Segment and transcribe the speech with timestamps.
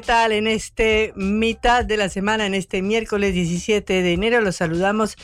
[0.00, 0.32] ¿Qué tal?
[0.32, 5.16] En este mitad de la semana, en este miércoles 17 de enero, los saludamos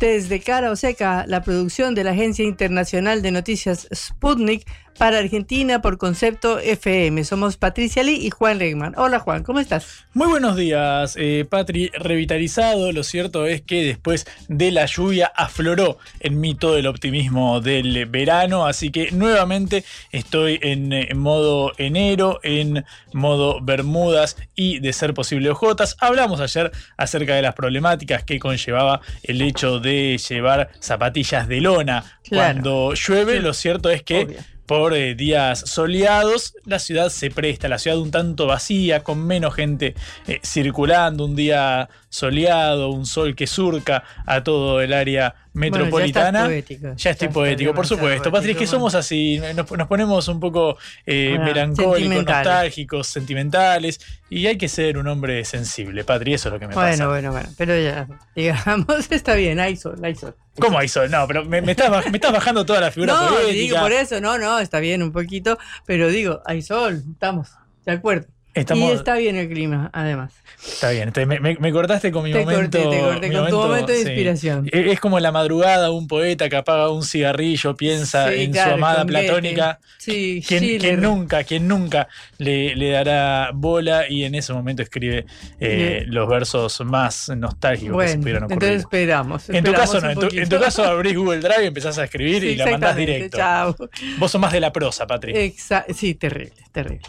[0.00, 4.66] desde Cara o Seca, la producción de la Agencia Internacional de Noticias Sputnik
[4.98, 7.24] para Argentina por concepto FM.
[7.24, 8.94] Somos Patricia Lee y Juan Regman.
[8.96, 10.04] Hola Juan, ¿cómo estás?
[10.14, 11.90] Muy buenos días, eh, Patri.
[11.94, 17.60] Revitalizado, lo cierto es que después de la lluvia afloró en mí todo el optimismo
[17.60, 24.92] del verano, así que nuevamente estoy en, eh, modo enero, en modo Bermudas y de
[24.92, 25.96] ser posible ojotas.
[26.00, 32.18] Hablamos ayer acerca de las problemáticas que conllevaba el hecho de llevar zapatillas de lona
[32.28, 33.40] cuando llueve.
[33.40, 34.53] Lo cierto es que Obvio.
[34.66, 39.54] Por eh, días soleados, la ciudad se presta, la ciudad un tanto vacía, con menos
[39.54, 39.94] gente
[40.26, 46.44] eh, circulando, un día soleado, un sol que surca a todo el área metropolitana.
[46.44, 46.94] Bueno, ya poético.
[46.96, 48.08] Ya estoy Ya poético, por supuesto.
[48.08, 53.06] demasiado Patri, es que somos así, nos, nos ponemos un poco eh, Ah, melancólicos, nostálgicos,
[53.06, 54.00] sentimentales,
[54.40, 57.06] y hay que ser un hombre sensible, Patri, eso es lo que me Bueno, pasa.
[57.08, 58.06] bueno, bueno, pero ya,
[58.36, 60.34] digamos, está bien, hay sol, hay sol.
[60.58, 61.10] ¿Cómo hay sol?
[61.10, 63.52] No, pero me, me estás, me estás bajando toda la figura No, poética.
[63.52, 67.50] digo por eso, no, no, está bien un poquito, pero digo, hay sol, estamos
[67.84, 68.26] de acuerdo.
[68.54, 70.32] Estamos- Y está bien el clima, además.
[70.64, 72.78] Está bien, te- me, cortaste con mi Te momento.
[72.80, 74.06] corté, te corté con tu momento de sí.
[74.08, 74.66] inspiración.
[74.72, 78.70] E- Es como la madrugada, un poeta que apaga un cigarrillo, piensa Sí, en claro,
[78.70, 79.80] su amada platónica.
[79.98, 85.26] Sí, Quien, quien nunca, quien nunca le, le dará bola y en ese momento escribe
[85.60, 88.54] eh, los versos más nostálgicos que se Bueno, pudieron ocurrir.
[88.62, 89.50] entonces esperamos.
[89.50, 90.60] en tu caso no, en tu, en tu poquito.
[90.60, 93.36] caso abrís Google Drive, empezás a escribir y la mandás directo.
[93.36, 93.76] Chao.
[94.18, 95.32] Vos sos más de la prosa, Patri.
[95.34, 97.00] Exa- sí, terrible, terrible.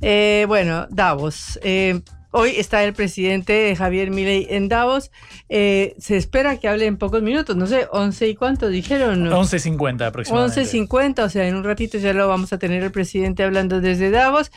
[0.00, 1.58] Eh, bueno, Davos.
[1.62, 2.00] Eh,
[2.30, 5.10] hoy está el presidente Javier Milei en Davos.
[5.48, 9.26] Eh, se espera que hable en pocos minutos, no sé, 11 y cuánto dijeron.
[9.26, 10.62] 11.50 aproximadamente.
[10.62, 14.10] 11.50, o sea, en un ratito ya lo vamos a tener el presidente hablando desde
[14.10, 14.50] Davos.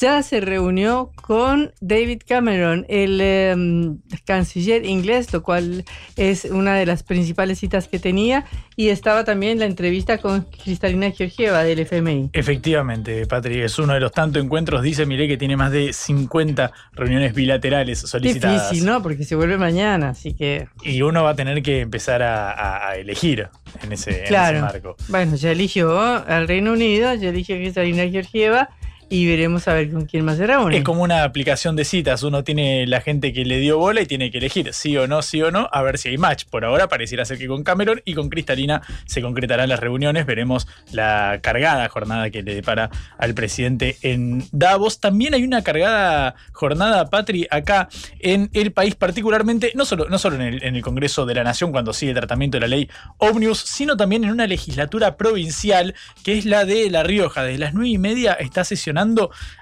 [0.00, 5.84] Ya se reunió con David Cameron, el em, canciller inglés, lo cual
[6.16, 8.44] es una de las principales citas que tenía.
[8.76, 12.30] Y estaba también la entrevista con Cristalina Georgieva del FMI.
[12.32, 14.82] Efectivamente, Patri, es uno de los tantos encuentros.
[14.82, 18.70] Dice Milei que tiene más de 50 reuniones bilaterales solicitadas.
[18.70, 19.02] Difícil, ¿no?
[19.02, 20.68] Porque se vuelve mañana, así que.
[20.82, 23.48] Y uno va a tener que empezar a, a- a elegir
[23.82, 24.60] en ese, en ese Claro.
[24.60, 24.96] marco.
[25.08, 28.68] Bueno, ya eligió al Reino Unido, ya eligió a Cristalina Georgieva
[29.10, 30.78] y veremos a ver con quién más se reúne.
[30.78, 32.22] Es como una aplicación de citas.
[32.22, 35.22] Uno tiene la gente que le dio bola y tiene que elegir sí o no,
[35.22, 36.44] sí o no, a ver si hay match.
[36.44, 40.26] Por ahora pareciera ser que con Cameron y con Cristalina se concretarán las reuniones.
[40.26, 45.00] Veremos la cargada jornada que le depara al presidente en Davos.
[45.00, 47.88] También hay una cargada jornada, Patri, acá
[48.18, 51.92] en el país, particularmente, no solo, no solo en, el, Congreso de la Nación, cuando
[51.92, 52.88] sigue el tratamiento de la ley
[53.18, 57.42] Omnius, sino también en una legislatura provincial, que es la de La Rioja.
[57.42, 58.97] Desde las nueve y media está sesionando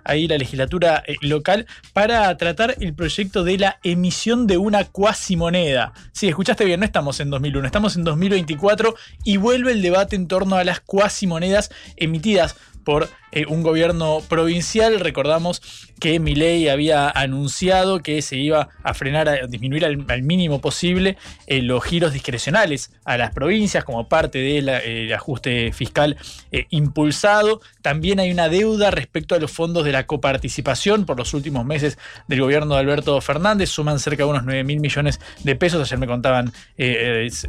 [0.04, 5.92] ahí la legislatura eh, local para tratar el proyecto de la emisión de una cuasimoneda.
[6.12, 8.94] Sí, escuchaste bien, no estamos en 2001, estamos en 2024
[9.24, 15.00] y vuelve el debate en torno a las cuasimonedas emitidas por eh, un gobierno provincial.
[15.00, 15.60] Recordamos
[15.98, 21.62] que Milei había anunciado que se iba a frenar, a disminuir al, mínimo posible eh,
[21.62, 26.16] los giros discrecionales a las provincias como parte del ajuste fiscal
[26.52, 27.60] eh, impulsado.
[27.82, 31.98] También hay una deuda respecto a los fondos de la coparticipación por los últimos meses
[32.28, 33.70] del gobierno de Alberto Fernández.
[33.70, 35.82] Suman cerca de unos 9 mil millones de pesos.
[35.82, 36.52] Ayer me contaban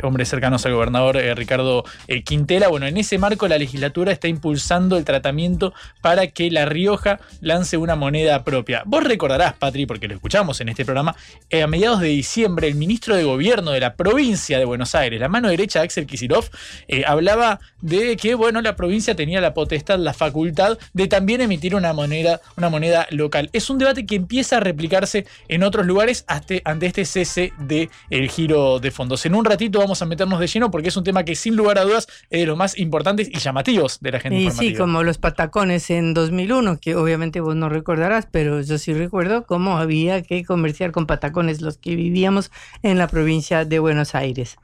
[0.04, 1.84] hombres cercanos al gobernador Ricardo
[2.24, 2.68] Quintela.
[2.68, 5.67] Bueno, en ese marco la legislatura está impulsando el tratamiento
[6.02, 8.84] para que La Rioja lance una moneda propia.
[8.86, 11.16] Vos recordarás, Patri, porque lo escuchamos en este programa,
[11.50, 15.19] eh, a mediados de diciembre el ministro de Gobierno de la provincia de Buenos Aires,
[15.19, 16.50] la mano derecha de Axel Kicillof,
[16.88, 21.75] eh, hablaba de que bueno, la provincia tenía la potestad, la facultad de también emitir
[21.75, 23.50] una moneda, una moneda local.
[23.54, 27.90] Es un debate que empieza a replicarse en otros lugares hasta, ante este cese del
[28.10, 29.25] el giro de fondos.
[29.25, 31.78] En un ratito vamos a meternos de lleno porque es un tema que sin lugar
[31.78, 35.04] a dudas es de los más importantes y llamativos de la gente Y sí, como
[35.04, 40.21] los patacones en 2001, que obviamente vos no recordarás, pero yo sí recuerdo cómo había
[40.21, 42.51] que comerciar con patacones los que vivíamos
[42.83, 44.57] en la provincia de Buenos Aires.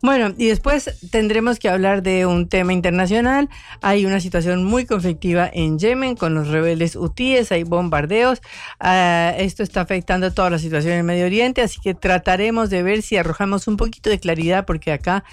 [0.00, 3.50] Bueno, y después tendremos que hablar de un tema internacional.
[3.82, 8.40] Hay una situación muy conflictiva en Yemen con los rebeldes hutíes, hay bombardeos.
[8.80, 13.02] Ah, esto está afectando toda la situación en Medio Oriente, así que trataremos de ver
[13.02, 15.24] si arrojamos un poquito de claridad, porque acá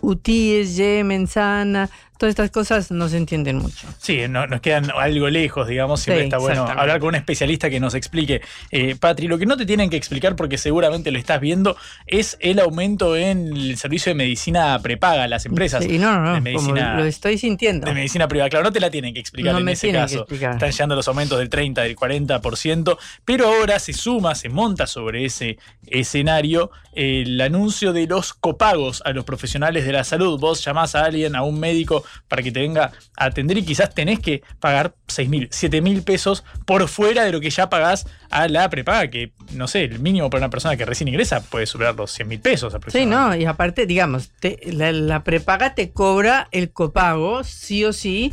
[0.00, 3.86] hutíes, Yemen, Sana, todas estas cosas no se entienden mucho.
[3.98, 6.00] Sí, no- nos quedan algo lejos, digamos.
[6.00, 8.40] Siempre Sí, está bueno hablar con un especialista que nos explique.
[8.70, 11.76] Eh, Patri, lo que no te tienen que explicar, porque seguramente lo estás viendo,
[12.06, 16.40] es el aumento en el servicio de medicina prepaga, las empresas Sí, no, no, no,
[16.40, 16.96] de como medicina.
[16.96, 17.86] lo estoy sintiendo.
[17.86, 20.26] De medicina privada, claro, no te la tienen que explicar No en me ese caso.
[20.28, 25.24] Están llegando los aumentos del 30, del 40%, pero ahora se suma, se monta sobre
[25.24, 30.38] ese escenario el anuncio de los copagos a los profesionales de la salud.
[30.40, 33.94] Vos llamás a alguien, a un médico, para que te venga a atender y quizás
[33.94, 38.06] tenés que pagar 6 mil, 7 mil pesos por fuera de lo que ya pagás
[38.30, 41.66] a la prepaga, que no sé, el mínimo para una persona que recién ingresa puede
[41.66, 45.90] superar los 100 mil pesos Sí, no, y aparte, digamos, te- la, la prepaga te
[45.90, 48.32] cobra el copago, sí o sí,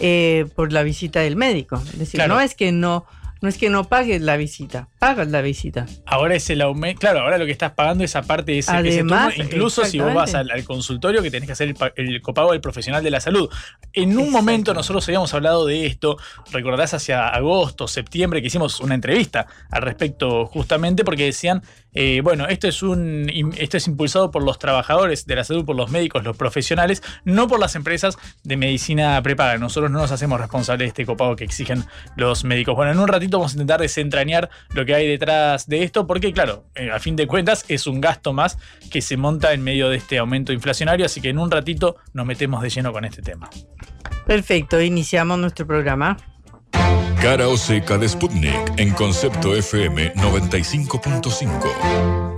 [0.00, 1.76] eh, por la visita del médico.
[1.92, 2.34] Es decir, Claro.
[2.34, 3.04] no es que no,
[3.40, 5.86] no es que no pagues la visita, pagas la visita.
[6.06, 7.00] Ahora es el aumento.
[7.00, 9.98] Claro, ahora lo que estás pagando es aparte de ese, ese Además, turno, incluso si
[9.98, 13.20] vos vas al, consultorio que tenés que hacer el, el copago del profesional de la
[13.20, 13.48] salud.
[13.92, 16.18] En un momento nosotros habíamos hablado de esto,
[16.50, 21.62] recordarás hacia agosto, septiembre, que hicimos una entrevista al respecto justamente porque decían,
[21.94, 26.36] eh, bueno, esto es, impulsado por los trabajadores de la salud, por los médicos, los
[26.36, 29.58] profesionales, no por las empresas de medicina prepaga.
[29.58, 31.84] Nosotros no nos hacemos responsables de este copago que exigen
[32.16, 32.76] los médicos.
[32.76, 36.32] Bueno, en un ratito vamos a intentar desentrañar lo que hay detrás de esto, porque
[36.32, 38.58] claro, eh, a fin de cuentas es un gasto más
[38.90, 42.26] que se monta en medio de este aumento inflacionario, así que en un ratito nos
[42.26, 43.48] metemos de lleno con este tema.
[44.26, 46.16] Perfecto, iniciamos nuestro programa.
[47.20, 52.28] Cara o seca de Sputnik en concepto FM 95.5.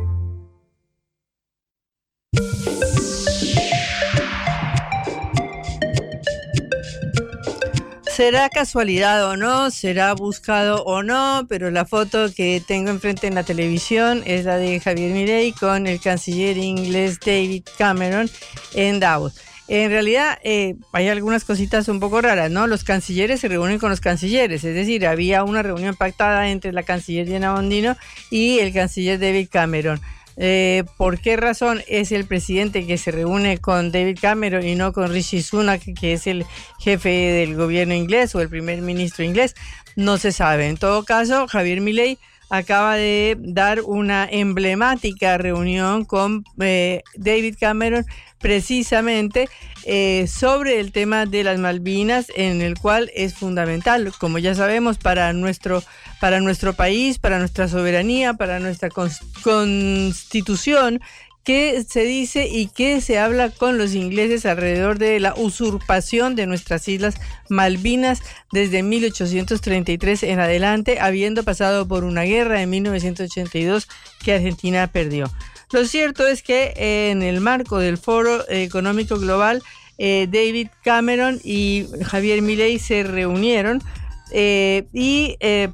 [8.21, 13.35] Será casualidad o no, será buscado o no, pero la foto que tengo enfrente en
[13.35, 18.31] la televisión es la de Javier Milei con el canciller inglés David Cameron
[18.75, 19.41] en Davos.
[19.73, 22.67] En realidad eh, hay algunas cositas un poco raras, ¿no?
[22.67, 26.83] Los cancilleres se reúnen con los cancilleres, es decir, había una reunión pactada entre la
[26.83, 27.97] canciller Diana Bondino
[28.31, 30.01] y el canciller David Cameron.
[30.37, 34.93] Eh, ¿Por qué razón es el presidente que se reúne con David Cameron y no
[34.93, 36.45] con Rishi Sunak, que es el
[36.81, 39.55] jefe del gobierno inglés o el primer ministro inglés?
[39.95, 40.67] No se sabe.
[40.67, 42.19] En todo caso, Javier Milei
[42.51, 48.05] acaba de dar una emblemática reunión con eh, David Cameron
[48.39, 49.49] precisamente
[49.85, 54.99] eh, sobre el tema de las Malvinas, en el cual es fundamental, como ya sabemos,
[54.99, 55.83] para nuestro,
[56.21, 61.01] para nuestro país, para nuestra soberanía, para nuestra cons- constitución,
[61.45, 66.47] qué se dice y qué se habla con los ingleses alrededor de la usurpación de
[66.47, 67.17] nuestras islas
[67.49, 73.89] Malvinas desde 1833 en adelante, habiendo pasado por una guerra en 1982
[74.23, 75.31] que Argentina perdió.
[75.73, 76.73] Lo cierto es que
[77.11, 79.63] en el marco del Foro Económico Global,
[79.99, 83.83] eh, David Cameron y Javier Milei se reunieron
[84.33, 85.69] eh, y eh,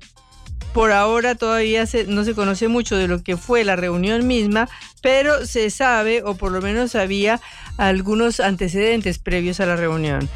[0.76, 4.68] por ahora todavía no se conoce mucho de lo que fue la reunión misma,
[5.00, 7.40] pero se sabe, o por lo menos había
[7.78, 10.28] algunos antecedentes previos a la reunión.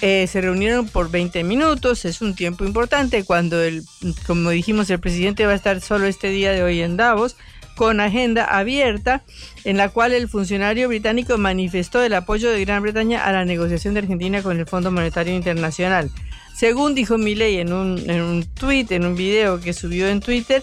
[0.00, 3.82] se reunieron por 20 minutos, es un tiempo importante cuando, el,
[4.26, 7.36] como dijimos, el presidente va a estar solo este día de hoy en Davos
[7.76, 9.22] con agenda abierta
[9.64, 13.92] en la cual el funcionario británico manifestó el apoyo de Gran Bretaña a la negociación
[13.92, 16.10] de Argentina con el Fondo Monetario Internacional.
[16.54, 20.62] Según dijo Milley en un, en un tweet, en un video que subió en Twitter,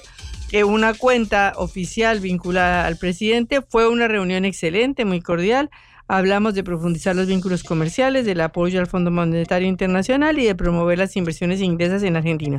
[0.49, 5.69] que una cuenta oficial vinculada al presidente fue una reunión excelente, muy cordial.
[6.07, 10.97] Hablamos de profundizar los vínculos comerciales, del apoyo al Fondo Monetario Internacional y de promover
[10.97, 12.57] las inversiones inglesas en Argentina.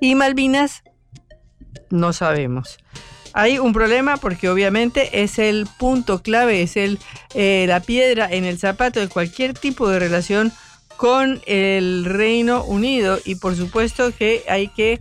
[0.00, 0.82] Y Malvinas,
[1.88, 2.78] no sabemos.
[3.32, 6.98] Hay un problema porque obviamente es el punto clave, es el,
[7.34, 10.52] eh, la piedra en el zapato de cualquier tipo de relación
[11.00, 13.18] con el Reino Unido.
[13.24, 15.00] Y por supuesto que hay que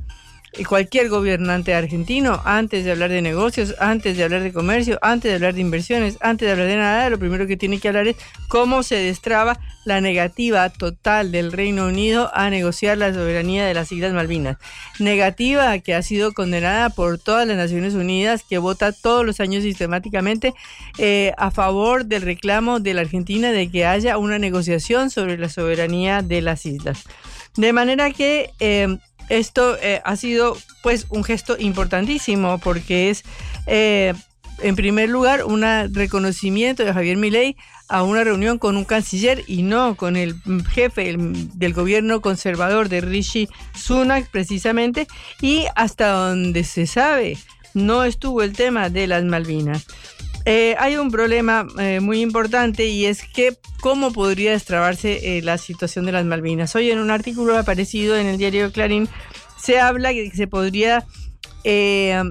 [0.67, 5.35] cualquier gobernante argentino, antes de hablar de negocios, antes de hablar de comercio, antes de
[5.35, 8.15] hablar de inversiones, antes de hablar de nada, lo primero que tiene que hablar es
[8.47, 13.91] cómo se destraba la negativa total del Reino Unido a negociar la soberanía de las
[13.91, 14.57] Islas Malvinas.
[14.99, 19.63] Negativa que ha sido condenada por todas las Naciones Unidas, que vota todos los años
[19.63, 20.53] sistemáticamente
[20.97, 25.49] eh, a favor del reclamo de la Argentina de que haya una negociación sobre la
[25.49, 27.03] soberanía de las islas.
[27.55, 33.23] De manera que eh, esto eh, ha sido pues un gesto importantísimo porque es
[33.67, 34.13] eh,
[34.61, 37.55] en primer lugar un reconocimiento de Javier Milei
[37.87, 40.35] a una reunión con un canciller y no con el
[40.69, 45.07] jefe del gobierno conservador de Rishi Sunak precisamente
[45.41, 47.37] y hasta donde se sabe
[47.73, 49.85] no estuvo el tema de las Malvinas.
[50.45, 55.57] Eh, hay un problema eh, muy importante y es que cómo podría destrabarse eh, la
[55.57, 56.75] situación de las Malvinas.
[56.75, 59.07] Hoy en un artículo aparecido en el diario Clarín
[59.57, 61.05] se habla que se podría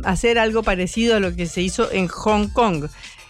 [0.05, 2.87] hacer algo parecido a lo que se hizo en Hong Kong.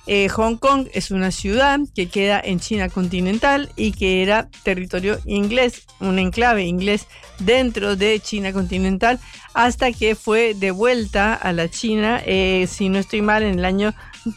[0.07, 5.87] Hong Kong es una ciudad que queda en China continental y que era territorio inglés,
[5.99, 7.09] un enclave inglés
[7.41, 9.19] dentro de China continental,
[9.55, 13.93] hasta que fue devuelta a la China, si no estoy mal, en el año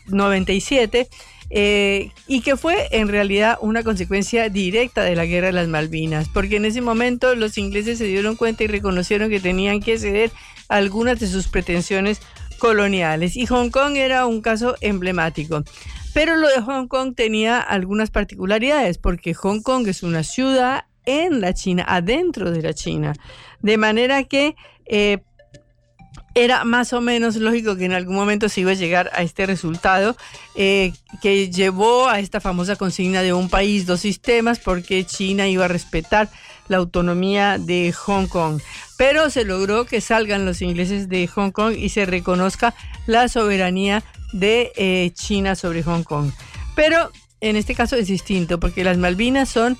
[0.07, 1.07] 97.
[1.53, 6.29] Eh, y que fue en realidad una consecuencia directa de la guerra de las Malvinas,
[6.29, 10.31] porque en ese momento los ingleses se dieron cuenta y reconocieron que tenían que ceder
[10.69, 12.21] algunas de sus pretensiones
[12.57, 15.63] coloniales y Hong Kong era un caso emblemático.
[16.13, 21.41] Pero lo de Hong Kong tenía algunas particularidades, porque Hong Kong es una ciudad en
[21.41, 23.13] la China, adentro de la China,
[23.61, 24.55] de manera que
[24.85, 25.19] eh,
[26.33, 29.45] era más o menos lógico que en algún momento se iba a llegar a este
[29.45, 30.15] resultado
[30.55, 35.65] eh, que llevó a esta famosa consigna de un país, dos sistemas, porque China iba
[35.65, 36.29] a respetar
[36.67, 38.61] la autonomía de Hong Kong.
[38.97, 42.73] Pero se logró que salgan los ingleses de Hong Kong y se reconozca
[43.07, 46.31] la soberanía de eh, China sobre Hong Kong.
[46.75, 47.11] Pero
[47.41, 49.77] en este caso es distinto, porque las Malvinas son,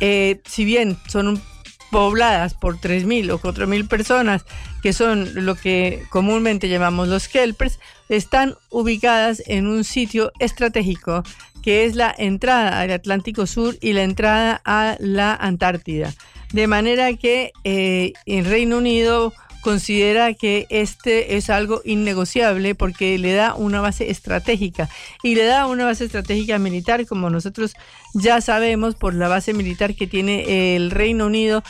[0.00, 1.51] eh, si bien son un
[1.92, 4.44] pobladas por 3.000 o 4.000 personas,
[4.82, 11.22] que son lo que comúnmente llamamos los kelpers, están ubicadas en un sitio estratégico
[11.62, 16.12] que es la entrada al Atlántico Sur y la entrada a la Antártida.
[16.52, 19.32] De manera que eh, el Reino Unido
[19.62, 24.88] considera que este es algo innegociable porque le da una base estratégica
[25.22, 27.74] y le da una base estratégica militar como nosotros
[28.12, 31.62] ya sabemos por la base militar que tiene el Reino Unido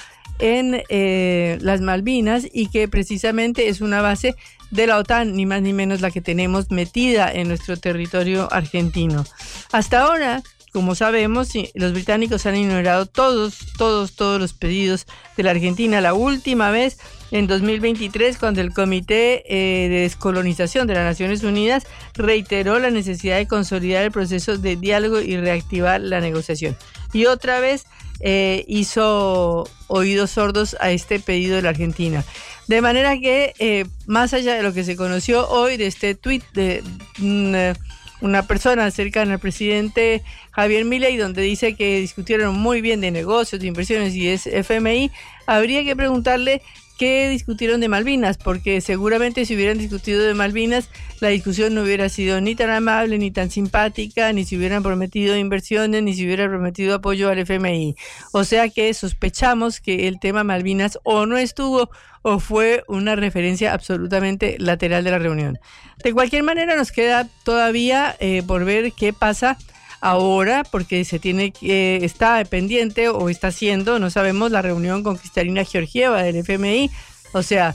[0.43, 4.35] en eh, las Malvinas y que precisamente es una base
[4.73, 9.25] de la OTAN, ni más ni menos la que tenemos metida en nuestro territorio argentino.
[9.71, 15.07] Hasta ahora, como sabemos, los británicos han ignorado todos, todos, todos los pedidos
[15.37, 16.01] de la Argentina.
[16.01, 16.99] La última vez
[17.31, 21.85] en 2023 cuando el Comité eh, de Descolonización de las Naciones Unidas
[22.15, 26.77] reiteró la necesidad de consolidar el proceso de diálogo y reactivar la negociación.
[27.13, 27.87] Y otra vez
[28.23, 32.25] eh, hizo oídos sordos a este pedido de la Argentina.
[32.69, 36.45] De manera que, eh, más allá de lo que se conoció hoy de este tuit
[36.55, 36.83] de
[37.19, 43.11] mm, una persona cercana al presidente Javier Milei, donde dice que discutieron muy bien de
[43.11, 45.11] negocios, de inversiones y de FMI,
[45.47, 46.63] habría que preguntarle
[46.99, 50.89] qué discutieron de Malvinas, porque seguramente si hubieran discutido de Malvinas,
[51.21, 55.37] la discusión no hubiera sido ni tan amable, ni tan simpática, ni si hubieran prometido
[55.37, 57.97] inversiones, ni si hubieran prometido apoyo al FMI.
[58.33, 61.91] O sea que sospechamos que el tema Malvinas o no estuvo
[62.23, 65.59] o fue una referencia absolutamente lateral de la reunión.
[66.03, 69.59] De cualquier manera, nos queda todavía eh, por ver qué pasa
[70.03, 75.17] ahora, porque se tiene que, está pendiente o está haciendo, no sabemos, la reunión con
[75.17, 76.91] Cristalina Georgieva del FMI.
[77.33, 77.75] O sea,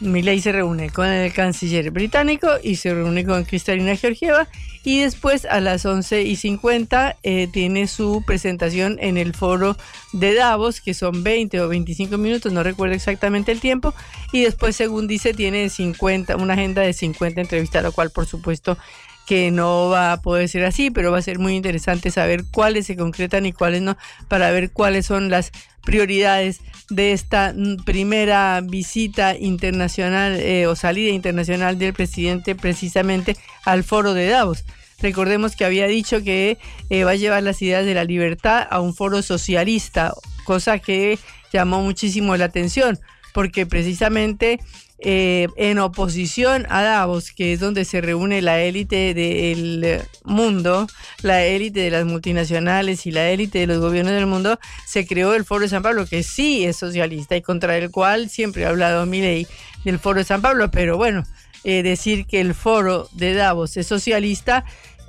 [0.00, 4.48] Milei se reúne con el canciller británico y se reúne con Cristalina Georgieva
[4.84, 9.76] y después a las 11 y 50 eh, tiene su presentación en el foro
[10.12, 13.94] de Davos, que son 20 o 25 minutos, no recuerdo exactamente el tiempo,
[14.32, 18.78] y después, según dice, tiene 50, una agenda de 50 entrevistas, lo cual por supuesto
[19.26, 22.86] que no va a poder ser así, pero va a ser muy interesante saber cuáles
[22.86, 23.96] se concretan y cuáles no,
[24.28, 25.50] para ver cuáles son las
[25.84, 27.54] prioridades de esta
[27.84, 34.64] primera visita internacional eh, o salida internacional del presidente precisamente al foro de Davos.
[35.00, 38.80] Recordemos que había dicho que eh, va a llevar las ideas de la libertad a
[38.80, 40.14] un foro socialista,
[40.44, 41.18] cosa que
[41.52, 42.98] llamó muchísimo la atención,
[43.34, 44.60] porque precisamente
[44.98, 50.86] eh, en oposición a Davos, que es donde se reúne la élite del mundo,
[51.22, 55.34] la élite de las multinacionales y la élite de los gobiernos del mundo, se creó
[55.34, 58.70] el Foro de San Pablo, que sí es socialista y contra el cual siempre ha
[58.70, 59.46] hablado Milei
[59.84, 61.24] del Foro de San Pablo, pero bueno,
[61.64, 64.64] eh, decir que el Foro de Davos es socialista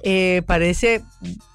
[0.10, 1.04] eh, parece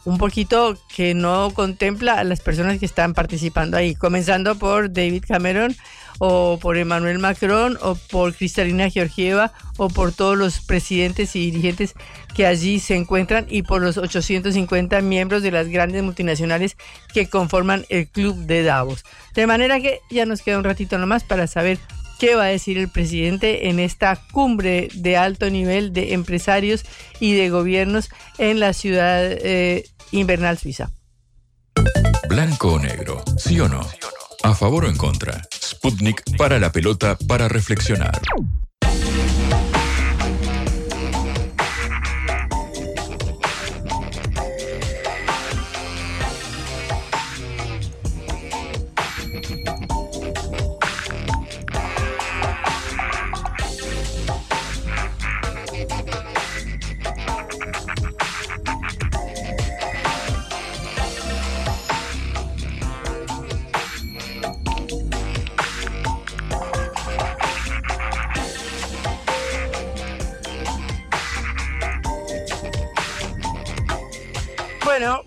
[0.04, 5.24] un poquito que no contempla a las personas que están participando ahí, comenzando por David
[5.26, 5.74] Cameron
[6.18, 11.94] o por Emmanuel Macron o por Cristalina Georgieva o por todos los presidentes y dirigentes
[12.34, 16.76] que allí se encuentran y por los 850 miembros de las grandes multinacionales
[17.14, 19.02] que conforman el club de Davos.
[19.32, 21.78] De manera que ya nos queda un ratito nomás para saber
[22.22, 26.84] qué va a decir el presidente en esta cumbre de alto nivel de empresarios
[27.18, 30.92] y de gobiernos en la ciudad eh, invernal suiza.
[32.28, 33.80] Blanco o negro, sí o no.
[34.44, 35.42] ¿A favor o en contra?
[35.52, 38.20] Sputnik para la pelota para reflexionar.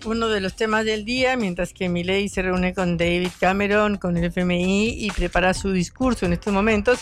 [0.04, 4.16] Uno de los temas del día, mientras que Milei se reúne con David Cameron, con
[4.16, 7.00] el FMI y prepara su discurso en estos momentos,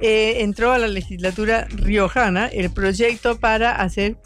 [0.00, 4.16] eh, entró a la legislatura riojana el proyecto para hacer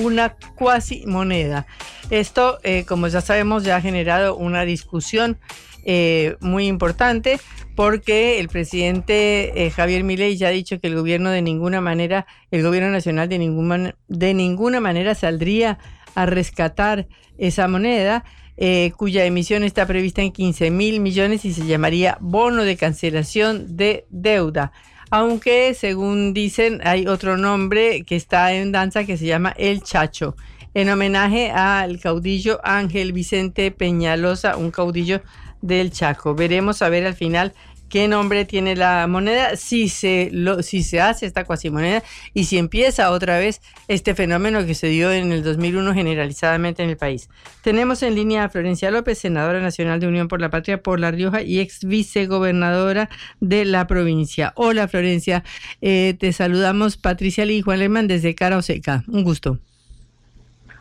[0.00, 1.66] una cuasi moneda.
[2.10, 5.38] Esto, eh, como ya sabemos, ya ha generado una discusión
[5.84, 7.38] eh, muy importante
[7.76, 12.62] porque el presidente Javier Milei ya ha dicho que el gobierno de ninguna manera, el
[12.62, 15.78] gobierno nacional de ninguna, de ninguna manera saldría
[16.14, 17.06] a rescatar
[17.38, 18.24] esa moneda,
[18.56, 23.76] eh, cuya emisión está prevista en 15 mil millones y se llamaría bono de cancelación
[23.76, 24.72] de deuda.
[25.10, 30.36] Aunque, según dicen, hay otro nombre que está en danza que se llama El Chacho,
[30.72, 35.22] en homenaje al caudillo Ángel Vicente Peñalosa, un caudillo
[35.62, 36.34] del Chaco.
[36.34, 37.54] Veremos a ver al final
[37.94, 42.02] qué nombre tiene la moneda, si se, lo, si se hace esta cuasimoneda
[42.32, 46.90] y si empieza otra vez este fenómeno que se dio en el 2001 generalizadamente en
[46.90, 47.28] el país.
[47.62, 51.12] Tenemos en línea a Florencia López, senadora nacional de Unión por la Patria por La
[51.12, 54.52] Rioja y ex vicegobernadora de la provincia.
[54.56, 55.44] Hola Florencia,
[55.80, 59.04] eh, te saludamos Patricia Lee y Juan Lehmann desde Cara Oseca.
[59.06, 59.60] Un gusto.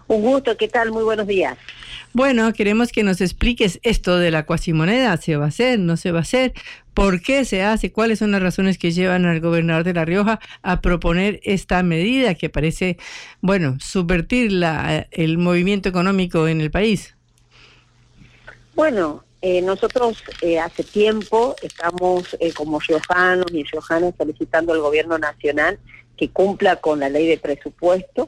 [0.08, 0.91] Un gusto, ¿qué tal?
[0.91, 1.60] Muy buenos días.
[2.15, 5.17] Bueno, queremos que nos expliques esto de la cuasimoneda.
[5.17, 5.80] ¿Se va a hacer?
[5.80, 6.54] ¿No se va a hacer?
[6.93, 7.91] ¿Por qué se hace?
[7.91, 12.36] ¿Cuáles son las razones que llevan al gobernador de La Rioja a proponer esta medida
[12.36, 12.97] que parece,
[13.41, 17.15] bueno, subvertir la, el movimiento económico en el país?
[18.76, 25.17] Bueno, eh, nosotros eh, hace tiempo estamos eh, como riojanos y riojanas solicitando al gobierno
[25.17, 25.80] nacional
[26.15, 28.28] que cumpla con la ley de presupuesto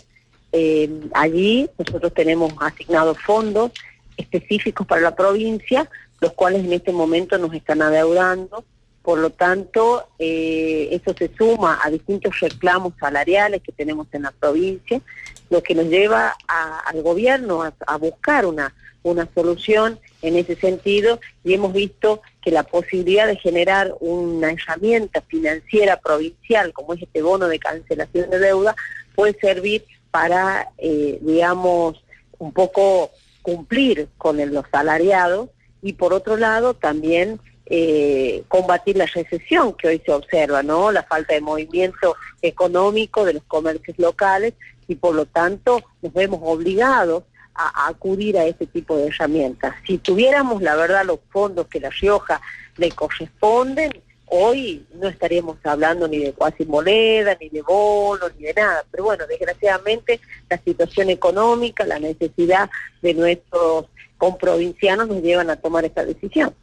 [0.58, 3.74] eh, allí nosotros tenemos asignados fondos
[4.16, 5.90] específicos para la provincia,
[6.22, 8.64] los cuales en este momento nos están adeudando.
[9.02, 14.32] Por lo tanto, eh, eso se suma a distintos reclamos salariales que tenemos en la
[14.32, 15.02] provincia,
[15.50, 21.54] lo que nos lleva al gobierno a, buscar una, una solución en ese sentido y
[21.54, 27.50] hemos visto que la posibilidad de generar una herramienta financiera provincial como es este bono
[27.50, 28.74] de cancelación de deuda
[29.16, 29.84] puede servir
[30.16, 32.02] para, eh, digamos,
[32.40, 35.50] un poco cumplir con los salariados
[35.82, 40.90] y por otro lado también eh, combatir la recesión que hoy se observa, ¿no?
[40.94, 44.54] La falta de movimiento económico de los comercios locales
[44.88, 49.76] y por lo tanto nos vemos obligados a, a acudir a este tipo de herramientas.
[49.86, 52.40] Si tuviéramos, la verdad, los fondos que La Rioja
[52.78, 53.92] le corresponden,
[54.28, 58.84] hoy no estaríamos hablando ni de cuasi moneda, ni de bonos, ni de nada.
[58.92, 62.70] Pero bueno, desgraciadamente la situación económica, la necesidad
[63.02, 63.86] de nuestros
[64.18, 66.54] comprovincianos nos llevan a tomar esta decisión.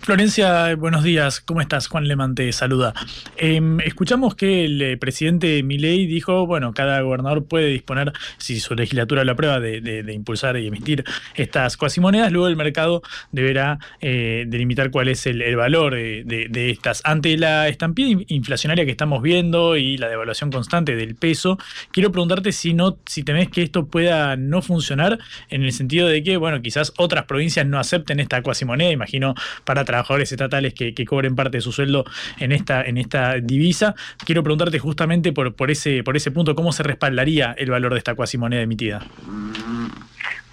[0.00, 1.40] Florencia, buenos días.
[1.40, 1.88] ¿Cómo estás?
[1.88, 2.94] Juan Leman te saluda.
[3.36, 8.76] Em, escuchamos que el eh, presidente Milei dijo, bueno, cada gobernador puede disponer, si su
[8.76, 11.02] legislatura lo aprueba, de, impulsar y emitir
[11.34, 12.30] estas cuasimonedas.
[12.30, 17.02] Luego el mercado deberá eh, delimitar cuál es el, valor de, estas.
[17.04, 21.58] Ante la estampida in- inflacionaria que estamos viendo y la devaluación constante del peso,
[21.90, 26.22] quiero preguntarte si no, si temés que esto pueda no funcionar en el sentido de
[26.22, 29.34] que, bueno, quizás otras provincias no acepten esta cuasimoneda, imagino
[29.64, 32.04] para trabajadores estatales que, cobren parte de su sueldo
[32.38, 33.94] en esta, en esta divisa.
[34.24, 37.98] Quiero preguntarte justamente por, por, ese, por ese punto, ¿cómo se respaldaría el valor de
[37.98, 39.06] esta cuasimoneda emitida?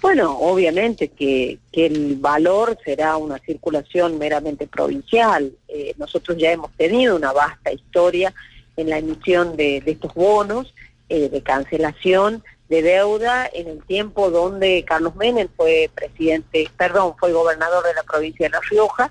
[0.00, 5.50] Bueno, obviamente que, que el valor será una circulación meramente provincial.
[5.66, 8.34] Eh, nosotros ya hemos tenido una vasta historia
[8.76, 10.74] en la emisión de, de estos bonos
[11.08, 17.32] eh, de cancelación de deuda en el tiempo donde Carlos Menem fue presidente, perdón, fue
[17.32, 19.10] gobernador de la provincia de La Rioja.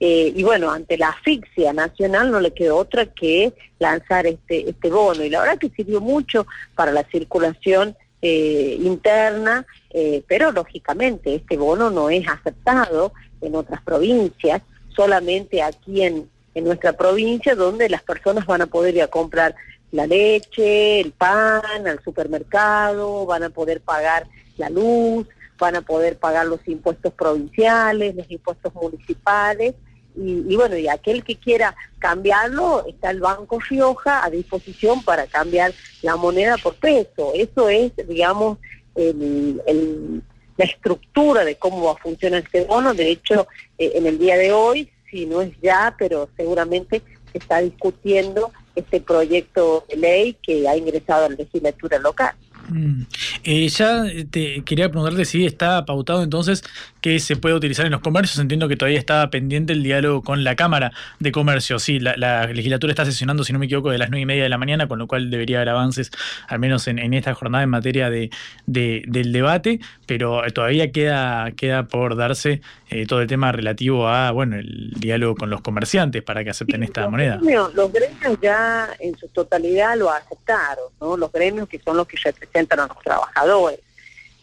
[0.00, 4.90] eh, y bueno, ante la asfixia nacional no le quedó otra que lanzar este, este
[4.90, 5.22] bono.
[5.22, 11.56] Y la verdad que sirvió mucho para la circulación eh, interna, eh, pero lógicamente este
[11.56, 14.62] bono no es aceptado en otras provincias,
[14.96, 19.54] solamente aquí en, en nuestra provincia donde las personas van a poder ir a comprar
[19.92, 25.26] la leche, el pan al supermercado, van a poder pagar la luz,
[25.58, 29.74] van a poder pagar los impuestos provinciales, los impuestos municipales.
[30.16, 35.72] Y, bueno, y aquel que quiera cambiarlo, está el Banco Rioja a disposición para cambiar
[36.02, 37.32] la moneda por peso.
[37.34, 38.58] Eso es, digamos,
[38.94, 40.22] el-
[40.56, 42.94] la estructura de cómo va a funcionar este bono.
[42.94, 47.38] De hecho, eh, en el día de hoy, si no es ya, pero seguramente se
[47.38, 52.34] está discutiendo este proyecto de ley que ha ingresado a la legislatura local.
[52.68, 53.02] Mm.
[53.44, 56.62] Eh, ya te quería preguntarte si está pautado entonces
[57.00, 58.38] que se puede utilizar en los comercios.
[58.38, 61.78] Entiendo que todavía estaba pendiente el diálogo con la Cámara de Comercio.
[61.78, 64.42] Sí, la, la legislatura está sesionando, si no me equivoco, de las nueve y media
[64.44, 66.10] de la mañana, con lo cual debería haber avances,
[66.48, 68.30] al menos en, en esta jornada en materia de,
[68.66, 74.30] de- del debate, pero todavía queda, queda por darse eh, todo el tema relativo a
[74.30, 77.36] bueno el diálogo con los comerciantes para que acepten esta moneda.
[77.42, 81.16] gremios- los gremios ya en su totalidad lo aceptaron, ¿no?
[81.18, 83.80] Los gremios que son los que representan a los trabajadores.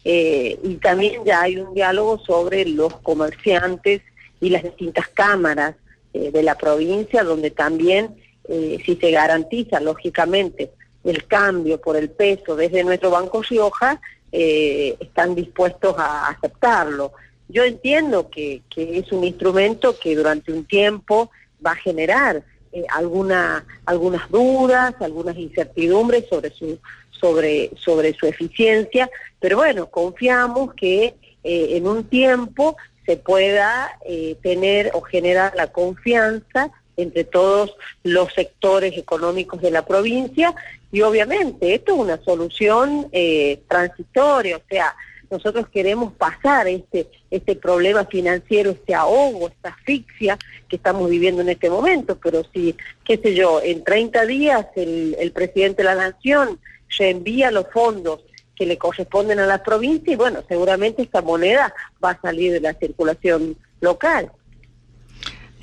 [0.04, 4.02] Eh, y también ya hay un diálogo sobre los comerciantes
[4.40, 5.76] y las distintas cámaras
[6.12, 8.16] eh, de la provincia, donde también,
[8.48, 10.72] eh, si se garantiza, lógicamente,
[11.04, 17.12] el cambio por el peso desde nuestro Banco Rioja, eh, están dispuestos a aceptarlo.
[17.48, 21.30] Yo entiendo que, que es un instrumento que durante un tiempo
[21.64, 22.42] va a generar
[22.88, 26.78] alguna, algunas dudas, algunas incertidumbres sobre su,
[27.22, 29.08] sobre, sobre su eficiencia,
[29.40, 35.68] pero bueno, confiamos que eh, en un tiempo se pueda eh, tener o generar la
[35.68, 40.54] confianza entre todos los sectores económicos de la provincia
[40.90, 44.94] y obviamente esto es una solución eh, transitoria, o sea,
[45.30, 51.48] nosotros queremos pasar este, este problema financiero, este ahogo, esta asfixia que estamos viviendo en
[51.48, 55.94] este momento, pero si, qué sé yo, en 30 días el, el presidente de la
[55.94, 56.60] Nación
[56.98, 58.20] reenvía los fondos
[58.54, 61.74] que le corresponden a las provincias y bueno, seguramente esta moneda
[62.04, 64.30] va a salir de la circulación local.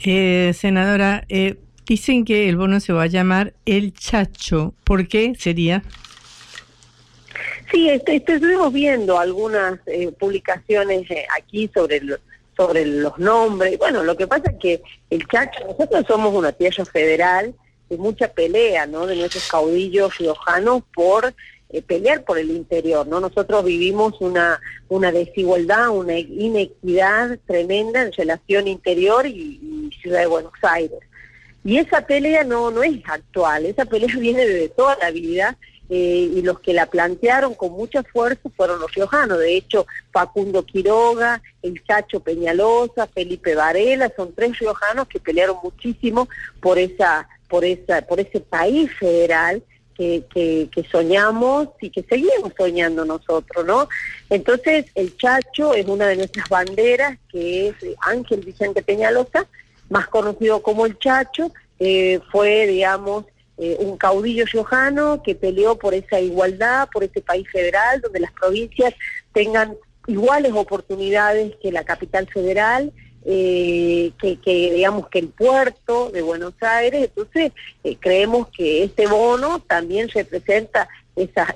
[0.04, 4.74] Eh, senadora, eh, dicen que el bono se va a llamar El Chacho.
[4.84, 5.84] ¿Por qué sería?
[7.72, 12.18] Sí, este, este, estuvimos viendo algunas eh, publicaciones eh, aquí sobre lo-
[12.58, 13.78] sobre los nombres.
[13.78, 17.54] Bueno, lo que pasa es que el Chacho, nosotros somos una tierra federal
[17.90, 19.08] de mucha pelea, ¿no?
[19.08, 21.34] De nuestros caudillos riojanos por
[21.70, 23.20] eh, pelear por el interior, ¿no?
[23.20, 30.54] Nosotros vivimos una una desigualdad, una inequidad tremenda en relación interior y, ciudad de Buenos
[30.62, 31.00] Aires.
[31.64, 35.58] Y esa pelea no, no es actual, esa pelea viene de toda la vida
[35.90, 39.40] eh, y los que la plantearon con mucha fuerza fueron los riojanos.
[39.40, 46.30] De hecho, Facundo Quiroga, el Chacho Peñalosa, Felipe Varela, son tres riojanos que pelearon muchísimo
[46.62, 49.64] por esa, por esa, por ese país federal
[49.96, 53.90] que, que, que, soñamos y que seguimos soñando nosotros, ¿no?
[54.30, 59.46] Entonces, el Chacho es una de nuestras banderas, que es Ángel Vicente Peñalosa,
[59.90, 63.26] más conocido como el Chacho, eh, fue, digamos,
[63.58, 68.32] eh, un caudillo riojano que peleó por esa igualdad, por ese país federal, donde las
[68.32, 68.94] provincias
[69.34, 69.76] tengan
[70.08, 72.94] iguales oportunidades que la capital federal,
[73.26, 77.04] eh, que, que, digamos que el puerto de Buenos Aires.
[77.04, 77.52] Entonces,
[77.84, 81.50] eh, creemos que este bono también representa esas,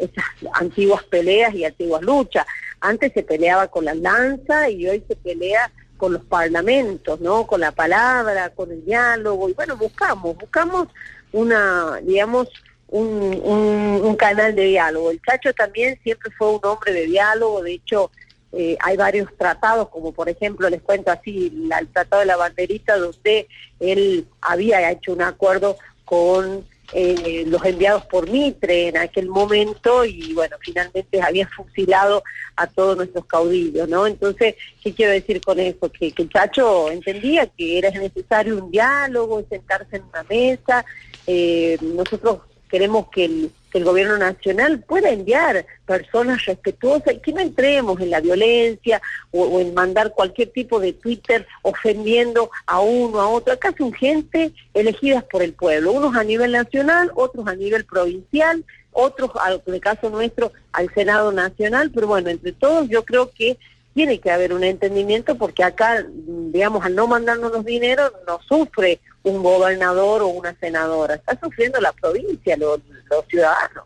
[0.53, 2.45] antiguas peleas y antiguas luchas.
[2.79, 7.47] Antes se peleaba con la lanza y hoy se pelea con los parlamentos, ¿no?
[7.47, 9.49] Con la palabra, con el diálogo.
[9.49, 10.89] Y bueno, buscamos, buscamos
[11.31, 12.49] una, digamos,
[12.89, 15.11] un, canal de diálogo.
[15.11, 18.11] El Chacho también siempre fue un hombre de diálogo, de hecho
[18.55, 22.97] eh, hay varios tratados, como por ejemplo, les cuento así, el Tratado de la Banderita,
[22.97, 23.47] donde
[23.79, 26.63] él había hecho un acuerdo con
[26.95, 32.23] eh, los enviados por Mitre en aquel momento y bueno, finalmente había fusilado
[32.55, 34.05] a todos nuestros caudillos, ¿no?
[34.05, 35.91] Entonces, ¿qué quiero decir con eso?
[35.91, 40.85] Que, el Chacho entendía que era necesario un diálogo, sentarse en una mesa,
[41.25, 42.41] eh, nosotros
[42.73, 48.01] queremos que el, que el, gobierno nacional pueda enviar personas respetuosas y que no entremos
[48.01, 53.53] en la violencia o, en mandar cualquier tipo de Twitter ofendiendo a uno, a otro.
[53.53, 58.65] Acá son gente elegidas por el pueblo, unos a nivel nacional, otros a nivel provincial,
[58.91, 59.29] otros,
[59.67, 63.59] en el caso nuestro, al Senado Nacional, pero bueno, entre todos yo creo que
[63.93, 68.99] tiene que haber un entendimiento porque acá, digamos, al no mandarnos los dineros, no sufre
[69.23, 72.79] un gobernador o una senadora, está sufriendo la provincia, los,
[73.09, 73.85] los ciudadanos.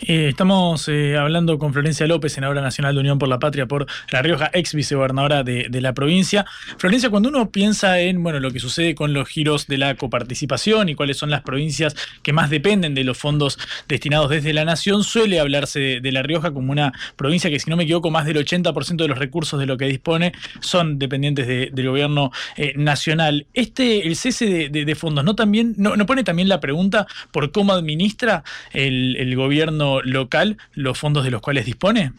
[0.00, 3.86] Eh, estamos eh, hablando con Florencia López, senadora nacional de Unión por la Patria por
[4.12, 6.46] La Rioja, ex vicegobernadora de, la provincia.
[6.76, 10.88] Florencia, cuando uno piensa en bueno, lo que sucede con los giros de la coparticipación
[10.88, 13.58] y cuáles son las provincias que más dependen de los fondos
[13.88, 17.76] destinados desde la nación, suele hablarse de, La Rioja como una provincia que, si no
[17.76, 21.70] me equivoco, más del 80% de los recursos de lo que dispone son dependientes de,
[21.72, 23.46] del gobierno eh, nacional.
[23.52, 27.72] Este, el cese de, fondos, ¿no, también, no, ¿no pone también la pregunta por cómo
[27.72, 32.12] administra el, el gobierno local los fondos de los cuales dispone?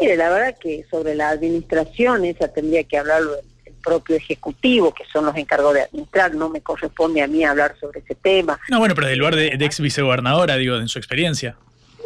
[0.00, 5.04] Mire, la verdad que sobre la administración esa tendría que hablarlo el propio ejecutivo, que
[5.12, 8.58] son los encargados de administrar, no me corresponde a mí hablar sobre ese tema.
[8.68, 11.56] No, bueno, pero del lugar de, de ex vicegobernadora, digo, en su experiencia.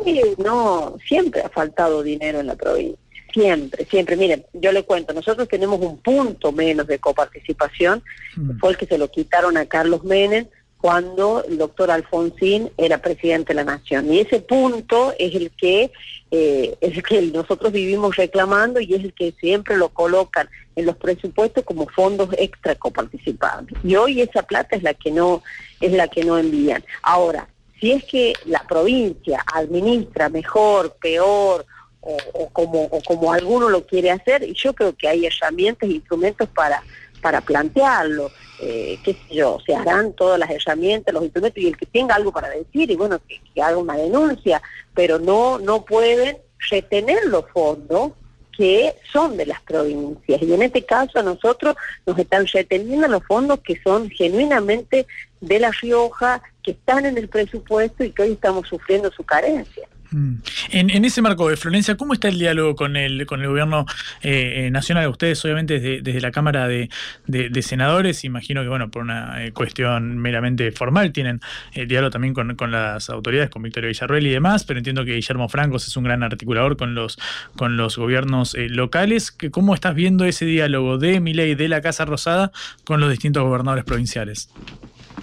[0.05, 2.99] Sí, no, siempre ha faltado dinero en la provincia,
[3.33, 4.17] siempre, siempre.
[4.17, 8.03] Miren, yo le cuento, nosotros tenemos un punto menos de coparticipación,
[8.37, 8.59] mm.
[8.59, 10.47] fue el que se lo quitaron a Carlos Menem,
[10.87, 14.13] cuando el doctor Alfonsín era presidente de la Nación.
[14.13, 15.91] Y ese punto es el que
[16.31, 20.87] eh, es el que nosotros vivimos reclamando y es el que siempre lo colocan en
[20.87, 23.75] los presupuestos como fondos extra coparticipables.
[23.83, 25.43] Y hoy esa plata es la que no
[25.81, 26.85] es la que no envían.
[27.03, 27.49] Ahora,
[27.81, 31.67] si es que la provincia administra mejor, peor
[32.01, 36.49] o, como o como alguno lo quiere hacer, yo creo que hay herramientas e instrumentos
[36.51, 36.81] para
[37.27, 41.77] para plantearlo eh, qué sé yo, se harán todas las herramientas, los instrumentos, y el
[41.77, 44.63] que tenga algo para decir, y bueno, que, haga una denuncia,
[44.95, 46.39] pero no, no pueden
[46.71, 48.13] retener los fondos
[48.57, 50.41] que son de las provincias.
[50.41, 51.75] Y en este caso a nosotros
[52.07, 55.05] nos están reteniendo los fondos que son genuinamente
[55.41, 59.89] de La Rioja, que están en el presupuesto y que hoy estamos sufriendo su carencia.
[60.13, 63.87] En, en, ese marco de Florencia, ¿cómo está el diálogo con el, con el gobierno
[64.23, 65.09] eh, nacional?
[65.09, 66.89] Ustedes, obviamente, desde, desde la Cámara de,
[67.27, 71.41] de, Senadores, imagino que, bueno, por una eh, cuestión meramente formal, tienen
[71.75, 75.15] eh, diálogo también con, con, las autoridades, con Victoria Villarruel y demás, pero entiendo que
[75.15, 77.19] Guillermo Francos es un gran articulador con los,
[77.57, 79.37] con los gobiernos eh, locales.
[79.51, 82.53] ¿Cómo estás viendo ese diálogo de Miley de la Casa Rosada
[82.85, 84.51] con los distintos gobernadores provinciales?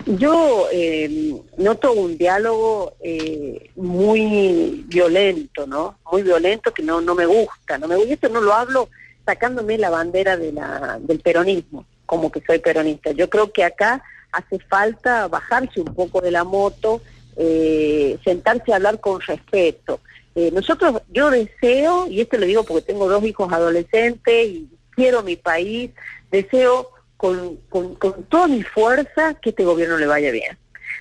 [0.05, 5.97] Yo eh, noto un diálogo eh, muy violento, ¿no?
[6.11, 8.13] Muy violento que no no me gusta, no me gusta.
[8.13, 8.89] Esto no lo hablo
[9.25, 13.11] sacándome la bandera de la del peronismo, como que soy peronista.
[13.11, 17.01] Yo creo que acá hace falta bajarse un poco de la moto,
[17.37, 20.01] eh, sentarse a hablar con respeto.
[20.35, 25.21] Eh, nosotros, yo deseo, y esto lo digo porque tengo dos hijos adolescentes y quiero
[25.23, 25.91] mi país,
[26.31, 26.89] deseo
[27.23, 30.57] con, con, con toda mi fuerza que este gobierno le vaya bien.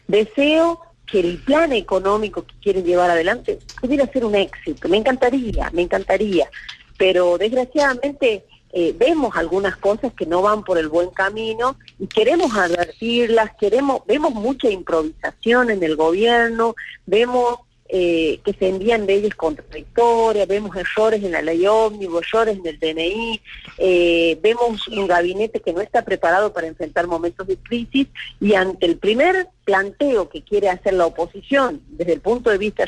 [0.07, 4.89] Deseo que el plan económico que quieren llevar adelante pudiera ser un éxito.
[4.89, 6.49] Me encantaría, me encantaría.
[6.97, 12.55] Pero desgraciadamente eh, vemos algunas cosas que no van por el buen camino y queremos
[12.57, 17.59] advertirlas, queremos, vemos mucha improvisación en el gobierno, vemos
[17.95, 22.79] eh, que se envían leyes contradictorias, vemos errores en la ley ómnibus, errores en el
[22.79, 23.41] DNI,
[23.77, 28.09] eh, vemos un gabinete que no está preparado para enfrentar momentos de crisis
[28.41, 32.87] y ante el primer planteo que quiere hacer la oposición desde el punto de vista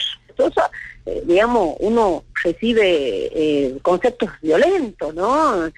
[1.04, 5.70] eh, digamos, uno recibe conceptos violentos, ¿no?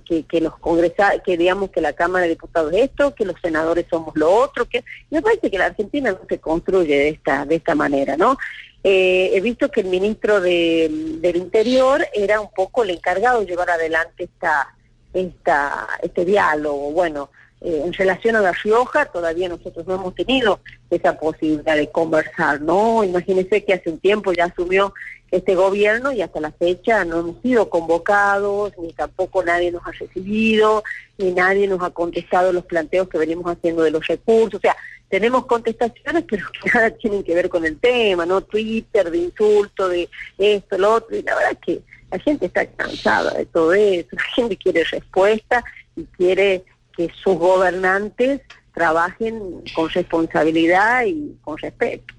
[0.00, 3.36] Que, que, los congresales, que digamos que la Cámara de Diputados es esto, que los
[3.42, 7.44] senadores somos lo otro, que me parece que la Argentina no se construye de esta,
[7.44, 8.38] de esta manera, ¿no?
[8.84, 10.88] Eh, he visto que el ministro de,
[11.20, 14.74] del Interior era un poco el encargado de llevar adelante esta,
[15.12, 16.90] esta, este diálogo.
[16.90, 17.30] Bueno,
[17.64, 22.60] eh, en relación a La Rioja, todavía nosotros no hemos tenido esa posibilidad de conversar,
[22.60, 23.04] ¿no?
[23.04, 24.92] Imagínense que hace un tiempo ya asumió
[25.30, 29.92] este gobierno y hasta la fecha no hemos sido convocados, ni tampoco nadie nos ha
[29.92, 30.82] recibido,
[31.18, 34.58] ni nadie nos ha contestado los planteos que venimos haciendo de los recursos.
[34.58, 34.76] O sea,
[35.08, 38.42] tenemos contestaciones, pero que nada tienen que ver con el tema, ¿no?
[38.42, 43.32] Twitter, de insulto, de esto, lo otro, y la verdad que la gente está cansada
[43.32, 45.64] de todo eso, la gente quiere respuesta
[45.96, 46.64] y quiere
[46.96, 48.40] que sus gobernantes
[48.74, 49.40] trabajen
[49.74, 52.14] con responsabilidad y con respeto.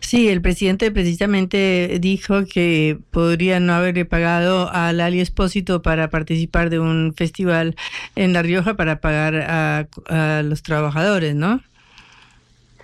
[0.00, 6.70] Sí, el presidente precisamente dijo que podría no haberle pagado al Ali Espósito para participar
[6.70, 7.76] de un festival
[8.16, 11.62] en La Rioja para pagar a, a los trabajadores, ¿no?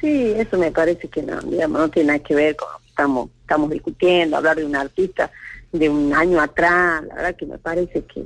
[0.00, 2.88] Sí, eso me parece que no, digamos, no tiene nada que ver con lo que
[2.88, 5.30] estamos, estamos discutiendo, hablar de un artista
[5.72, 8.24] de un año atrás, la verdad que me parece que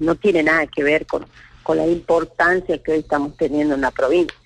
[0.00, 1.24] no tiene nada que ver con,
[1.62, 4.36] con la importancia que hoy estamos teniendo en la provincia.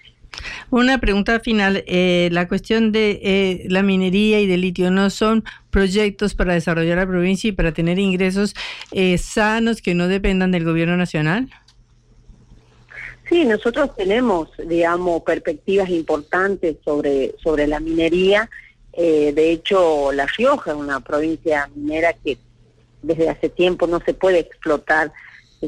[0.70, 1.84] Una pregunta final.
[1.86, 6.98] Eh, la cuestión de eh, la minería y del litio no son proyectos para desarrollar
[6.98, 8.54] la provincia y para tener ingresos
[8.92, 11.48] eh, sanos que no dependan del gobierno nacional.
[13.28, 18.48] Sí, nosotros tenemos, digamos, perspectivas importantes sobre, sobre la minería.
[18.92, 22.38] Eh, de hecho, La Rioja es una provincia minera que
[23.02, 25.12] desde hace tiempo no se puede explotar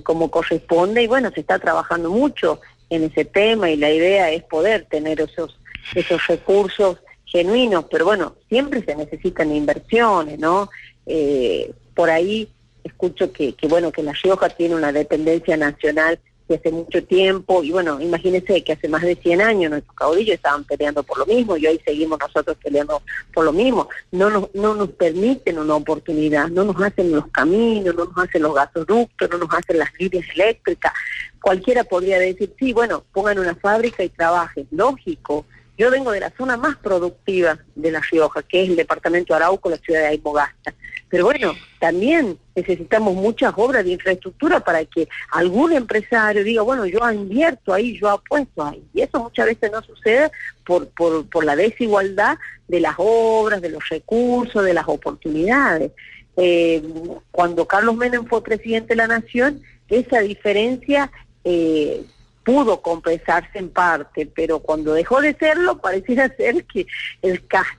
[0.02, 4.42] como corresponde y bueno, se está trabajando mucho en ese tema y la idea es
[4.44, 5.58] poder tener esos,
[5.94, 10.70] esos recursos genuinos, pero bueno, siempre se necesitan inversiones, ¿no?
[11.06, 12.48] Eh, por ahí
[12.84, 16.18] escucho que, que, bueno, que La Rioja tiene una dependencia nacional
[16.54, 20.64] hace mucho tiempo, y bueno, imagínense que hace más de 100 años nuestros caudillos estaban
[20.64, 23.88] peleando por lo mismo y hoy seguimos nosotros peleando por lo mismo.
[24.10, 28.42] No nos, no nos permiten una oportunidad, no nos hacen los caminos, no nos hacen
[28.42, 30.92] los gasoductos, no nos hacen las líneas eléctricas.
[31.40, 34.66] Cualquiera podría decir, sí, bueno, pongan una fábrica y trabajen.
[34.70, 35.46] Lógico,
[35.78, 39.36] yo vengo de la zona más productiva de La Rioja, que es el departamento de
[39.36, 40.74] Arauco, la ciudad de Aymogasta.
[41.08, 46.98] Pero bueno, también necesitamos muchas obras de infraestructura para que algún empresario diga, bueno, yo
[47.10, 48.82] invierto ahí, yo apuesto ahí.
[48.92, 50.30] Y eso muchas veces no sucede
[50.66, 55.92] por, por, por la desigualdad de las obras, de los recursos, de las oportunidades.
[56.36, 56.82] Eh,
[57.30, 61.10] cuando Carlos Menem fue presidente de la Nación, esa diferencia
[61.44, 62.04] eh,
[62.44, 66.86] pudo compensarse en parte, pero cuando dejó de serlo, pareciera ser que
[67.22, 67.77] el castigo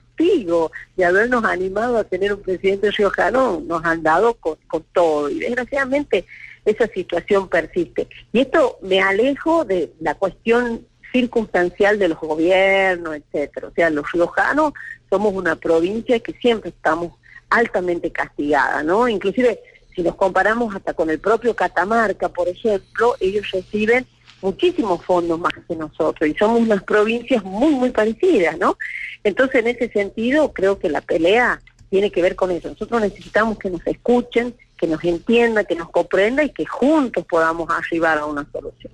[0.96, 4.58] de habernos animado a tener un presidente riojano, nos han dado con,
[4.92, 5.30] todo.
[5.30, 6.26] Y desgraciadamente
[6.64, 8.08] esa situación persiste.
[8.32, 13.68] Y esto me alejo de la cuestión circunstancial de los gobiernos, etcétera.
[13.68, 14.72] O sea, los riojanos
[15.08, 17.14] somos una provincia que siempre estamos
[17.48, 19.08] altamente castigada, ¿no?
[19.08, 19.60] Inclusive
[19.94, 24.06] si nos comparamos hasta con el propio Catamarca, por ejemplo, ellos reciben
[24.42, 28.76] muchísimos fondos más que nosotros y somos unas provincias muy, muy parecidas, ¿no?
[29.24, 32.68] Entonces, en ese sentido, creo que la pelea tiene que ver con eso.
[32.68, 37.68] Nosotros necesitamos que nos escuchen, que nos entiendan, que nos comprendan y que juntos podamos
[37.70, 38.92] arribar a una solución.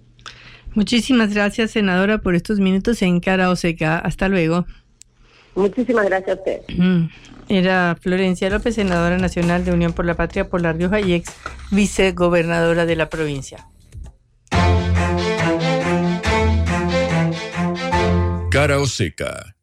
[0.74, 3.98] Muchísimas gracias, senadora, por estos minutos en Cara Oseca.
[3.98, 4.66] Hasta luego.
[5.54, 6.60] Muchísimas gracias a usted.
[6.76, 7.08] Mm.
[7.48, 11.32] Era Florencia López, senadora nacional de Unión por la Patria por La Rioja y ex
[11.70, 13.66] vicegobernadora de la provincia.
[18.56, 19.55] Cara o seca.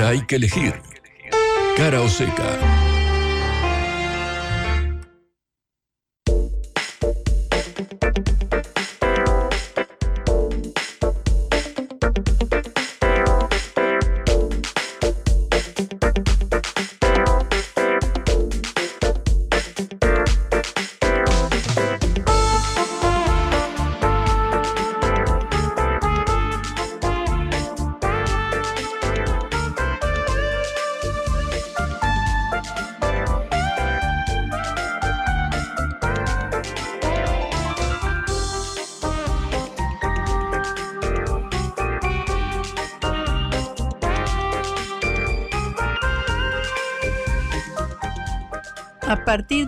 [0.00, 0.74] Hay que elegir.
[1.76, 2.95] Cara o seca.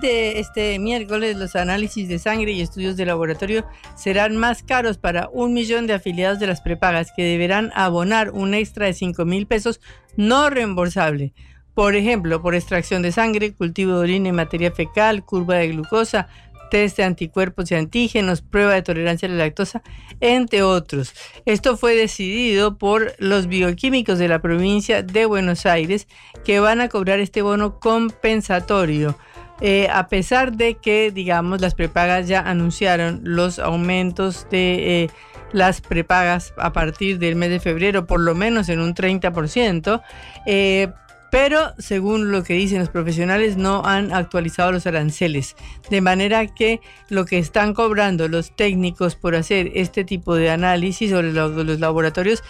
[0.00, 5.28] De este miércoles, los análisis de sangre y estudios de laboratorio serán más caros para
[5.32, 9.46] un millón de afiliados de las prepagas que deberán abonar un extra de 5 mil
[9.46, 9.80] pesos
[10.16, 11.32] no reembolsable.
[11.74, 16.28] Por ejemplo, por extracción de sangre, cultivo de orina y materia fecal, curva de glucosa,
[16.70, 19.82] test de anticuerpos y antígenos, prueba de tolerancia a la lactosa,
[20.20, 21.12] entre otros.
[21.46, 26.08] Esto fue decidido por los bioquímicos de la provincia de Buenos Aires
[26.44, 29.16] que van a cobrar este bono compensatorio.
[29.60, 35.10] Eh, a pesar de que, digamos, las prepagas ya anunciaron los aumentos de eh,
[35.52, 40.00] las prepagas a partir del mes de febrero, por lo menos en un 30%,
[40.46, 40.88] eh,
[41.30, 45.56] pero según lo que dicen los profesionales no han actualizado los aranceles,
[45.90, 51.10] de manera que lo que están cobrando los técnicos por hacer este tipo de análisis
[51.10, 52.42] sobre los, los laboratorios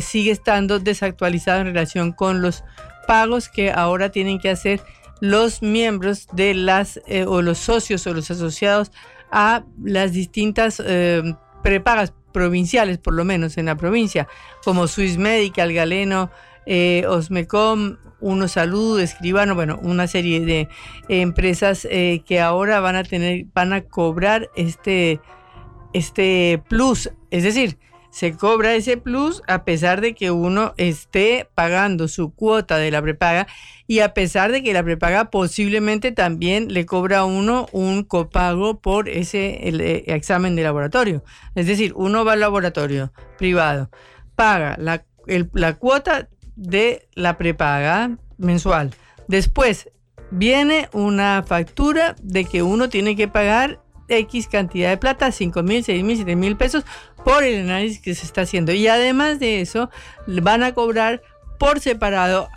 [0.00, 2.62] sigue estando desactualizado en relación con los
[3.08, 4.80] pagos que ahora tienen que hacer
[5.22, 8.90] los miembros de las eh, o los socios o los asociados
[9.30, 11.22] a las distintas eh,
[11.62, 14.26] prepagas provinciales, por lo menos en la provincia,
[14.64, 16.28] como Swiss Medical, Galeno,
[16.66, 20.68] eh, Osmecom, Uno Salud, Escribano, bueno, una serie de
[21.08, 25.20] empresas que ahora van a tener, van a cobrar este,
[25.92, 27.78] este plus, es decir,
[28.12, 33.00] se cobra ese plus a pesar de que uno esté pagando su cuota de la
[33.00, 33.46] prepaga
[33.86, 38.80] y a pesar de que la prepaga posiblemente también le cobra a uno un copago
[38.80, 41.24] por ese eh, examen de laboratorio.
[41.54, 43.88] Es decir, uno va al laboratorio privado,
[44.36, 45.06] paga la,
[45.54, 48.94] la cuota de la prepaga mensual.
[49.26, 49.88] Después
[50.30, 55.84] viene una factura de que uno tiene que pagar X cantidad de plata, 5 mil,
[55.84, 56.84] 6 mil, 7 mil pesos
[57.24, 58.72] por el análisis que se está haciendo.
[58.72, 59.90] Y además de eso,
[60.26, 61.22] van a cobrar
[61.58, 62.48] por separado,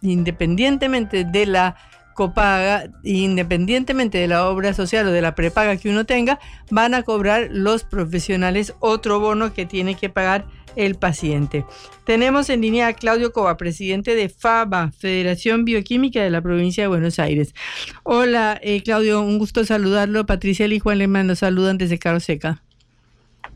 [0.00, 1.76] independientemente de la
[2.14, 6.38] copaga, independientemente de la obra social o de la prepaga que uno tenga,
[6.70, 10.46] van a cobrar los profesionales otro bono que tiene que pagar
[10.76, 11.64] el paciente.
[12.04, 16.88] Tenemos en línea a Claudio Cova, presidente de FABA, Federación Bioquímica de la provincia de
[16.88, 17.54] Buenos Aires.
[18.02, 20.26] Hola, eh, Claudio, un gusto saludarlo.
[20.26, 22.62] Patricia y Juan Alemán nos saludan desde Caroseca.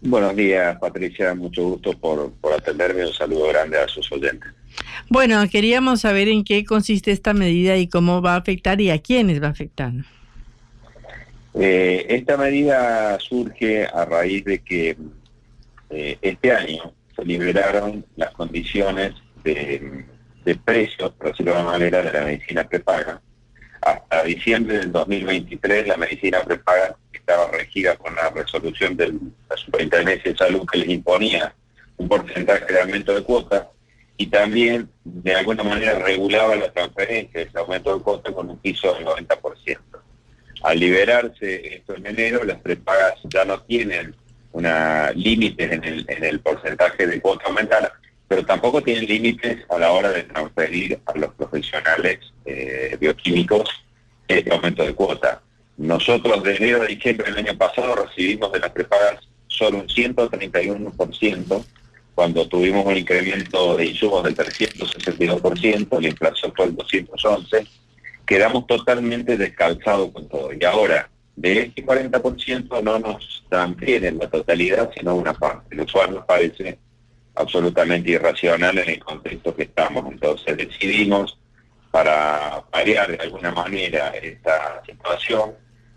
[0.08, 1.34] Buenos días, Patricia.
[1.34, 3.04] Mucho gusto por, por atenderme.
[3.04, 4.48] Un saludo grande a sus oyentes.
[5.08, 9.00] Bueno, queríamos saber en qué consiste esta medida y cómo va a afectar y a
[9.00, 9.92] quiénes va a afectar.
[11.54, 14.96] Eh, esta medida surge a raíz de que
[15.90, 20.04] eh, este año se liberaron las condiciones de,
[20.44, 23.20] de precios, por decirlo de alguna manera, de la medicina prepaga.
[23.86, 29.12] Hasta diciembre del 2023 la medicina prepaga estaba regida con la resolución de
[29.48, 31.54] la Superintendencia de Salud que les imponía
[31.96, 33.66] un porcentaje de aumento de cuotas
[34.16, 38.58] y también de alguna manera regulaba la transferencia de ese aumento de cuotas con un
[38.58, 39.78] piso del 90%.
[40.64, 44.16] Al liberarse esto en enero, las prepagas ya no tienen
[44.50, 47.92] una límites en el, en el porcentaje de cuota aumentada,
[48.28, 53.68] pero tampoco tienen límites a la hora de transferir a los profesionales eh, bioquímicos
[54.26, 55.40] este aumento de cuota.
[55.76, 61.64] Nosotros de enero a diciembre del año pasado recibimos de las prepagas solo un 131%,
[62.14, 67.68] cuando tuvimos un incremento de insumos del 362%, la inflación fue el 211%,
[68.24, 70.50] quedamos totalmente descalzados con todo.
[70.58, 76.14] Y ahora, de este 40% no nos transfieren la totalidad, sino una parte, lo cual
[76.14, 76.78] nos parece
[77.36, 80.04] absolutamente irracional en el contexto que estamos.
[80.10, 81.38] Entonces decidimos,
[81.90, 85.52] para variar de alguna manera esta situación,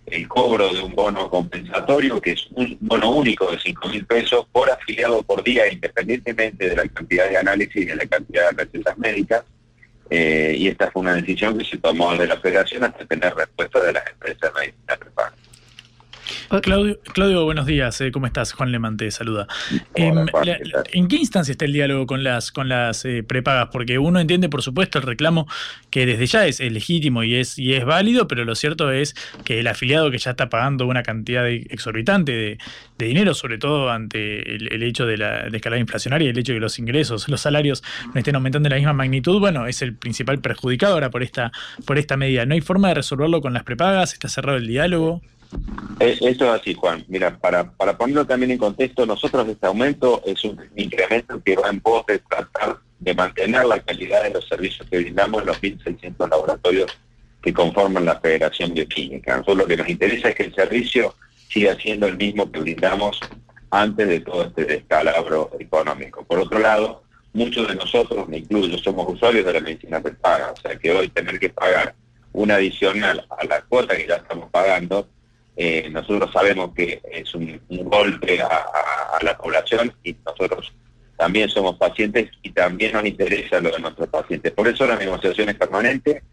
[0.06, 4.46] el cobro de un bono compensatorio, que es un bono único de 5 mil pesos
[4.52, 8.64] por afiliado por día, independientemente de la cantidad de análisis y de la cantidad de
[8.64, 9.44] recetas médicas.
[10.10, 13.80] Eh, y esta fue una decisión que se tomó de la federación hasta tener respuesta
[13.84, 14.80] de las empresas de medicina.
[16.62, 18.00] Claudio, Claudio, buenos días.
[18.02, 18.54] Eh, ¿Cómo estás?
[18.54, 19.48] Juan Lemán te saluda.
[19.96, 20.26] Em,
[20.92, 23.70] ¿En qué instancia está el diálogo con las, con las eh, prepagas?
[23.72, 25.48] Porque uno entiende, por supuesto, el reclamo
[25.90, 29.60] que desde ya es, legítimo y es, y es válido, pero lo cierto es que
[29.60, 32.58] el afiliado que ya está pagando una cantidad exorbitante de,
[33.06, 36.62] dinero, sobre todo ante el, hecho de la escalada inflacionaria y el hecho de que
[36.62, 40.40] los ingresos, los salarios no estén aumentando en la misma magnitud, bueno, es el principal
[40.40, 41.52] perjudicado ahora por esta,
[41.86, 42.46] por esta medida.
[42.46, 44.14] ¿No hay forma de resolverlo con las prepagas?
[44.14, 45.22] ¿Está cerrado el diálogo?
[46.00, 47.04] Eh, eso es así, Juan.
[47.08, 51.70] Mira, para, para ponerlo también en contexto, nosotros este aumento es un incremento que va
[51.70, 55.62] en pos de tratar de mantener la calidad de los servicios que brindamos en los
[55.62, 56.98] 1.600 laboratorios
[57.42, 59.38] que conforman la Federación Bioquímica.
[59.38, 61.16] Nosotros lo que nos interesa es que el servicio
[61.48, 63.20] siga siendo el mismo que brindamos
[63.72, 66.24] antes de todo este descalabro económico.
[66.26, 70.62] Por otro lado, muchos de nosotros, me incluyo, somos usuarios de la medicina prepaga, o
[70.62, 71.96] sea que hoy tener que pagar
[72.34, 75.08] un adicional a la cuota que ya estamos pagando
[75.62, 80.72] eh, nosotros sabemos que es un, golpe a, la población y nosotros
[81.18, 84.54] también somos pacientes y también nos interesa lo de nuestros pacientes.
[84.54, 86.24] Por eso la negociación es permanente.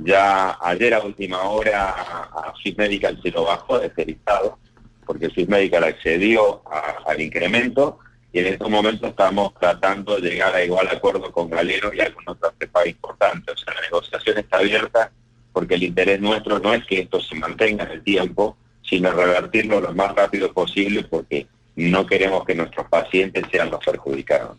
[0.00, 4.58] Ya ayer a última hora a Swiss Medical se lo bajó de este listado,
[5.06, 6.62] porque Swiss Medical accedió
[7.06, 8.00] al incremento
[8.34, 12.36] y en estos momentos estamos tratando de llegar a igual acuerdo con Galero y algunos
[12.36, 13.54] otros prepaga importantes.
[13.54, 15.10] O sea, la negociación está abierta
[15.54, 18.58] porque el interés nuestro no es que esto se mantenga en el tiempo,
[18.88, 24.56] sino revertirlo lo más rápido posible porque no queremos que nuestros pacientes sean los perjudicados.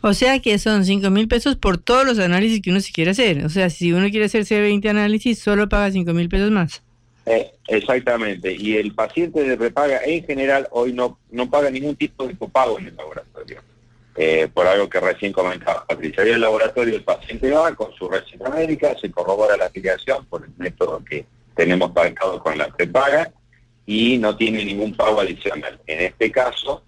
[0.00, 3.12] O sea que son 5 mil pesos por todos los análisis que uno se quiere
[3.12, 3.44] hacer.
[3.44, 6.82] O sea, si uno quiere hacerse 20 análisis, solo paga 5 mil pesos más.
[7.26, 8.52] Eh, exactamente.
[8.52, 12.78] Y el paciente de repaga en general hoy no, no paga ningún tipo de copago
[12.78, 13.62] en el laboratorio.
[14.16, 16.22] Eh, por algo que recién comentaba Patricia.
[16.22, 20.44] En el laboratorio el paciente va con su receta médica, se corrobora la afiliación por
[20.44, 23.32] el método que tenemos pagado con la prepaga
[23.86, 25.78] y no tiene ningún pago adicional.
[25.86, 26.82] En este caso,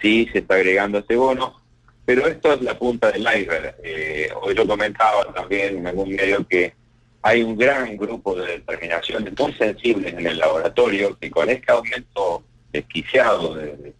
[0.00, 1.60] sí se está agregando este bono,
[2.04, 3.76] pero esto es la punta del iceberg.
[3.82, 6.72] Eh, hoy lo comentaba también en algún medio que
[7.20, 12.44] hay un gran grupo de determinaciones muy sensibles en el laboratorio que con este aumento
[12.72, 13.94] desquiciado de,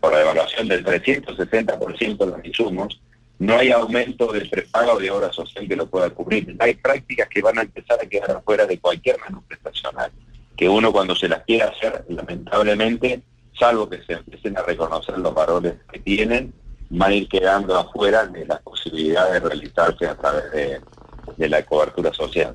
[0.00, 3.00] por la evaluación del 360% de los insumos,
[3.38, 6.56] no hay aumento del prepago de obra social que lo pueda cubrir.
[6.60, 10.10] Hay prácticas que van a empezar a quedar afuera de cualquier menú prestacional
[10.56, 13.22] que uno cuando se las quiera hacer, lamentablemente,
[13.58, 16.52] salvo que se empiecen a reconocer los valores que tienen,
[16.90, 22.12] van a ir quedando afuera de la posibilidad de realizarse a través de, la cobertura
[22.12, 22.54] social.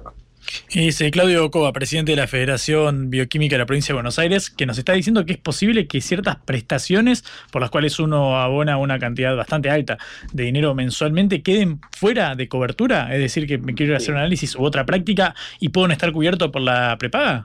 [0.74, 4.66] Dice Claudio Cova, presidente de la Federación Bioquímica de la Provincia de Buenos Aires, que
[4.66, 9.00] nos está diciendo que es posible que ciertas prestaciones por las cuales uno abona una
[9.00, 9.98] cantidad bastante alta
[10.32, 14.56] de dinero mensualmente queden fuera de cobertura, es decir, que me quiero hacer un análisis
[14.56, 17.44] u otra práctica y pueden estar cubiertos por la prepaga.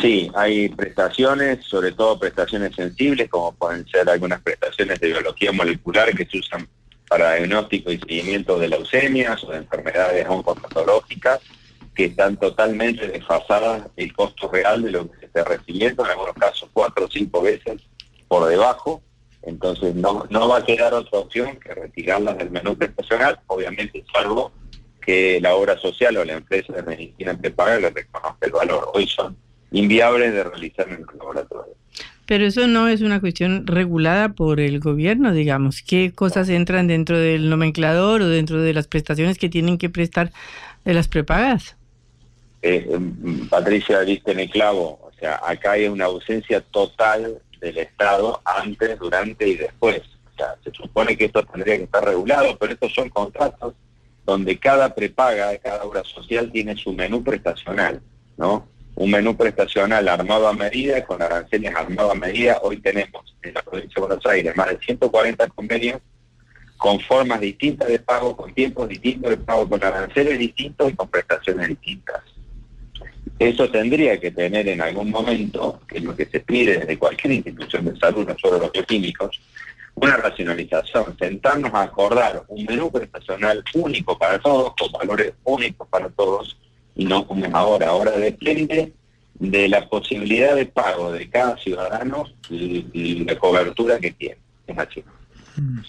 [0.00, 6.14] Sí, hay prestaciones, sobre todo prestaciones sensibles, como pueden ser algunas prestaciones de biología molecular
[6.14, 6.68] que se usan
[7.08, 11.40] para diagnóstico y seguimiento de leucemias o de enfermedades oncopatológicas,
[11.94, 16.34] que están totalmente desfasadas el costo real de lo que se está recibiendo, en algunos
[16.34, 17.82] casos cuatro o cinco veces
[18.28, 19.02] por debajo.
[19.42, 24.52] Entonces no, no va a quedar otra opción que retirarlas del menú prestacional, obviamente salvo
[25.04, 28.90] que la obra social o la empresa de medicina te paga le reconozca el valor.
[28.94, 29.36] Hoy son
[29.72, 31.74] inviable de realizar en el laboratorio.
[32.26, 35.82] Pero eso no es una cuestión regulada por el gobierno, digamos.
[35.82, 40.32] ¿Qué cosas entran dentro del nomenclador o dentro de las prestaciones que tienen que prestar
[40.84, 41.76] de las prepagas?
[42.62, 45.00] Eh, mm, Patricia, diste en el clavo.
[45.02, 50.00] O sea, acá hay una ausencia total del Estado antes, durante y después.
[50.32, 53.74] O sea, se supone que esto tendría que estar regulado, pero estos son contratos
[54.24, 58.00] donde cada prepaga, cada obra social tiene su menú prestacional,
[58.36, 58.68] ¿no?
[58.94, 62.58] Un menú prestacional armado a medida, con aranceles armados a medida.
[62.62, 66.00] Hoy tenemos en la provincia de Buenos Aires más de 140 convenios
[66.76, 71.08] con formas distintas de pago, con tiempos distintos de pago, con aranceles distintos y con
[71.08, 72.20] prestaciones distintas.
[73.38, 77.34] Eso tendría que tener en algún momento, que es lo que se pide desde cualquier
[77.34, 79.40] institución de salud, no solo los bioquímicos,
[79.94, 86.08] una racionalización, sentarnos a acordar un menú prestacional único para todos, con valores únicos para
[86.08, 86.56] todos,
[86.96, 87.88] no como ahora.
[87.88, 88.92] Ahora depende
[89.34, 94.38] de la posibilidad de pago de cada ciudadano y, la cobertura que tiene.
[94.66, 95.04] Es así.
[95.56, 95.80] Mm.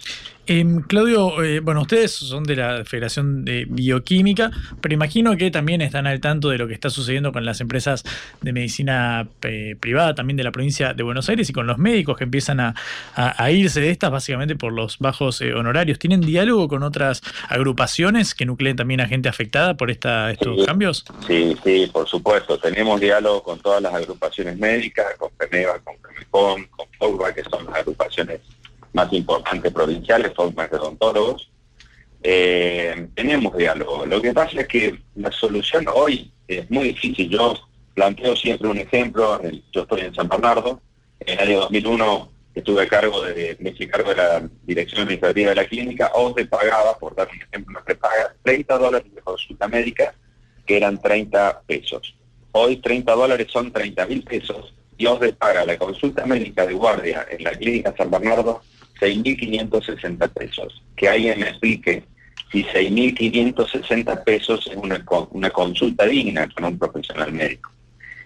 [0.46, 5.82] Em, Claudio, eh, bueno, ustedes son de la Federación de Bioquímica, pero imagino que también
[5.82, 8.04] están al tanto de lo que está sucediendo con las empresas
[8.42, 12.18] de medicina eh, privada, también de la provincia de Buenos Aires y con los médicos
[12.18, 12.76] que empiezan a,
[13.16, 15.98] a- a irse de estas básicamente por los bajos eh, honorarios.
[15.98, 20.66] ¿Tienen diálogo con otras agrupaciones que nucleen también a gente afectada por esta, estos Sí.
[20.66, 21.06] cambios?
[21.26, 22.58] Sí, sí, por supuesto.
[22.58, 27.66] Tenemos diálogo con todas las agrupaciones médicas, con PEMEVA, con PEMECON, con FOGBA, que son
[27.66, 28.42] las agrupaciones
[28.94, 31.50] más importantes provinciales, FOGBA de odontólogos.
[32.22, 34.06] Eh, tenemos diálogo.
[34.06, 37.30] Lo que pasa es que la solución hoy es muy difícil.
[37.30, 37.56] Yo
[37.94, 39.42] planteo siempre un ejemplo.
[39.72, 40.82] Yo estoy en San Bernardo.
[41.20, 45.50] En el año 2001 estuve a cargo de, me hice cargo de la dirección administrativa
[45.50, 46.12] de la clínica.
[46.14, 50.16] OSDE pagaba, por dar un ejemplo, nos paga 30 dólares de consulta médica
[50.66, 52.16] que eran 30 pesos.
[52.52, 57.26] Hoy 30 dólares son 30 mil pesos y OSDE paga la consulta médica de guardia
[57.30, 58.62] en la clínica San Bernardo
[59.04, 60.82] 6.560 pesos.
[60.96, 62.04] Que alguien me explique
[62.52, 67.72] si 6.560 pesos es una, una consulta digna con un profesional médico.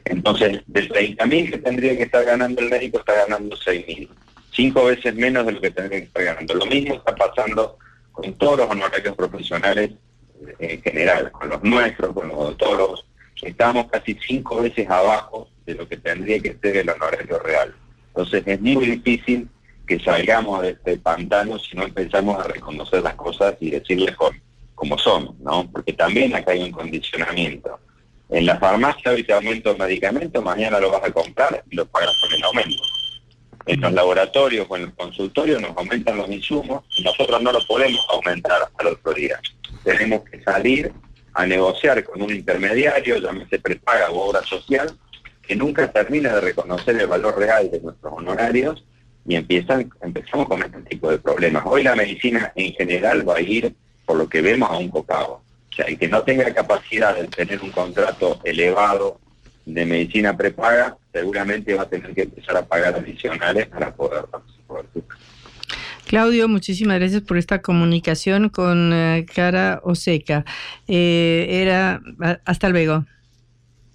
[0.05, 4.07] Entonces, de 30.000 que tendría que estar ganando el médico, está ganando 6.000.
[4.51, 6.53] Cinco veces menos de lo que tendría que estar ganando.
[6.55, 7.77] Lo mismo está pasando
[8.11, 9.91] con todos los honorarios profesionales
[10.41, 13.05] eh, en general, con los nuestros, con los odontólogos.
[13.41, 17.75] Estamos casi cinco veces abajo de lo que tendría que ser el honorario real.
[18.07, 19.47] Entonces, es muy difícil
[19.87, 24.39] que salgamos de este pantano si no empezamos a reconocer las cosas y decirles con-
[24.75, 25.67] como son, ¿no?
[25.71, 27.79] Porque también acá hay un condicionamiento.
[28.29, 31.85] En la farmacia hoy te aumento el medicamento, mañana lo vas a comprar y lo
[31.85, 32.83] pagas con el aumento.
[33.65, 37.65] En los laboratorios o en los consultorios nos aumentan los insumos y nosotros no lo
[37.65, 39.39] podemos aumentar hasta el otro día.
[39.83, 40.91] Tenemos que salir
[41.33, 44.97] a negociar con un intermediario, llámese prepaga o obra social,
[45.41, 48.83] que nunca termina de reconocer el valor real de nuestros honorarios
[49.27, 51.63] y empiezan, empezamos con este tipo de problemas.
[51.65, 53.75] Hoy la medicina en general va a ir,
[54.05, 55.41] por lo que vemos, a un copado.
[55.69, 59.19] O sea, el que no tenga capacidad de tener un contrato elevado
[59.65, 64.85] de medicina prepaga, seguramente va a tener que empezar a pagar adicionales para poder participar.
[66.05, 70.45] Claudio, muchísimas gracias por esta comunicación con eh, Cara Oseca.
[70.87, 72.01] Eh, era,
[72.45, 73.05] hasta luego.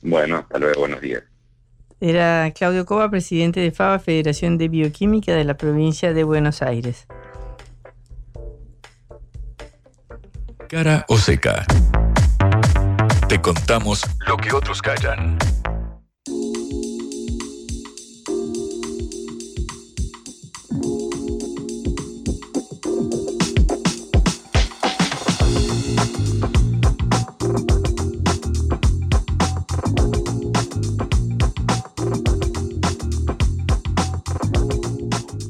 [0.03, 1.22] Bueno, hasta luego, buenos días.
[2.05, 7.07] Era Claudio Cova, presidente de FABA, Federación de Bioquímica de la provincia de Buenos Aires.
[10.68, 11.64] Cara o seca.
[13.28, 15.38] Te contamos lo que otros callan.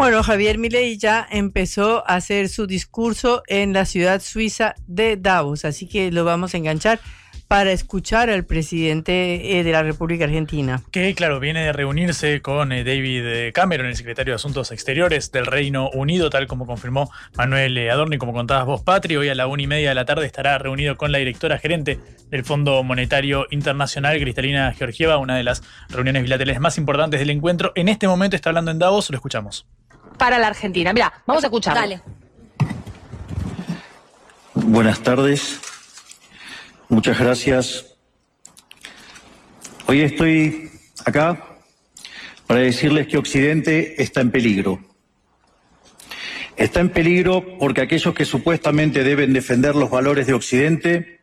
[0.03, 5.65] Bueno, Javier Milei ya empezó a hacer su discurso en la ciudad suiza de Davos,
[5.65, 6.99] así que lo vamos a enganchar
[7.47, 10.83] para escuchar al presidente eh, de la República Argentina.
[10.91, 15.31] Que, claro, viene de reunirse con eh, David eh, Cameron, el secretario de Asuntos Exteriores
[15.31, 19.17] del Reino Unido, tal como confirmó Manuel eh, Adorni, como contabas vos, Patri.
[19.17, 22.01] Hoy a la una y media de la tarde estará reunido con la directora gerente
[22.29, 27.71] del Fondo Monetario Internacional, Cristalina Georgieva, una de las reuniones bilaterales más importantes del encuentro.
[27.77, 29.65] En este momento está hablando en Davos, lo escuchamos.
[30.23, 30.93] Para la Argentina.
[30.93, 31.75] Mira, vamos a escuchar.
[31.75, 32.01] Dale.
[34.55, 35.59] Buenas tardes.
[36.89, 37.97] Muchas gracias.
[39.89, 40.71] Hoy estoy
[41.05, 41.45] acá
[42.47, 44.79] para decirles que Occidente está en peligro.
[46.57, 51.23] Está en peligro porque aquellos que supuestamente deben defender los valores de Occidente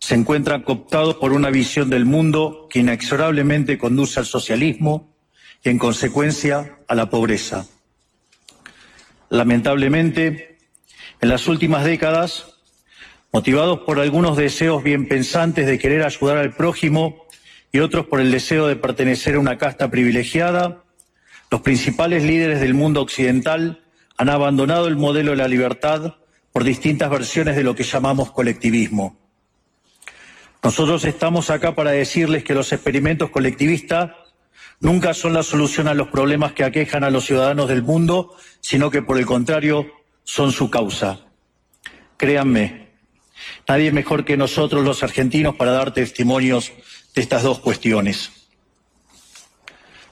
[0.00, 5.14] se encuentran cooptados por una visión del mundo que inexorablemente conduce al socialismo
[5.62, 7.68] y, en consecuencia, a la pobreza.
[9.32, 10.58] Lamentablemente,
[11.22, 12.58] en las últimas décadas,
[13.32, 17.24] motivados por algunos deseos bien pensantes de querer ayudar al prójimo
[17.72, 20.84] y otros por el deseo de pertenecer a una casta privilegiada,
[21.50, 23.82] los principales líderes del mundo occidental
[24.18, 26.16] han abandonado el modelo de la libertad
[26.52, 29.16] por distintas versiones de lo que llamamos colectivismo.
[30.62, 34.10] Nosotros estamos acá para decirles que los experimentos colectivistas
[34.82, 38.90] nunca son la solución a los problemas que aquejan a los ciudadanos del mundo, sino
[38.90, 39.86] que por el contrario
[40.24, 41.20] son su causa.
[42.16, 42.90] Créanme,
[43.66, 46.72] nadie mejor que nosotros los argentinos para dar testimonios
[47.14, 48.30] de estas dos cuestiones.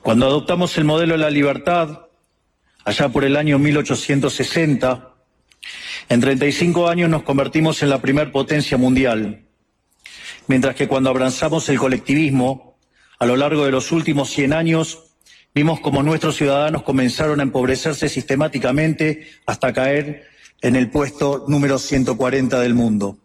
[0.02, 2.06] Cuando adoptamos el modelo de la libertad,
[2.84, 5.14] allá por el año 1860,
[6.08, 9.46] en 35 años nos convertimos en la primer potencia mundial,
[10.46, 12.69] mientras que cuando abrazamos el colectivismo,
[13.20, 15.04] a lo largo de los últimos 100 años,
[15.54, 20.26] vimos como nuestros ciudadanos comenzaron a empobrecerse sistemáticamente hasta caer
[20.62, 23.18] en el puesto número 140 del mundo.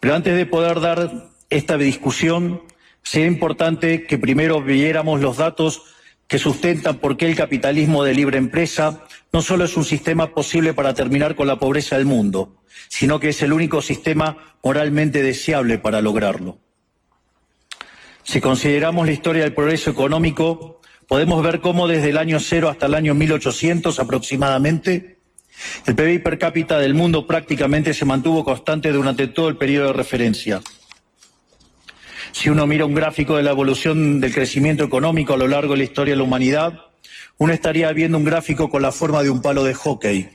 [0.00, 2.62] Pero antes de poder dar esta discusión,
[3.02, 5.84] sería importante que primero viéramos los datos
[6.26, 9.02] que sustentan por qué el capitalismo de libre empresa
[9.32, 12.58] no solo es un sistema posible para terminar con la pobreza del mundo,
[12.88, 16.58] sino que es el único sistema moralmente deseable para lograrlo.
[18.28, 22.84] Si consideramos la historia del progreso económico, podemos ver cómo desde el año cero hasta
[22.84, 25.16] el año 1800 aproximadamente,
[25.86, 29.92] el PIB per cápita del mundo prácticamente se mantuvo constante durante todo el periodo de
[29.94, 30.60] referencia.
[32.32, 35.78] Si uno mira un gráfico de la evolución del crecimiento económico a lo largo de
[35.78, 36.82] la historia de la humanidad,
[37.38, 40.28] uno estaría viendo un gráfico con la forma de un palo de hockey,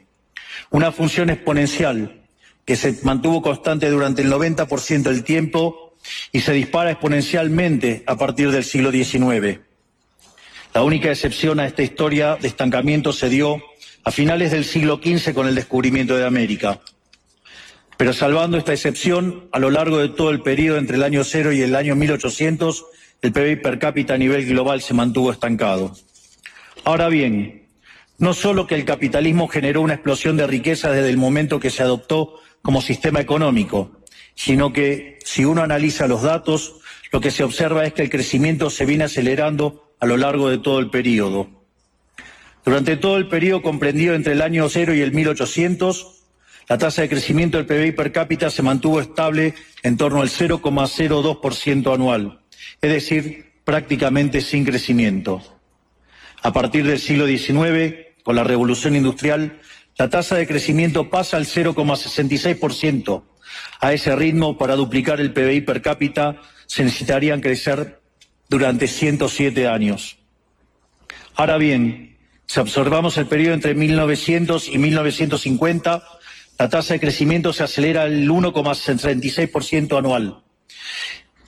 [0.71, 2.23] una función exponencial
[2.65, 5.82] que se mantuvo constante durante el 90% del tiempo
[6.31, 9.59] y se dispara exponencialmente a partir del siglo XIX.
[10.73, 13.61] La única excepción a esta historia de estancamiento se dio
[14.03, 16.79] a finales del siglo XV con el descubrimiento de América.
[17.97, 21.51] Pero salvando esta excepción, a lo largo de todo el periodo entre el año cero
[21.53, 22.85] y el año 1800,
[23.21, 25.95] el PIB per cápita a nivel global se mantuvo estancado.
[26.83, 27.67] Ahora bien,
[28.17, 31.83] no solo que el capitalismo generó una explosión de riqueza desde el momento que se
[31.83, 34.02] adoptó como sistema económico,
[34.35, 36.75] sino que si uno analiza los datos,
[37.11, 40.57] lo que se observa es que el crecimiento se viene acelerando a lo largo de
[40.57, 41.47] todo el periodo.
[42.65, 46.23] Durante todo el periodo comprendido entre el año cero y el 1800,
[46.69, 49.53] la tasa de crecimiento del PIB per cápita se mantuvo estable
[49.83, 52.39] en torno al 0,02% anual,
[52.81, 55.41] es decir, prácticamente sin crecimiento.
[56.41, 59.59] A partir del siglo XIX, con la revolución industrial,
[59.97, 63.23] la tasa de crecimiento pasa al 0,66%.
[63.79, 68.01] A ese ritmo, para duplicar el PBI per cápita, se necesitarían crecer
[68.49, 70.17] durante 107 años.
[71.35, 76.03] Ahora bien, si observamos el periodo entre 1900 y 1950,
[76.59, 80.43] la tasa de crecimiento se acelera al 1,36% anual.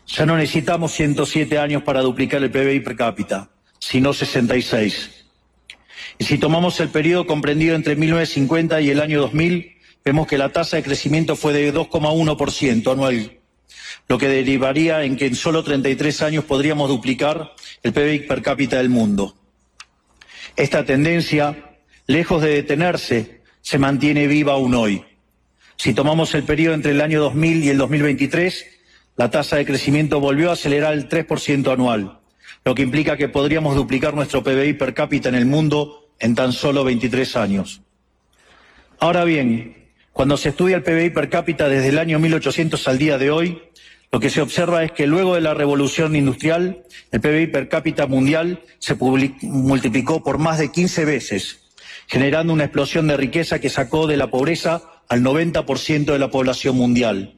[0.07, 3.49] Ya no necesitamos 107 años para duplicar el PBI per cápita,
[3.79, 5.25] sino 66.
[6.17, 9.74] Y si tomamos el periodo comprendido entre 1950 y el año 2000,
[10.05, 13.39] vemos que la tasa de crecimiento fue de 2,1% anual,
[14.07, 18.77] lo que derivaría en que en solo 33 años podríamos duplicar el PBI per cápita
[18.77, 19.35] del mundo.
[20.55, 25.03] Esta tendencia, lejos de detenerse, se mantiene viva aún hoy.
[25.75, 28.63] Si tomamos el periodo entre el año 2000 y el 2023,
[29.17, 32.19] la tasa de crecimiento volvió a acelerar el 3% anual,
[32.63, 36.53] lo que implica que podríamos duplicar nuestro PBI per cápita en el mundo en tan
[36.53, 37.81] solo 23 años.
[38.99, 39.84] Ahora bien,
[40.15, 43.61] cuando se estudia el PBI per cápita desde el año 1800 al día de hoy,
[44.13, 48.07] lo que se observa es que luego de la revolución industrial, el PBI per cápita
[48.07, 51.65] mundial se multiplicó por más de 15 veces,
[52.07, 56.77] generando una explosión de riqueza que sacó de la pobreza al 90% de la población
[56.77, 57.35] mundial.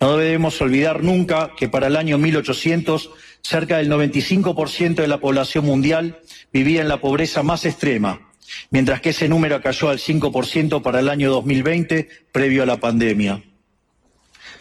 [0.00, 3.10] No debemos olvidar nunca que para el año 1800
[3.42, 6.18] cerca del 95% de la población mundial
[6.50, 8.32] vivía en la pobreza más extrema,
[8.70, 13.42] mientras que ese número cayó al 5% para el año 2020, previo a la pandemia.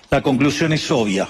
[0.10, 1.28] La conclusión es obvia.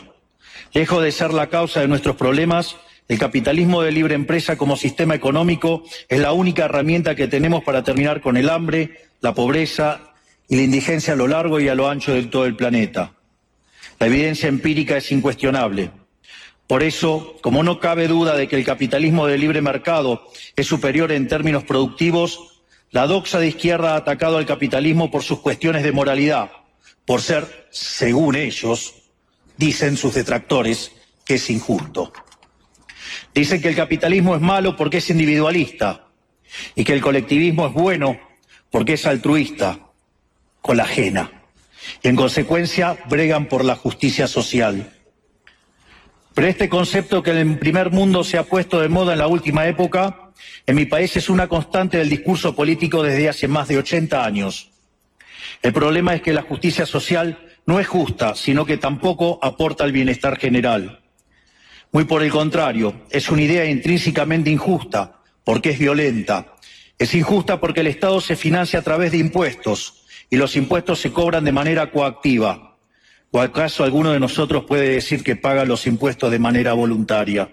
[0.73, 2.75] Lejos de ser la causa de nuestros problemas,
[3.07, 7.83] el capitalismo de libre empresa como sistema económico es la única herramienta que tenemos para
[7.83, 10.13] terminar con el hambre, la pobreza
[10.47, 13.13] y la indigencia a lo largo y a lo ancho de todo el planeta.
[13.99, 15.91] La evidencia empírica es incuestionable.
[16.67, 21.11] Por eso, como no cabe duda de que el capitalismo de libre mercado es superior
[21.11, 22.52] en términos productivos,
[22.93, 26.51] la doxa de izquierda ha atacado al capitalismo por sus cuestiones de moralidad,
[27.05, 28.93] por ser, según ellos,
[29.57, 30.91] dicen sus detractores,
[31.25, 32.13] que es injusto.
[33.33, 36.05] Dicen que el capitalismo es malo porque es individualista
[36.75, 38.19] y que el colectivismo es bueno
[38.69, 39.79] porque es altruista,
[40.61, 41.31] con la ajena.
[42.03, 44.93] Y en consecuencia bregan por la justicia social.
[46.35, 49.27] Pero este concepto que en el primer mundo se ha puesto de moda en la
[49.27, 50.22] última época,
[50.65, 54.69] en mi país es una constante del discurso político desde hace más de 80 años.
[55.61, 59.91] El problema es que la justicia social no es justa, sino que tampoco aporta al
[59.91, 61.01] bienestar general.
[61.91, 66.55] Muy por el contrario, es una idea intrínsecamente injusta, porque es violenta.
[66.97, 71.11] Es injusta porque el Estado se financia a través de impuestos y los impuestos se
[71.11, 72.77] cobran de manera coactiva.
[73.31, 77.49] ¿O acaso alguno de nosotros puede decir que paga los impuestos de manera voluntaria?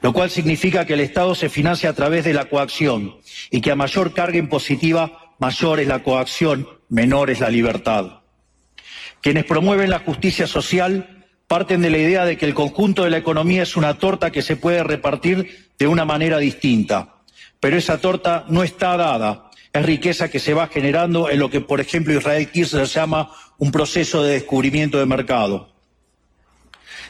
[0.00, 3.16] Lo cual significa que el Estado se financia a través de la coacción
[3.50, 8.20] y que a mayor carga impositiva, mayor es la coacción, menor es la libertad.
[9.20, 13.18] Quienes promueven la justicia social parten de la idea de que el conjunto de la
[13.18, 17.14] economía es una torta que se puede repartir de una manera distinta.
[17.60, 21.60] Pero esa torta no está dada, es riqueza que se va generando en lo que,
[21.60, 25.72] por ejemplo, Israel Kirchner llama un proceso de descubrimiento de mercado.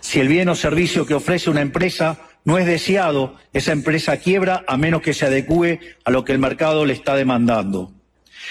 [0.00, 4.64] Si el bien o servicio que ofrece una empresa no es deseado, esa empresa quiebra
[4.68, 7.92] a menos que se adecue a lo que el mercado le está demandando.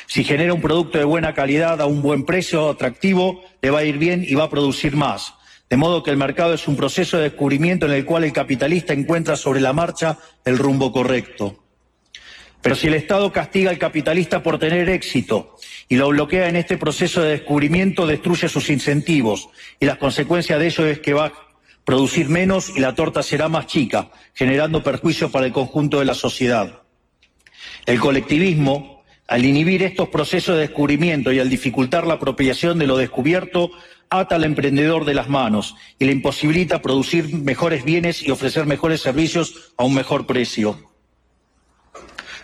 [0.05, 3.83] Si genera un producto de buena calidad a un buen precio atractivo, le va a
[3.85, 5.33] ir bien y va a producir más.
[5.69, 8.91] De modo que el mercado es un proceso de descubrimiento en el cual el capitalista
[8.91, 11.63] encuentra sobre la marcha el rumbo correcto.
[12.61, 15.55] Pero si el Estado castiga al capitalista por tener éxito
[15.87, 19.47] y lo bloquea en este proceso de descubrimiento, destruye sus incentivos
[19.79, 21.31] y las consecuencias de ello es que va
[21.86, 26.15] producir menos y la torta será más chica, generando perjuicios para el conjunto de la
[26.15, 26.81] sociedad.
[27.86, 32.97] El colectivismo, al inhibir estos procesos de descubrimiento y al dificultar la apropiación de lo
[32.97, 33.71] descubierto,
[34.09, 39.01] ata al emprendedor de las manos y le imposibilita producir mejores bienes y ofrecer mejores
[39.01, 40.79] servicios a un mejor precio.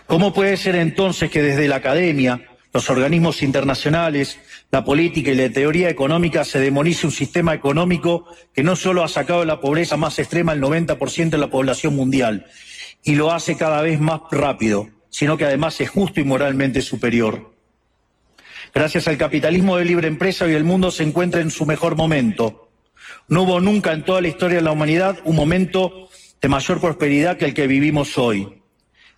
[0.06, 4.38] ¿Cómo puede ser entonces que desde la academia, los organismos internacionales,
[4.70, 9.08] la política y la teoría económica se demonice un sistema económico que no solo ha
[9.08, 12.46] sacado de la pobreza más extrema al 90% de la población mundial
[13.04, 17.52] y lo hace cada vez más rápido, sino que además es justo y moralmente superior?
[18.74, 22.70] Gracias al capitalismo de libre empresa hoy el mundo se encuentra en su mejor momento.
[23.28, 26.08] No hubo nunca en toda la historia de la humanidad un momento
[26.40, 28.61] de mayor prosperidad que el que vivimos hoy.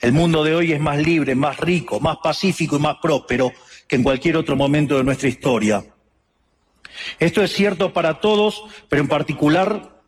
[0.00, 3.52] El mundo de hoy es más libre, más rico, más pacífico y más próspero
[3.86, 5.84] que en cualquier otro momento de nuestra historia.
[7.18, 10.02] Esto es cierto para todos, pero en particular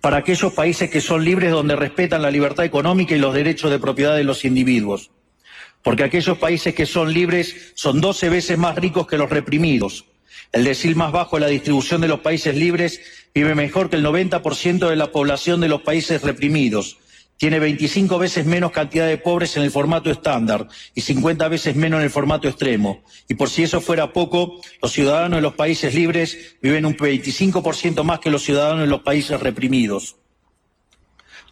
[0.00, 3.78] para aquellos países que son libres donde respetan la libertad económica y los derechos de
[3.78, 5.10] propiedad de los individuos
[5.84, 10.06] porque aquellos países que son libres son doce veces más ricos que los reprimidos.
[10.50, 13.02] El decil más bajo de la distribución de los países libres
[13.34, 16.96] vive mejor que el 90% de la población de los países reprimidos.
[17.36, 21.98] Tiene 25 veces menos cantidad de pobres en el formato estándar y 50 veces menos
[21.98, 23.02] en el formato extremo.
[23.28, 28.04] Y por si eso fuera poco, los ciudadanos de los países libres viven un 25%
[28.04, 30.16] más que los ciudadanos de los países reprimidos.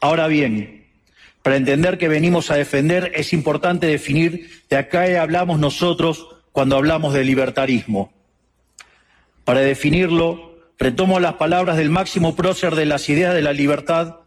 [0.01, 0.87] Ahora bien,
[1.43, 7.13] para entender que venimos a defender es importante definir de acá hablamos nosotros cuando hablamos
[7.13, 8.13] de libertarismo.
[9.45, 14.22] Para definirlo, retomo las palabras del máximo prócer de las ideas de la libertad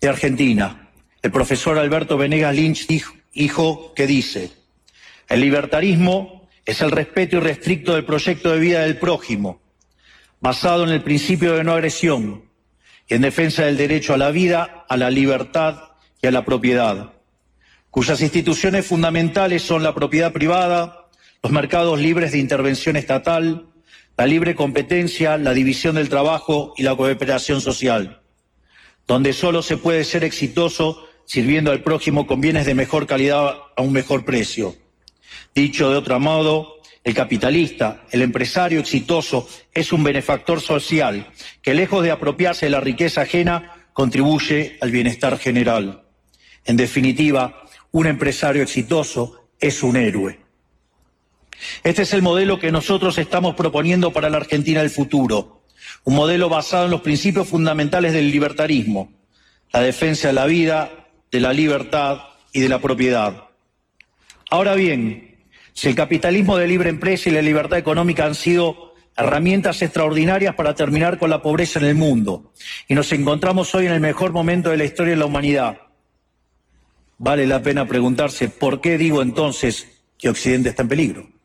[0.00, 0.90] de Argentina,
[1.22, 2.86] el profesor Alberto Venegas Lynch
[3.32, 4.50] dijo, que dice,
[5.28, 9.60] el libertarismo es el respeto irrestricto del proyecto de vida del prójimo,
[10.40, 12.44] basado en el principio de no agresión
[13.08, 15.78] y en defensa del derecho a la vida, a la libertad
[16.22, 17.12] y a la propiedad,
[17.90, 21.08] cuyas instituciones fundamentales son la propiedad privada,
[21.42, 23.66] los mercados libres de intervención estatal,
[24.16, 28.17] la libre competencia, la división del trabajo y la cooperación social,
[29.08, 33.82] donde solo se puede ser exitoso sirviendo al prójimo con bienes de mejor calidad a
[33.82, 34.76] un mejor precio.
[35.54, 41.32] Dicho de otro modo, el capitalista, el empresario exitoso, es un benefactor social
[41.62, 46.04] que, lejos de apropiarse de la riqueza ajena, contribuye al bienestar general.
[46.66, 50.38] En definitiva, un empresario exitoso es un héroe.
[51.82, 55.57] Este es el modelo que nosotros estamos proponiendo para la Argentina del futuro,
[56.08, 59.12] un modelo basado en los principios fundamentales del libertarismo,
[59.74, 60.90] la defensa de la vida,
[61.30, 63.44] de la libertad y de la propiedad.
[64.50, 65.36] Ahora bien,
[65.74, 70.74] si el capitalismo de libre empresa y la libertad económica han sido herramientas extraordinarias para
[70.74, 72.54] terminar con la pobreza en el mundo,
[72.88, 75.76] y nos encontramos hoy en el mejor momento de la historia de la humanidad,
[77.18, 79.86] vale la pena preguntarse por qué digo entonces
[80.16, 81.37] que Occidente está en peligro.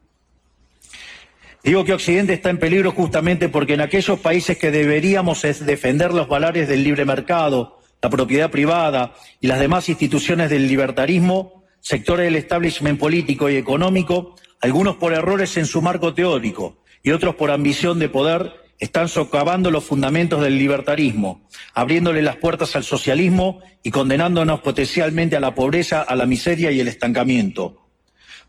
[1.63, 6.27] Digo que Occidente está en peligro justamente porque en aquellos países que deberíamos defender los
[6.27, 12.35] valores del libre mercado, la propiedad privada y las demás instituciones del libertarismo, sectores del
[12.35, 17.97] establishment político y económico, algunos por errores en su marco teórico y otros por ambición
[17.97, 24.59] de poder, están socavando los fundamentos del libertarismo, abriéndole las puertas al socialismo y condenándonos
[24.59, 27.87] potencialmente a la pobreza, a la miseria y el estancamiento.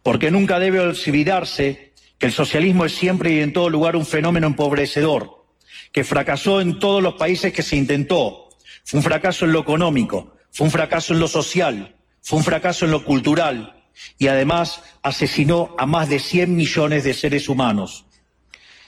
[0.02, 1.93] Porque nunca debe olvidarse
[2.24, 5.44] el socialismo es siempre y en todo lugar un fenómeno empobrecedor,
[5.92, 8.48] que fracasó en todos los países que se intentó.
[8.84, 12.84] Fue un fracaso en lo económico, fue un fracaso en lo social, fue un fracaso
[12.86, 13.84] en lo cultural
[14.18, 18.06] y además asesinó a más de 100 millones de seres humanos.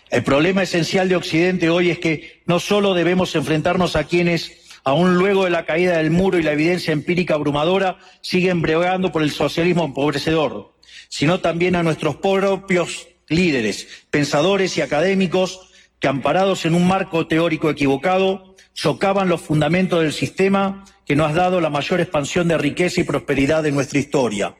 [0.09, 5.17] El problema esencial de Occidente hoy es que no solo debemos enfrentarnos a quienes, aún
[5.17, 9.31] luego de la caída del muro y la evidencia empírica abrumadora, siguen bregando por el
[9.31, 10.75] socialismo empobrecedor,
[11.09, 15.71] sino también a nuestros propios líderes, pensadores y académicos
[16.01, 21.35] que, amparados en un marco teórico equivocado, chocaban los fundamentos del sistema que nos ha
[21.35, 24.55] dado la mayor expansión de riqueza y prosperidad de nuestra historia.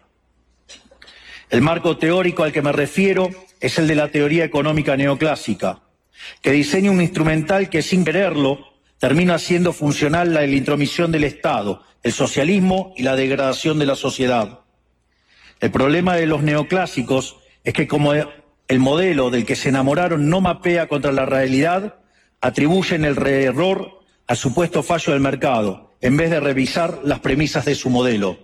[1.51, 5.83] El marco teórico al que me refiero es el de la teoría económica neoclásica,
[6.41, 8.59] que diseña un instrumental que sin quererlo
[8.99, 14.61] termina haciendo funcional la intromisión del Estado, el socialismo y la degradación de la sociedad.
[15.61, 18.15] El problema de los neoclásicos es que como
[18.69, 21.97] el modelo del que se enamoraron no mapea contra la realidad,
[22.41, 27.75] atribuyen el error al supuesto fallo del mercado, en vez de revisar las premisas de
[27.75, 28.39] su modelo.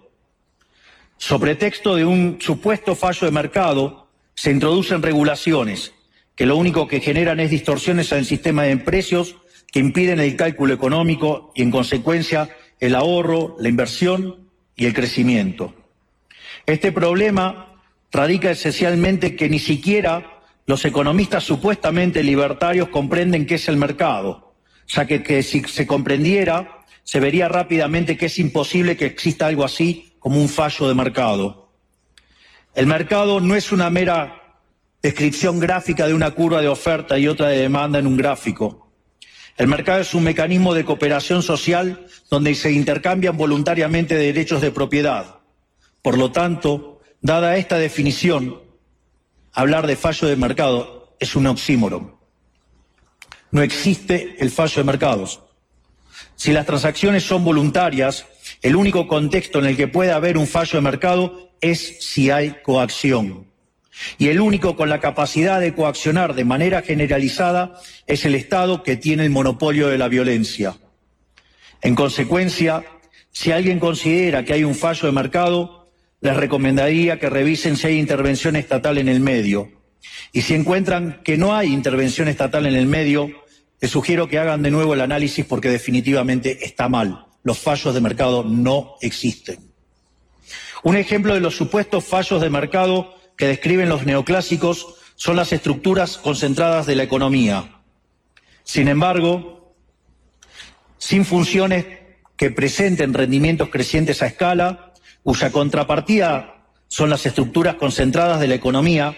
[1.18, 5.92] Sobre texto de un supuesto fallo de mercado, se introducen regulaciones
[6.34, 9.36] que lo único que generan es distorsiones en el sistema de precios
[9.70, 12.48] que impiden el cálculo económico y, en consecuencia,
[12.80, 15.74] el ahorro, la inversión y el crecimiento.
[16.66, 17.71] Este problema
[18.12, 24.54] radica esencialmente que ni siquiera los economistas supuestamente libertarios comprenden qué es el mercado,
[24.86, 29.64] ya que, que si se comprendiera, se vería rápidamente que es imposible que exista algo
[29.64, 31.72] así como un fallo de mercado.
[32.74, 34.58] El mercado no es una mera
[35.02, 38.92] descripción gráfica de una curva de oferta y otra de demanda en un gráfico.
[39.56, 45.40] El mercado es un mecanismo de cooperación social donde se intercambian voluntariamente derechos de propiedad.
[46.00, 46.91] Por lo tanto,
[47.22, 48.60] dada esta definición,
[49.52, 52.16] hablar de fallo de mercado es un oxímoron.
[53.52, 55.40] No existe el fallo de mercados.
[56.34, 58.26] Si las transacciones son voluntarias,
[58.60, 62.56] el único contexto en el que puede haber un fallo de mercado es si hay
[62.62, 63.46] coacción.
[64.18, 68.96] Y el único con la capacidad de coaccionar de manera generalizada es el Estado que
[68.96, 70.76] tiene el monopolio de la violencia.
[71.82, 72.84] En consecuencia,
[73.30, 75.81] si alguien considera que hay un fallo de mercado,
[76.22, 79.70] les recomendaría que revisen si hay intervención estatal en el medio.
[80.32, 83.30] Y si encuentran que no hay intervención estatal en el medio,
[83.80, 87.26] les sugiero que hagan de nuevo el análisis porque definitivamente está mal.
[87.42, 89.58] Los fallos de mercado no existen.
[90.84, 96.18] Un ejemplo de los supuestos fallos de mercado que describen los neoclásicos son las estructuras
[96.18, 97.82] concentradas de la economía.
[98.62, 99.74] Sin embargo,
[100.98, 101.84] sin funciones
[102.36, 104.91] que presenten rendimientos crecientes a escala,
[105.22, 109.16] cuya contrapartida son las estructuras concentradas de la economía,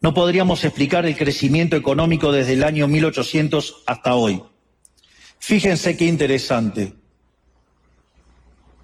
[0.00, 4.42] no podríamos explicar el crecimiento económico desde el año 1800 hasta hoy.
[5.38, 6.94] Fíjense qué interesante.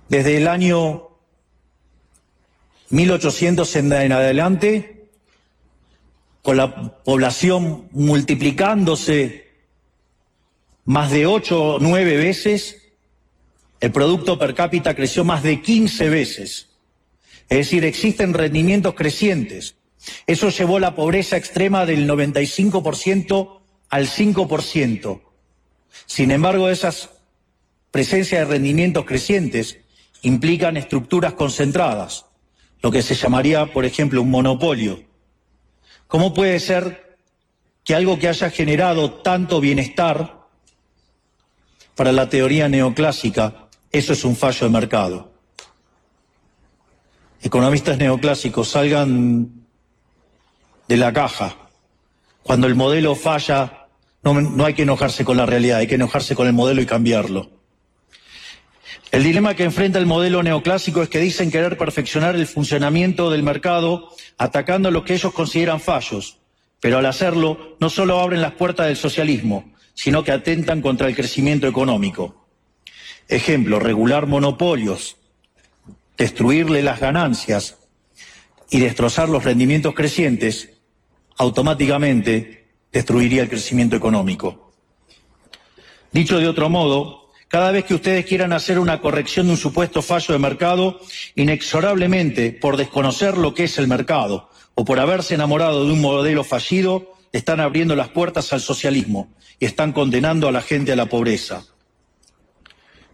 [0.08, 1.08] Desde el año
[2.90, 5.08] 1800 en adelante,
[6.42, 9.50] con la población multiplicándose
[10.84, 12.81] más de ocho o nueve veces,
[13.82, 16.68] el Producto Per cápita creció más de 15 veces.
[17.48, 19.74] Es decir, existen rendimientos crecientes.
[20.24, 23.58] Eso llevó la pobreza extrema del 95%
[23.88, 25.20] al 5%.
[26.06, 27.10] Sin embargo, esas
[27.90, 29.78] presencias de rendimientos crecientes
[30.22, 32.26] implican estructuras concentradas
[32.82, 35.02] lo que se llamaría, por ejemplo, un monopolio.
[36.06, 37.16] ¿Cómo puede ser
[37.82, 40.46] que algo que haya generado tanto bienestar
[41.96, 45.32] para la teoría neoclásica, eso es un fallo de mercado?
[47.42, 49.66] Economistas neoclásicos salgan
[50.88, 51.56] de la caja.
[52.42, 53.88] Cuando el modelo falla,
[54.22, 57.50] no, hay que enojarse con la realidad, hay que enojarse con el modelo y cambiarlo.
[59.10, 63.42] El dilema que enfrenta el modelo neoclásico es que dicen querer perfeccionar el funcionamiento del
[63.42, 66.38] mercado atacando lo que ellos consideran fallos,
[66.80, 71.14] pero al hacerlo no solo abren las puertas del socialismo, sino que atentan contra el
[71.14, 72.41] crecimiento económico.
[73.32, 75.16] Ejemplo, regular monopolios,
[76.18, 77.78] destruirle las ganancias
[78.68, 80.68] y destrozar los rendimientos crecientes,
[81.38, 84.74] automáticamente destruiría el crecimiento económico.
[86.12, 90.02] Dicho de otro modo, cada vez que ustedes quieran hacer una corrección de un supuesto
[90.02, 91.00] fallo de mercado,
[91.34, 96.44] inexorablemente, por desconocer lo que es el mercado o por haberse enamorado de un modelo
[96.44, 101.06] fallido, están abriendo las puertas al socialismo y están condenando a la gente a la
[101.06, 101.64] pobreza.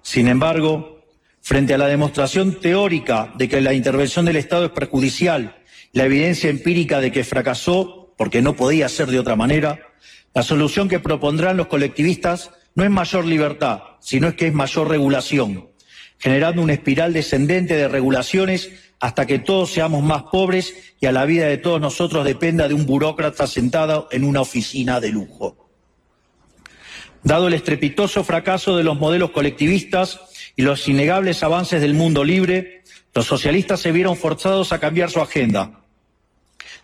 [0.02, 1.04] Sin embargo,
[1.40, 5.56] frente a la demostración teórica de que la intervención del Estado es perjudicial,
[5.92, 9.80] la evidencia empírica de que fracasó porque no podía ser de otra manera,
[10.34, 14.88] la solución que propondrán los colectivistas no es mayor libertad, sino es que es mayor
[14.88, 15.70] regulación,
[16.18, 18.70] generando una espiral descendente de regulaciones
[19.00, 22.74] hasta que todos seamos más pobres y a la vida de todos nosotros dependa de
[22.74, 25.67] un burócrata sentado en una oficina de lujo.
[27.22, 30.20] Dado el estrepitoso fracaso de los modelos colectivistas
[30.56, 32.82] y los innegables avances del mundo libre,
[33.14, 35.78] los socialistas se vieron forzados a cambiar su agenda,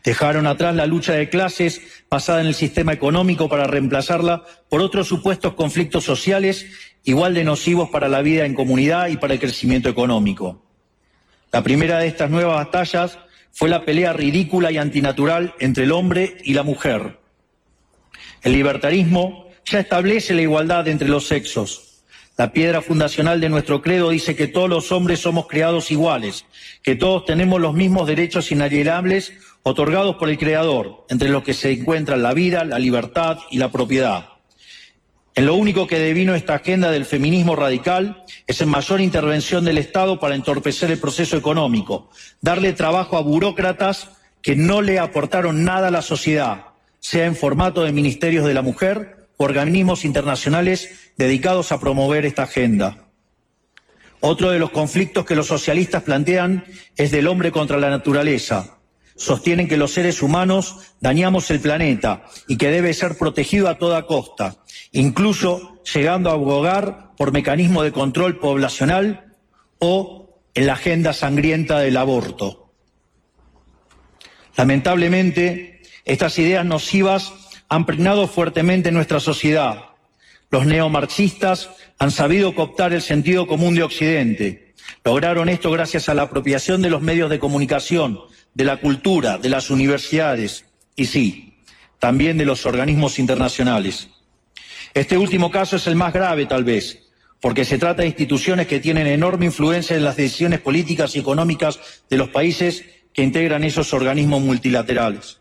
[0.04, 1.80] Dejaron atrás la lucha de clases
[2.10, 6.66] basada en el sistema económico para reemplazarla por otros supuestos conflictos sociales
[7.04, 10.62] igual de nocivos para la vida en comunidad y para el crecimiento económico.
[11.52, 13.18] La primera de estas nuevas batallas
[13.50, 17.18] fue la pelea ridícula y antinatural entre el hombre y la mujer.
[18.42, 22.02] El libertarismo ya establece la igualdad entre los sexos.
[22.36, 26.44] La piedra fundacional de nuestro credo dice que todos los hombres somos creados iguales,
[26.82, 31.70] que todos tenemos los mismos derechos inalienables otorgados por el Creador, entre los que se
[31.70, 34.30] encuentran la vida, la libertad y la propiedad.
[35.36, 39.78] En lo único que devino esta agenda del feminismo radical es en mayor intervención del
[39.78, 42.10] Estado para entorpecer el proceso económico,
[42.40, 44.10] darle trabajo a burócratas
[44.42, 46.66] que no le aportaron nada a la sociedad,
[47.00, 53.08] sea en formato de ministerios de la mujer organismos internacionales dedicados a promover esta agenda.
[54.20, 56.64] Otro de los conflictos que los socialistas plantean
[56.96, 58.78] es del hombre contra la naturaleza.
[59.16, 64.06] Sostienen que los seres humanos dañamos el planeta y que debe ser protegido a toda
[64.06, 64.56] costa
[64.94, 69.34] incluso llegando a abogar por mecanismos de control poblacional
[69.80, 72.72] o en la agenda sangrienta del aborto.
[74.56, 77.32] Lamentablemente, estas ideas nocivas
[77.68, 79.86] han pregnado fuertemente nuestra sociedad.
[80.50, 84.74] Los neomarxistas han sabido cooptar el sentido común de Occidente.
[85.04, 88.20] Lograron esto gracias a la apropiación de los medios de comunicación,
[88.54, 90.64] de la cultura, de las universidades
[90.96, 91.58] y sí,
[91.98, 94.08] también de los organismos internacionales.
[94.92, 97.02] Este último caso es el más grave, tal vez,
[97.40, 101.80] porque se trata de instituciones que tienen enorme influencia en las decisiones políticas y económicas
[102.08, 105.40] de los países que integran esos organismos multilaterales.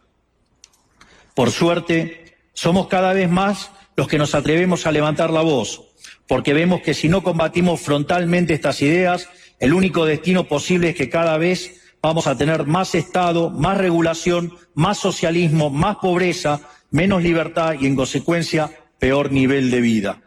[1.35, 5.81] Por suerte, somos cada vez más los que nos atrevemos a levantar la voz,
[6.27, 9.29] porque vemos que si no combatimos frontalmente estas ideas,
[9.59, 14.53] el único destino posible es que cada vez vamos a tener más Estado, más regulación,
[14.73, 16.61] más socialismo, más pobreza,
[16.91, 18.69] menos libertad y, en consecuencia,
[18.99, 20.21] peor nivel de vida.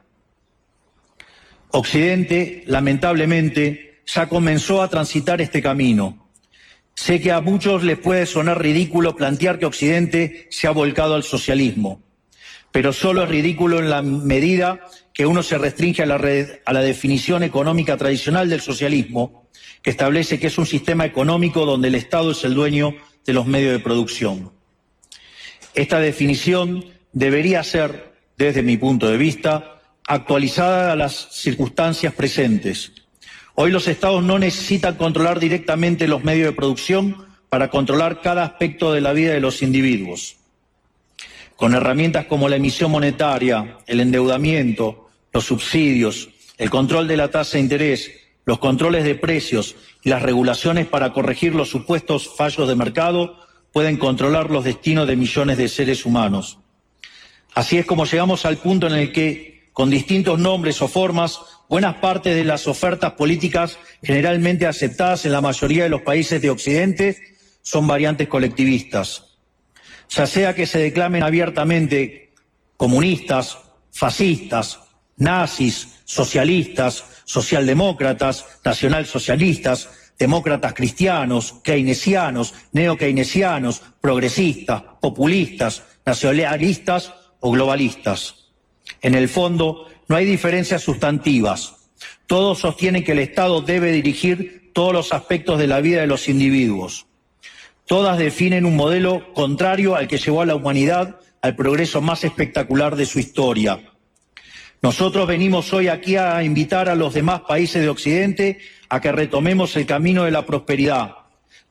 [1.70, 6.25] Occidente, lamentablemente, ya comenzó a transitar este camino.
[6.96, 11.22] Sé que a muchos les puede sonar ridículo plantear que Occidente se ha volcado al
[11.22, 12.02] socialismo,
[12.72, 14.80] pero solo es ridículo en la medida
[15.12, 16.20] que uno se restringe a la,
[16.64, 19.48] a la definición económica tradicional del socialismo,
[19.82, 23.46] que establece que es un sistema económico donde el Estado es el dueño de los
[23.46, 24.50] medios de producción.
[25.74, 32.92] Esta definición debería ser desde mi punto de vista, actualizada a las circunstancias presentes.
[33.58, 38.92] Hoy los Estados no necesitan controlar directamente los medios de producción para controlar cada aspecto
[38.92, 40.36] de la vida de los individuos.
[41.56, 46.28] Con herramientas como la emisión monetaria, el endeudamiento, los subsidios,
[46.58, 48.10] el control de la tasa de interés,
[48.44, 53.40] los controles de precios y las regulaciones para corregir los supuestos fallos de mercado,
[53.72, 56.58] pueden controlar los destinos de millones de seres humanos.
[57.54, 61.96] Así es como llegamos al punto en el que, con distintos nombres o formas, buenas
[61.96, 67.16] partes de las ofertas políticas generalmente aceptadas en la mayoría de los países de Occidente
[67.62, 69.24] son variantes colectivistas.
[70.08, 72.32] Ya sea que se declamen abiertamente
[72.76, 73.58] comunistas,
[73.90, 74.78] fascistas,
[75.16, 79.88] nazis, socialistas, socialdemócratas, nacionalsocialistas,
[80.18, 88.46] demócratas cristianos, keynesianos, neokeynesianos, progresistas, populistas, nacionalistas o globalistas.
[89.02, 91.74] En el fondo, no hay diferencias sustantivas.
[92.26, 96.28] Todos sostienen que el Estado debe dirigir todos los aspectos de la vida de los
[96.28, 97.06] individuos.
[97.86, 102.96] Todas definen un modelo contrario al que llevó a la humanidad al progreso más espectacular
[102.96, 103.80] de su historia.
[104.82, 108.58] Nosotros venimos hoy aquí a invitar a los demás países de Occidente
[108.88, 111.14] a que retomemos el camino de la prosperidad,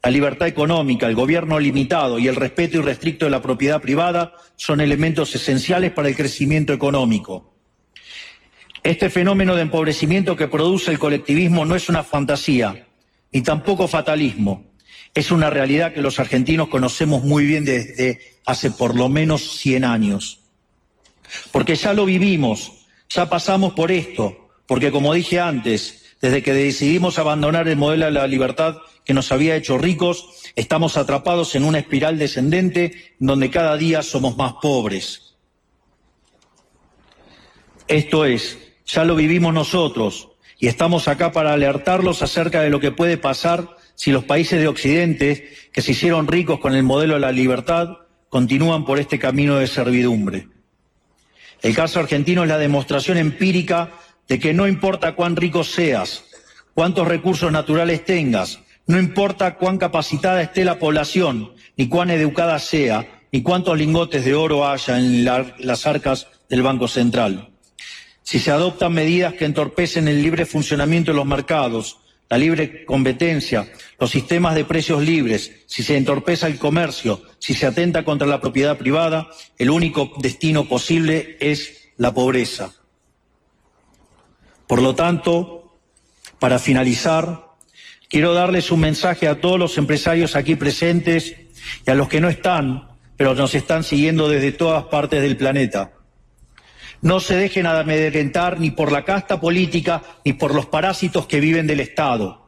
[0.03, 4.80] la libertad económica, el gobierno limitado y el respeto irrestricto de la propiedad privada son
[4.80, 7.55] elementos esenciales para el crecimiento económico.
[8.86, 12.86] Este fenómeno de empobrecimiento que produce el colectivismo no es una fantasía,
[13.32, 14.64] ni tampoco fatalismo.
[15.16, 19.86] Es una realidad que los argentinos conocemos muy bien desde hace por lo menos 100
[19.86, 20.41] años.
[21.52, 27.18] Porque ya lo vivimos, ya pasamos por esto, porque como dije antes, desde que decidimos
[27.18, 31.80] abandonar el modelo de la libertad que nos había hecho ricos, estamos atrapados en una
[31.80, 35.38] espiral descendente donde cada día somos más pobres.
[37.88, 40.30] Esto es, ya lo vivimos nosotros
[40.60, 44.68] y estamos acá para alertarlos acerca de lo que puede pasar si los países de
[44.68, 47.98] Occidente, que se hicieron ricos con el modelo de la libertad,
[48.30, 50.49] continúan por este camino de servidumbre.
[51.62, 53.91] El caso argentino es la demostración empírica
[54.28, 56.26] de que no importa cuán rico seas,
[56.74, 63.24] cuántos recursos naturales tengas, no importa cuán capacitada esté la población, ni cuán educada sea,
[63.32, 67.55] ni cuántos lingotes de oro haya en las arcas del Banco Central.
[68.26, 73.72] Si se adoptan medidas que entorpecen el libre funcionamiento de los mercados, la libre competencia,
[73.99, 78.41] los sistemas de precios libres, si se entorpeza el comercio, si se atenta contra la
[78.41, 79.27] propiedad privada,
[79.60, 82.73] el único destino posible es la pobreza.
[84.65, 85.77] Por lo tanto,
[86.39, 87.52] para finalizar,
[88.10, 91.35] quiero darles un mensaje a todos los empresarios aquí presentes
[91.85, 95.95] y a los que no están, pero nos están siguiendo desde todas partes del planeta.
[97.02, 101.68] No se dejen amedrentar ni por la casta política ni por los parásitos que viven
[101.68, 102.46] del Estado.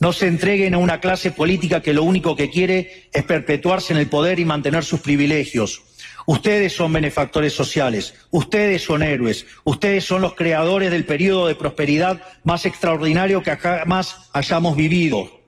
[0.00, 3.98] No se entreguen a una clase política que lo único que quiere es perpetuarse en
[3.98, 5.82] el poder y mantener sus privilegios.
[6.26, 12.20] Ustedes son benefactores sociales, ustedes son héroes, ustedes son los creadores del periodo de prosperidad
[12.44, 15.40] más extraordinario que jamás hayamos vivido.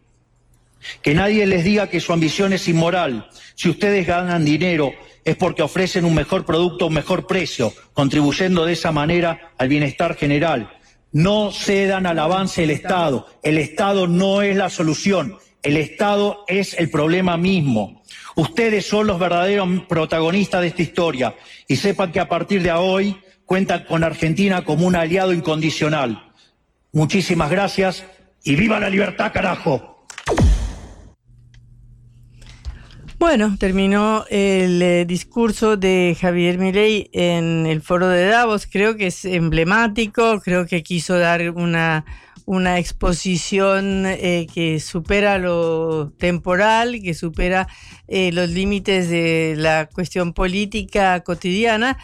[1.03, 3.29] Que nadie les diga que su ambición es inmoral.
[3.55, 4.95] Si ustedes ganan dinero
[5.25, 10.17] es porque ofrecen un mejor producto un mejor precio, contribuyendo de esa manera al bienestar
[10.17, 10.71] general.
[11.13, 13.27] No cedan al avance del Estado.
[13.43, 15.37] El Estado no es la solución.
[15.63, 18.03] El Estado es el problema mismo.
[18.37, 21.35] Ustedes son los verdaderos protagonistas de esta historia
[21.67, 26.33] y sepan que a partir de hoy cuentan con Argentina como un aliado incondicional.
[26.93, 28.05] Muchísimas gracias
[28.45, 29.90] y viva la libertad, carajo.
[33.21, 38.67] Bueno, terminó el eh, discurso de Javier Milei en el foro de Davos.
[38.67, 42.07] Creo que es emblemático, creo que quiso dar una,
[42.47, 47.69] una exposición eh, que supera lo temporal, que supera
[48.09, 51.99] eh, los límites de la cuestión política cotidiana.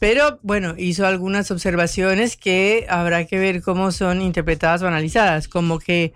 [0.00, 5.78] Pero bueno, hizo algunas observaciones que habrá que ver cómo son interpretadas o analizadas, como
[5.78, 6.12] que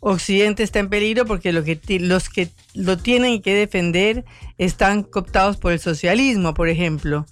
[0.00, 1.50] Occidente está en peligro porque
[1.84, 4.24] que los que lo tienen que defender
[4.56, 7.26] están cooptados por el socialismo, por ejemplo.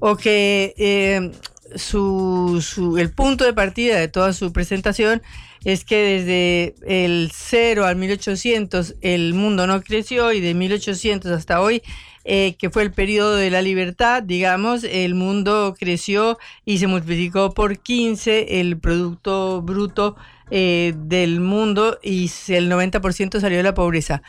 [0.00, 1.30] O que eh,
[1.76, 5.22] su, el punto de partida de toda su presentación
[5.64, 11.62] es que desde el 0 al 1800 el mundo no creció y de 1800 hasta
[11.62, 11.82] hoy,
[12.26, 17.54] eh, que fue el periodo de la libertad, digamos, el mundo creció y se multiplicó
[17.54, 20.16] por 15 el Producto Bruto
[20.50, 24.22] eh, del mundo y el 90% salió de la pobreza.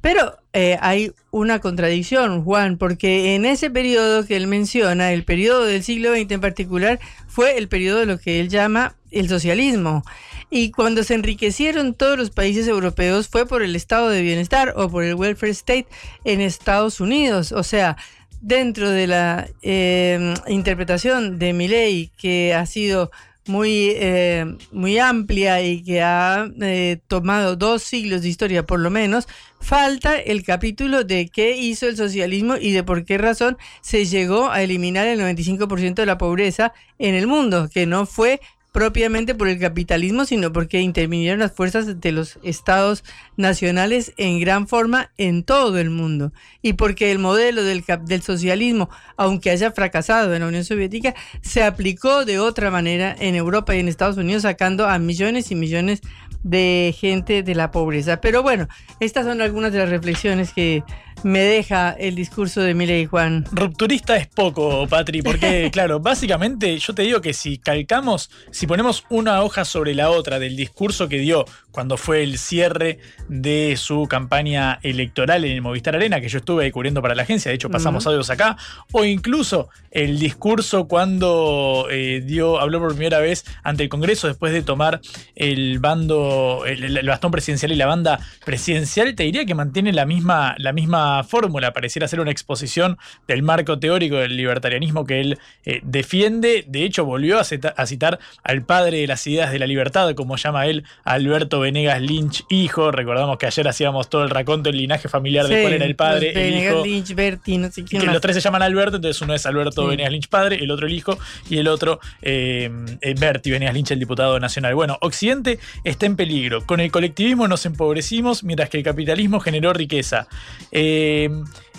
[0.00, 5.64] Pero eh, hay una contradicción, Juan, porque en ese periodo que él menciona, el periodo
[5.64, 10.02] del siglo XX en particular, fue el periodo de lo que él llama el socialismo.
[10.50, 14.90] Y cuando se enriquecieron todos los países europeos fue por el estado de bienestar o
[14.90, 15.86] por el welfare state
[16.24, 17.52] en Estados Unidos.
[17.52, 17.96] O sea,
[18.40, 23.10] dentro de la eh, interpretación de mi ley que ha sido
[23.46, 28.90] muy, eh, muy amplia y que ha eh, tomado dos siglos de historia por lo
[28.90, 29.26] menos,
[29.60, 34.50] falta el capítulo de qué hizo el socialismo y de por qué razón se llegó
[34.50, 38.40] a eliminar el 95% de la pobreza en el mundo, que no fue
[38.72, 43.04] propiamente por el capitalismo, sino porque intervinieron las fuerzas de los estados
[43.36, 46.32] nacionales en gran forma en todo el mundo.
[46.62, 51.62] Y porque el modelo del, del socialismo, aunque haya fracasado en la Unión Soviética, se
[51.62, 56.00] aplicó de otra manera en Europa y en Estados Unidos, sacando a millones y millones
[56.42, 58.20] de gente de la pobreza.
[58.20, 58.68] Pero bueno,
[59.00, 60.82] estas son algunas de las reflexiones que
[61.22, 63.44] me deja el discurso de Milei Juan.
[63.52, 69.04] Rupturista es poco, Patri, porque claro, básicamente yo te digo que si calcamos, si ponemos
[69.08, 72.98] una hoja sobre la otra del discurso que dio cuando fue el cierre
[73.28, 77.50] de su campaña electoral en el Movistar Arena, que yo estuve cubriendo para la agencia,
[77.50, 78.56] de hecho pasamos audios acá,
[78.92, 84.52] o incluso el discurso cuando eh, dio, habló por primera vez ante el Congreso después
[84.52, 85.00] de tomar
[85.34, 90.54] el bando, el, bastón presidencial y la banda presidencial, te diría que mantiene la misma,
[90.58, 92.98] la misma fórmula, pareciera ser una exposición
[93.28, 98.18] del marco teórico del libertarianismo que él eh, defiende, de hecho volvió a, a citar
[98.42, 102.90] al padre de las ideas de la libertad, como llama él, Alberto Venegas Lynch, hijo.
[102.90, 106.28] Recordamos que ayer hacíamos todo el raconto del linaje familiar de cuál era el padre,
[106.30, 106.84] el Venegas hijo.
[106.84, 108.14] Lynch, Berti, no sé quién que más.
[108.14, 109.88] los tres se llaman Alberto, entonces uno es Alberto Sí.
[109.88, 111.18] Venegas Lynch padre, el otro el hijo
[111.48, 112.70] y el otro eh,
[113.00, 114.74] eh, Berti Venegas Lynch, el diputado nacional.
[114.74, 116.64] Bueno, Occidente está en peligro.
[116.66, 120.26] Con el colectivismo nos empobrecimos mientras que el capitalismo generó riqueza.
[120.70, 120.91] Eh,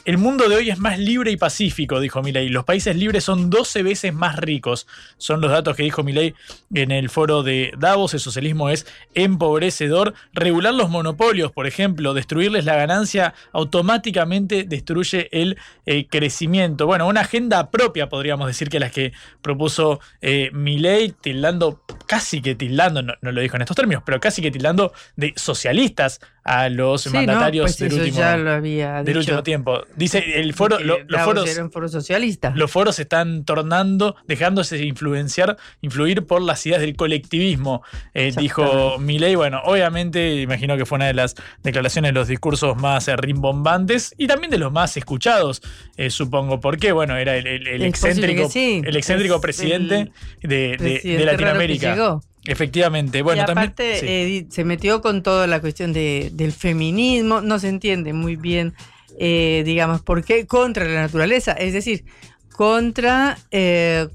[0.05, 2.49] el mundo de hoy es más libre y pacífico, dijo Milei.
[2.49, 4.85] Los países libres son 12 veces más ricos.
[5.17, 6.35] Son los datos que dijo Milei
[6.73, 8.13] en el foro de Davos.
[8.13, 10.13] El socialismo es empobrecedor.
[10.33, 16.85] Regular los monopolios, por ejemplo, destruirles la ganancia, automáticamente destruye el eh, crecimiento.
[16.85, 22.55] Bueno, una agenda propia, podríamos decir, que las que propuso eh, Milei, tildando, casi que
[22.55, 26.67] tildando, no, no lo dijo en estos términos, pero casi que tildando de socialistas a
[26.69, 29.19] los Sí, mandatarios no, pues del, eso último, ya lo había del dicho.
[29.19, 29.81] último tiempo.
[29.95, 31.49] Dice, el foro, lo- los foros...
[31.49, 32.51] era un foro socialista.
[32.55, 37.81] Los foros se están tornando, dejándose influenciar, influir por las ideas del colectivismo,
[38.13, 39.35] eh, dijo Milei.
[39.35, 44.27] Bueno, obviamente, imagino que fue una de las declaraciones, los discursos más eh, rimbombantes y
[44.27, 45.61] también de los más escuchados,
[45.97, 46.59] eh, supongo.
[46.59, 46.91] ¿Por qué?
[46.91, 48.81] Bueno, era el, el- el excéntrico, sí.
[48.83, 50.11] el excéntrico Es presidente
[50.41, 52.19] el de, de- presidente de que Latinoamérica.
[52.45, 53.21] Efectivamente.
[53.21, 53.69] Bueno, y también.
[53.69, 54.05] aparte sí.
[54.05, 58.73] di- se metió con toda la cuestión de, del feminismo, no se entiende muy bien,
[59.19, 62.03] eh, digamos, por qué contra la naturaleza, es decir,
[62.51, 64.07] contra eh,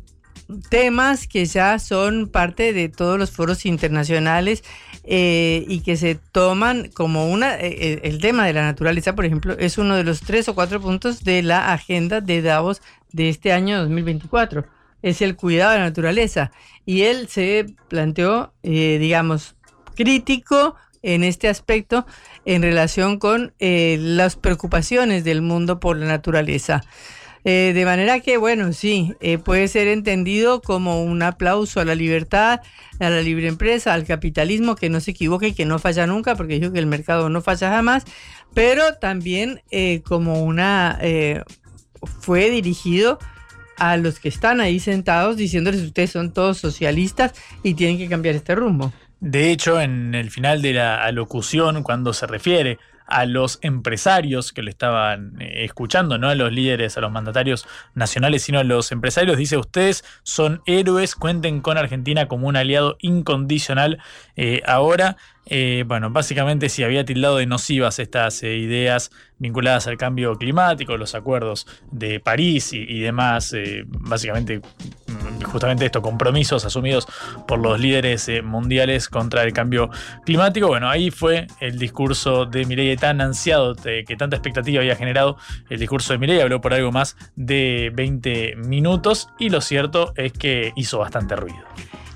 [0.71, 4.63] temas que ya son parte de todos los foros internacionales
[5.05, 9.57] eh, y que se toman como una, eh, el tema de la naturaleza, por ejemplo,
[9.59, 12.83] es uno de los tres o cuatro puntos de la agenda de Davos
[13.13, 14.67] de este año 2024
[15.01, 16.51] es el cuidado de la naturaleza.
[16.89, 19.57] Y él se planteó, eh, digamos,
[19.95, 22.07] crítico en este aspecto
[22.47, 26.83] en relación con eh, las preocupaciones del mundo por la naturaleza.
[27.45, 29.13] Eh, de manera que, bueno, sí,
[29.45, 32.61] puede ser entendido como un aplauso a la libertad,
[33.01, 36.37] a la libre empresa, al capitalismo, que no se equivoque y que no falla nunca,
[36.37, 38.05] porque dijo que el mercado no falla jamás,
[38.55, 39.61] pero también
[40.05, 40.99] como una...
[42.23, 43.19] fue dirigido
[43.79, 47.33] a los que están ahí sentados diciéndoles ustedes son todos socialistas
[47.63, 48.93] y tienen que cambiar este rumbo.
[49.21, 52.79] De hecho, en el final de la alocución, cuando se refiere
[53.09, 57.67] a los empresarios que lo estaban eh, escuchando, no a los líderes, a los mandatarios
[57.95, 62.97] nacionales, sino a los empresarios, dice, ustedes son héroes, cuenten con Argentina como un aliado
[63.01, 63.99] incondicional.
[64.37, 65.17] Eh, ahora,
[65.51, 70.97] eh, bueno, básicamente si había tildado de nocivas estas eh, ideas vinculadas al cambio climático,
[70.99, 77.07] los acuerdos de París y, demás, eh, básicamente mm, justamente esto, compromisos asumidos
[77.47, 79.89] por los líderes mundiales contra el cambio
[80.27, 80.69] climático.
[80.69, 85.39] Bueno, ahí fue el discurso de Mireille tan ansiado, que tanta expectativa había generado
[85.71, 90.33] el discurso de Mireille, habló por algo más de 20 minutos y lo cierto es
[90.33, 91.65] que hizo bastante ruido.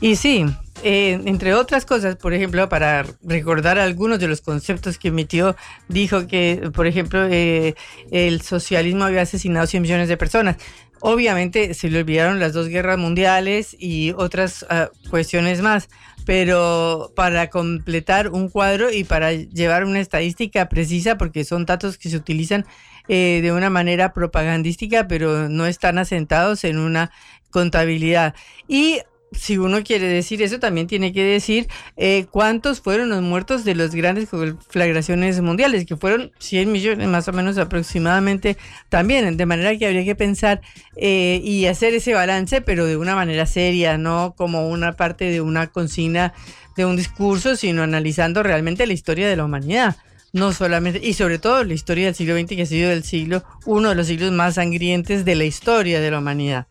[0.03, 0.45] Y sí,
[0.83, 5.55] eh, entre otras cosas, por ejemplo, para recordar algunos de los conceptos que emitió,
[5.87, 7.77] dijo que, por ejemplo, eh,
[8.11, 10.57] el socialismo había asesinado 100 millones de personas.
[10.99, 15.89] Obviamente se le olvidaron las dos guerras mundiales y otras ah, cuestiones más,
[16.27, 22.09] pero para completar un cuadro y para llevar una estadística precisa, porque son datos que
[22.09, 22.66] se utilizan
[23.07, 27.12] eh, de una manera propagandística, pero no están asentados en una
[27.51, 28.35] contabilidad.
[28.66, 28.99] Y
[29.32, 33.74] si uno quiere decir eso, también tiene que decir eh, cuántos fueron los muertos de
[33.74, 38.56] las grandes conflagraciones mundiales, que fueron 100 millones más o menos aproximadamente
[38.88, 40.60] también, de manera que habría que pensar
[40.96, 45.40] eh, y hacer ese balance, pero de una manera seria, no como una parte de
[45.40, 46.32] una consigna
[46.76, 49.96] de un discurso, sino analizando realmente la historia de la humanidad.
[50.32, 53.44] No solamente, y sobre todo la historia del siglo XX, que ha sido el siglo,
[53.66, 56.66] uno de los siglos más sangrientes de la historia de la humanidad.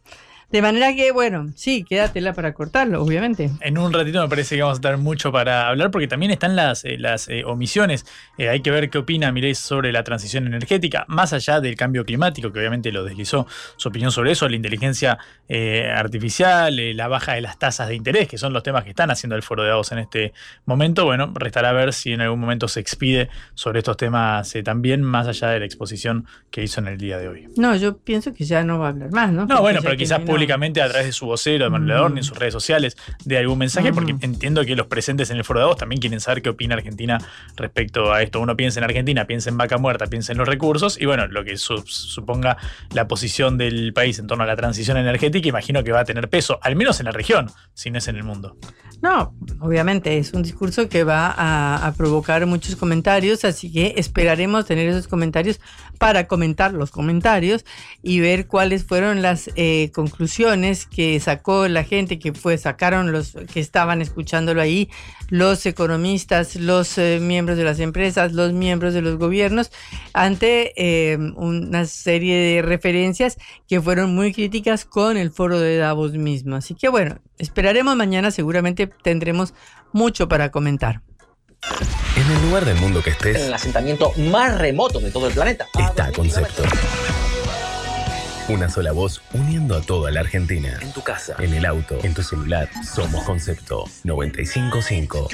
[0.52, 3.50] De manera que, bueno, sí, queda tela para cortarlo, obviamente.
[3.62, 6.58] En un ratito me parece que vamos a tener mucho para hablar porque también están
[6.58, 8.06] las, eh, las eh, omisiones.
[8.38, 12.04] Eh, hay que ver qué opina Mireille sobre la transición energética, más allá del cambio
[12.04, 13.48] climático, que obviamente lo deslizó
[13.78, 15.18] su opinión sobre eso, la inteligencia
[15.96, 19.36] artificial, la baja de las tasas de interés, que son los temas que están haciendo
[19.36, 20.34] el foro de Davos en este
[20.66, 21.06] momento.
[21.06, 25.50] Bueno, restará ver si en algún momento se expide sobre estos temas también, más allá
[25.50, 27.48] de la exposición que hizo en el día de hoy.
[27.58, 29.42] No, yo pienso que ya no va a hablar más, ¿no?
[29.42, 30.41] No, Porque bueno, pero quizás no.
[30.42, 33.60] Públicamente a través de su vocero, de Manuel Adorni, en sus redes sociales, de algún
[33.60, 36.50] mensaje, porque entiendo que los presentes en el foro de Davos también quieren saber qué
[36.50, 37.20] opina Argentina
[37.56, 38.40] respecto a esto.
[38.40, 41.44] Uno piensa en Argentina, piensa en vaca muerta, piensa en los recursos, y bueno, lo
[41.44, 42.58] que su- suponga
[42.94, 46.28] la posición del país en torno a la transición energética, imagino que va a tener
[46.30, 48.58] peso, al menos en la región, si no es en el mundo.
[49.02, 54.66] No, obviamente es un discurso que va a, a provocar muchos comentarios, así que esperaremos
[54.68, 55.60] tener esos comentarios
[55.98, 57.66] para comentar los comentarios
[58.04, 60.31] y ver cuáles fueron las eh, conclusiones
[60.90, 64.90] que sacó la gente que fue sacaron los que estaban escuchándolo ahí,
[65.30, 69.72] los economistas, los eh, miembros de las empresas, los miembros de los gobiernos
[70.14, 73.38] ante eh, una serie de referencias
[73.68, 76.56] que fueron muy críticas con el foro de Davos mismo.
[76.56, 79.54] Así que bueno, esperaremos mañana, seguramente tendremos
[79.92, 81.02] mucho para comentar.
[82.16, 85.34] En el lugar del mundo que estés, En el asentamiento más remoto de todo el
[85.34, 85.68] planeta.
[85.78, 86.64] está Concepto.
[88.52, 90.78] Una sola voz uniendo a toda la Argentina.
[90.82, 92.70] En tu casa, en el auto, en tu celular.
[92.84, 95.30] Somos Concepto 955.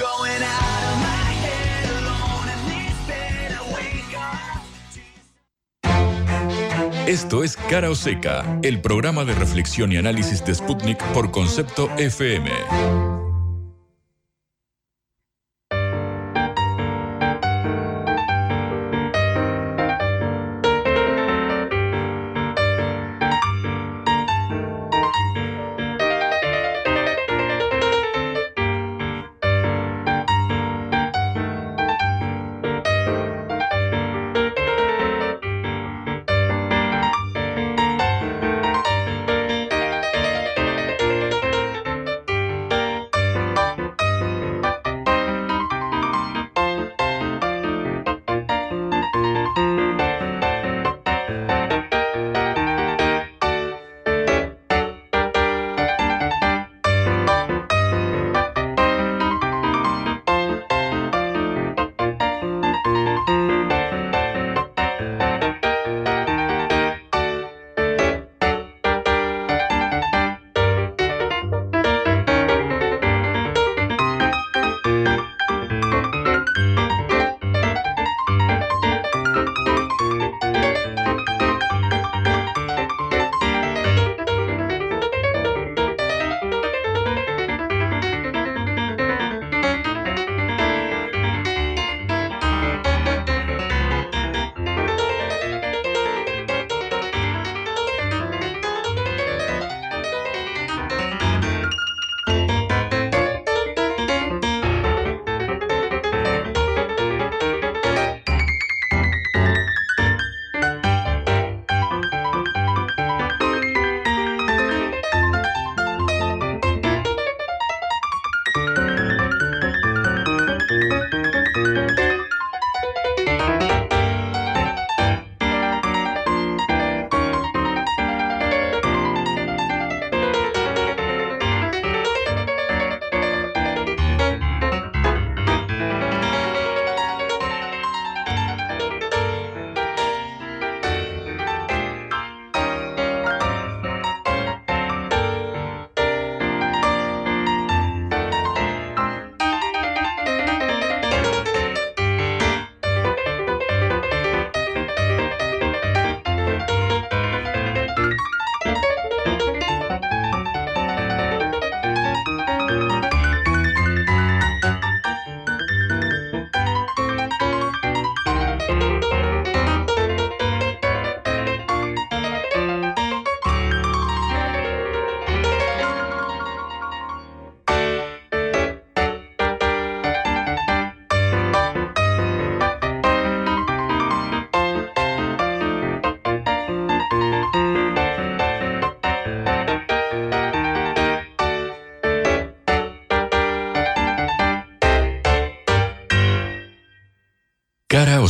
[7.07, 11.89] Esto es Cara o Seca, el programa de reflexión y análisis de Sputnik por concepto
[11.97, 13.26] FM.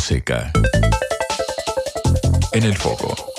[0.07, 0.49] Seca.
[2.53, 3.36] En el foco.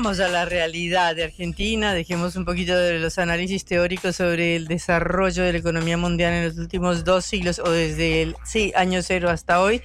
[0.00, 4.66] Volvamos a la realidad de Argentina, dejemos un poquito de los análisis teóricos sobre el
[4.66, 9.02] desarrollo de la economía mundial en los últimos dos siglos o desde el sí, año
[9.02, 9.82] cero hasta hoy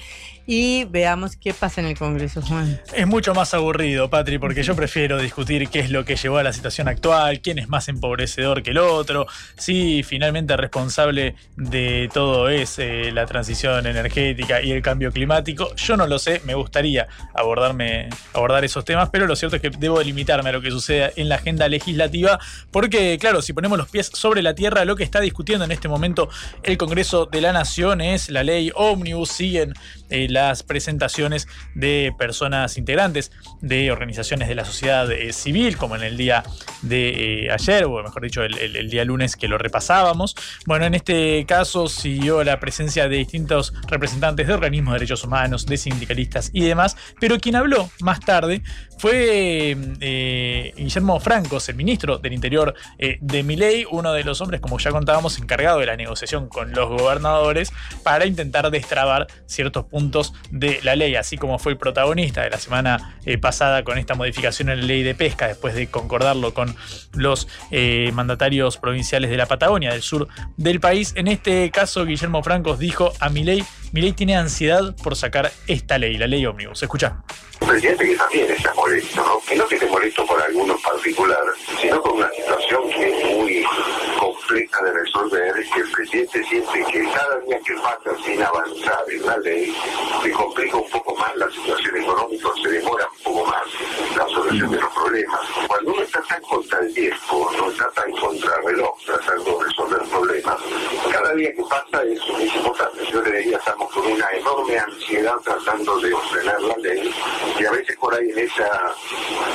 [0.48, 2.80] y veamos qué pasa en el Congreso, Juan.
[2.94, 6.44] Es mucho más aburrido, Patri, porque yo prefiero discutir qué es lo que llevó a
[6.44, 9.28] la situación actual, quién es más empobrecedor que el otro,
[9.58, 15.76] si finalmente responsable de todo es eh, la transición energética y el cambio climático.
[15.76, 19.72] Yo no lo sé, me gustaría abordarme, abordar esos temas, pero lo cierto es que
[19.72, 22.40] debo limitarme a lo que suceda en la agenda legislativa,
[22.72, 25.88] porque claro, si ponemos los pies sobre la tierra, lo que está discutiendo en este
[25.88, 26.30] momento
[26.64, 29.74] el Congreso de la Nación es la ley Omnibus, siguen
[30.10, 36.04] eh, las presentaciones de personas integrantes de organizaciones de la sociedad eh, civil, como en
[36.04, 36.44] el día
[36.84, 40.36] de eh, ayer, o mejor dicho, el, el, día lunes que lo repasábamos.
[40.68, 45.66] Bueno, en este caso siguió la presencia de distintos representantes de organismos de derechos humanos,
[45.66, 48.62] de sindicalistas y demás, pero quien habló más tarde
[49.00, 49.76] fue
[50.78, 55.38] Guillermo Francos, el ministro del Interior de Miley, uno de los hombres, como ya contábamos,
[55.40, 57.74] encargado de la negociación con los gobernadores
[58.04, 59.95] para intentar destrabar ciertos puntos
[60.52, 64.14] de la ley, así como fue el protagonista de la semana eh, pasada con esta
[64.14, 66.76] modificación en la ley de pesca, después de concordarlo con
[67.14, 70.28] los eh, mandatarios provinciales de la Patagonia, del sur
[70.58, 71.14] del país.
[71.16, 73.64] En este caso, Guillermo Francos dijo a Milei,
[73.94, 76.84] Milei tiene ansiedad por sacar esta ley, la ley ómnibus.
[76.84, 77.24] Escucha.
[77.66, 79.40] Presidente que también está molesto, ¿no?
[79.48, 83.66] que no esté molesto por algunos particulares, sino por una situación que es muy
[85.56, 89.76] resolver, que el presidente siente que cada día que pasa sin avanzar en la ley,
[90.24, 93.64] se complica un poco más la situación económica, se demora un poco más
[94.16, 95.40] la solución de los problemas.
[95.68, 99.66] Cuando uno está tan contra el tiempo, no está tan contra el reloj tratando de
[99.66, 100.58] resolver problemas,
[101.12, 103.06] cada día que pasa es, es importante.
[103.12, 107.14] Yo le diría, estamos con una enorme ansiedad tratando de ordenar la ley
[107.60, 108.96] y a veces por ahí en esa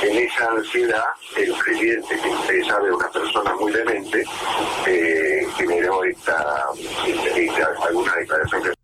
[0.01, 1.03] en esa ansiedad
[1.35, 4.23] el presidente que usted sabe una persona muy demente
[4.85, 6.65] eh, generó esta,
[7.35, 8.80] esta, alguna declaración que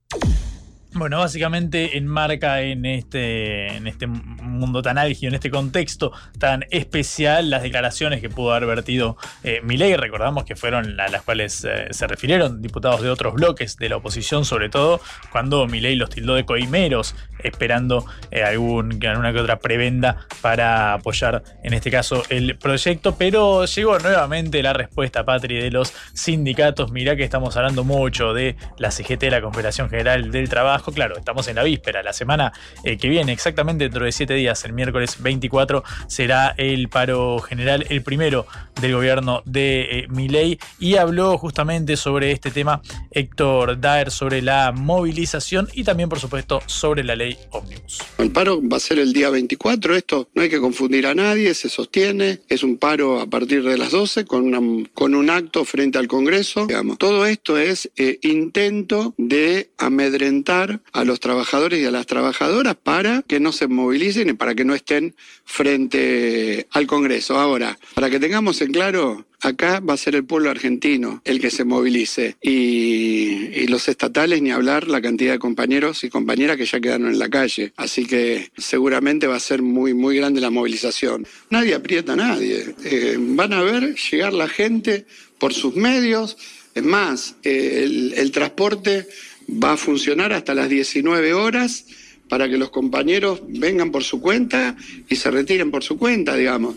[1.00, 7.50] bueno, básicamente enmarca en este, en este mundo tan álgido, en este contexto tan especial,
[7.50, 9.96] las declaraciones que pudo haber vertido eh, Milei.
[9.96, 13.98] Recordamos que fueron a las cuales eh, se refirieron diputados de otros bloques de la
[13.98, 15.00] oposición, sobre todo
[15.32, 21.44] cuando Milei los tildó de coimeros, esperando eh, algún, alguna que otra prebenda para apoyar,
[21.64, 23.16] en este caso, el proyecto.
[23.16, 26.92] Pero llegó nuevamente la respuesta, Patri, de los sindicatos.
[26.92, 31.48] Mirá que estamos hablando mucho de la CGT, la Confederación General del Trabajo claro, estamos
[31.48, 32.54] en la víspera, la semana
[32.84, 37.86] eh, que viene, exactamente dentro de siete días, el miércoles 24, será el paro general,
[37.90, 38.46] el primero
[38.82, 42.82] del gobierno de eh, Milei, y habló justamente sobre este tema
[43.12, 48.00] Héctor Daer, sobre la movilización y también, por supuesto, sobre la ley ómnibus.
[48.18, 51.54] El paro va a ser el día 24, esto no hay que confundir a nadie,
[51.54, 55.66] se sostiene, es un paro a partir de las 12 con, una, con un acto
[55.66, 56.98] frente al Congreso, digamos.
[56.98, 63.22] Todo esto es eh, intento de amedrentar a los trabajadores y a las trabajadoras para
[63.24, 67.40] que no se movilicen y para que no estén frente al Congreso.
[67.40, 71.52] Ahora, para que tengamos en claro, acá va a ser el pueblo argentino el que
[71.52, 76.80] se movilice y, los estatales ni hablar la cantidad de compañeros y compañeras que ya
[76.80, 77.74] quedaron en la calle.
[77.76, 81.28] Así que seguramente va a ser muy, muy grande la movilización.
[81.50, 82.74] Nadie aprieta a nadie.
[82.86, 85.06] Eh, van a ver llegar la gente
[85.38, 86.38] por sus medios.
[86.76, 89.08] Es más, eh, el transporte
[89.50, 91.86] va a funcionar hasta las 19 horas
[92.30, 94.76] para que los compañeros vengan por su cuenta
[95.10, 96.76] y se retiren por su cuenta, digamos.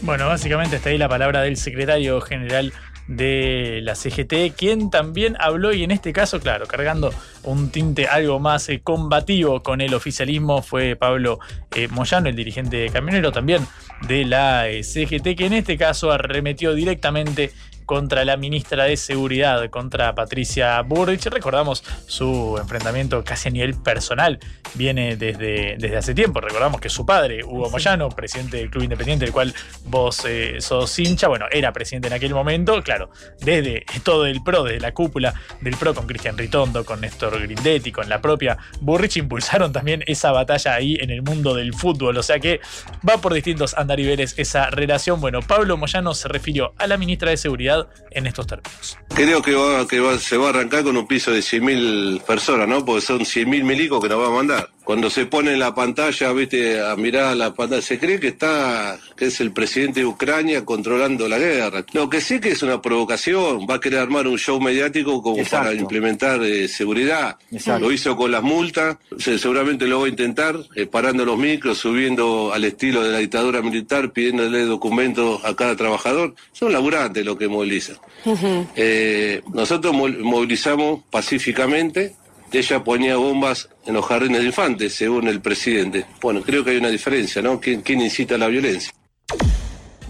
[0.00, 2.72] Bueno, básicamente está ahí la palabra del secretario general
[3.06, 7.12] de la CGT, quien también habló y en este caso, claro, cargando
[7.42, 11.38] un tinte algo más eh, combativo con el oficialismo, fue Pablo
[11.74, 13.66] eh, Moyano, el dirigente camionero también
[14.06, 17.52] de la eh, CGT, que en este caso arremetió directamente
[17.92, 21.26] contra la ministra de Seguridad, contra Patricia Burrich.
[21.26, 24.38] Recordamos su enfrentamiento casi a nivel personal,
[24.72, 26.40] viene desde, desde hace tiempo.
[26.40, 29.52] Recordamos que su padre, Hugo Moyano, presidente del Club Independiente, del cual
[29.84, 33.10] vos eh, sos hincha, bueno, era presidente en aquel momento, claro,
[33.40, 37.92] desde todo el PRO, desde la cúpula del PRO con Cristian Ritondo, con Néstor Grindetti,
[37.92, 42.16] con la propia Burrich, impulsaron también esa batalla ahí en el mundo del fútbol.
[42.16, 42.62] O sea que
[43.06, 45.20] va por distintos andariveles esa relación.
[45.20, 48.98] Bueno, Pablo Moyano se refirió a la ministra de Seguridad en estos términos.
[49.14, 52.84] Creo que, va, se va a arrancar con un piso de 100.000 personas, ¿no?
[52.84, 54.70] Porque son 100.000 milicos que nos va a mandar.
[54.84, 58.98] Cuando se pone en la pantalla, viste, a mirar la pantalla, se cree que está,
[59.16, 61.84] que es el presidente de Ucrania controlando la guerra.
[61.92, 65.38] Lo que sí que es una provocación, va a querer armar un show mediático como
[65.38, 65.66] Exacto.
[65.68, 67.36] para implementar eh, seguridad.
[67.52, 67.86] Exacto.
[67.86, 71.78] Lo hizo con las multas, se- seguramente lo va a intentar, eh, parando los micros,
[71.78, 76.34] subiendo al estilo de la dictadura militar, pidiéndole documentos a cada trabajador.
[76.52, 77.96] Son laburantes los que movilizan.
[78.76, 82.14] Eh, nosotros mo- movilizamos pacíficamente.
[82.52, 86.04] Ella ponía bombas en los jardines de infantes, según el presidente.
[86.20, 87.58] Bueno, creo que hay una diferencia, ¿no?
[87.60, 88.92] ¿Quién, quién incita a la violencia?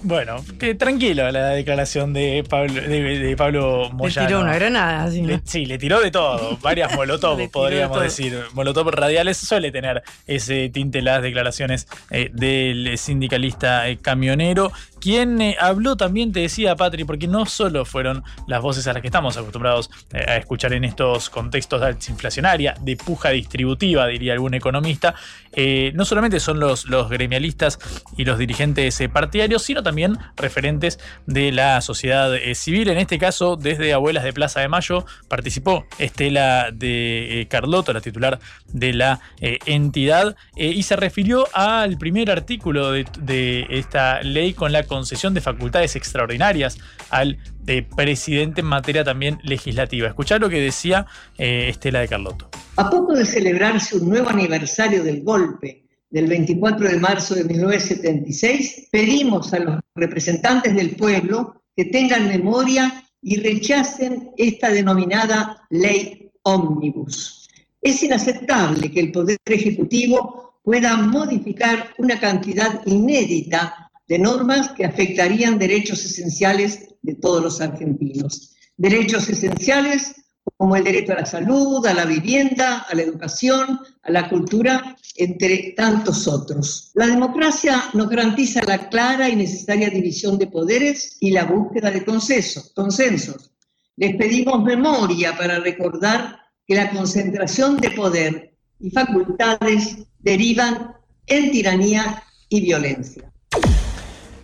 [0.04, 5.26] Bueno, que tranquilo la declaración de Pablo, de, de Pablo Le tiró una granada, ¿no?
[5.28, 8.36] Le- sí, le tiró de todo, varias molotov, podríamos de decir.
[8.52, 14.72] Molotov radiales suele tener ese tinte las declaraciones eh, del sindicalista eh, camionero,
[15.02, 19.02] quien eh, habló también, te decía Patri, porque no solo fueron las voces a las
[19.02, 24.06] que estamos acostumbrados eh, a escuchar en estos contextos de alza inflacionaria, de puja distributiva,
[24.06, 25.16] diría algún economista,
[25.54, 27.80] eh, no solamente son los, los gremialistas
[28.16, 32.88] y los dirigentes partidarios, sino también referentes de la sociedad civil.
[32.88, 38.38] En este caso, desde Abuelas de Plaza de Mayo participó Estela de Carlotto, la titular
[38.68, 44.84] de la entidad, y se refirió al primer artículo de, de esta ley con la
[44.92, 46.78] concesión de facultades extraordinarias
[47.08, 50.08] al eh, presidente en materia también legislativa.
[50.08, 51.06] Escuchá lo que decía
[51.38, 52.48] eh, Estela de Carlotto.
[52.76, 58.88] A poco de celebrarse un nuevo aniversario del golpe del 24 de marzo de 1976,
[58.92, 67.48] pedimos a los representantes del pueblo que tengan memoria y rechacen esta denominada ley ómnibus.
[67.80, 73.81] Es inaceptable que el Poder Ejecutivo pueda modificar una cantidad inédita
[74.12, 78.54] de normas que afectarían derechos esenciales de todos los argentinos.
[78.76, 80.12] Derechos esenciales
[80.58, 84.96] como el derecho a la salud, a la vivienda, a la educación, a la cultura,
[85.16, 86.90] entre tantos otros.
[86.92, 92.04] La democracia nos garantiza la clara y necesaria división de poderes y la búsqueda de
[92.04, 93.50] consenso- consensos.
[93.96, 102.22] Les pedimos memoria para recordar que la concentración de poder y facultades derivan en tiranía
[102.50, 103.31] y violencia.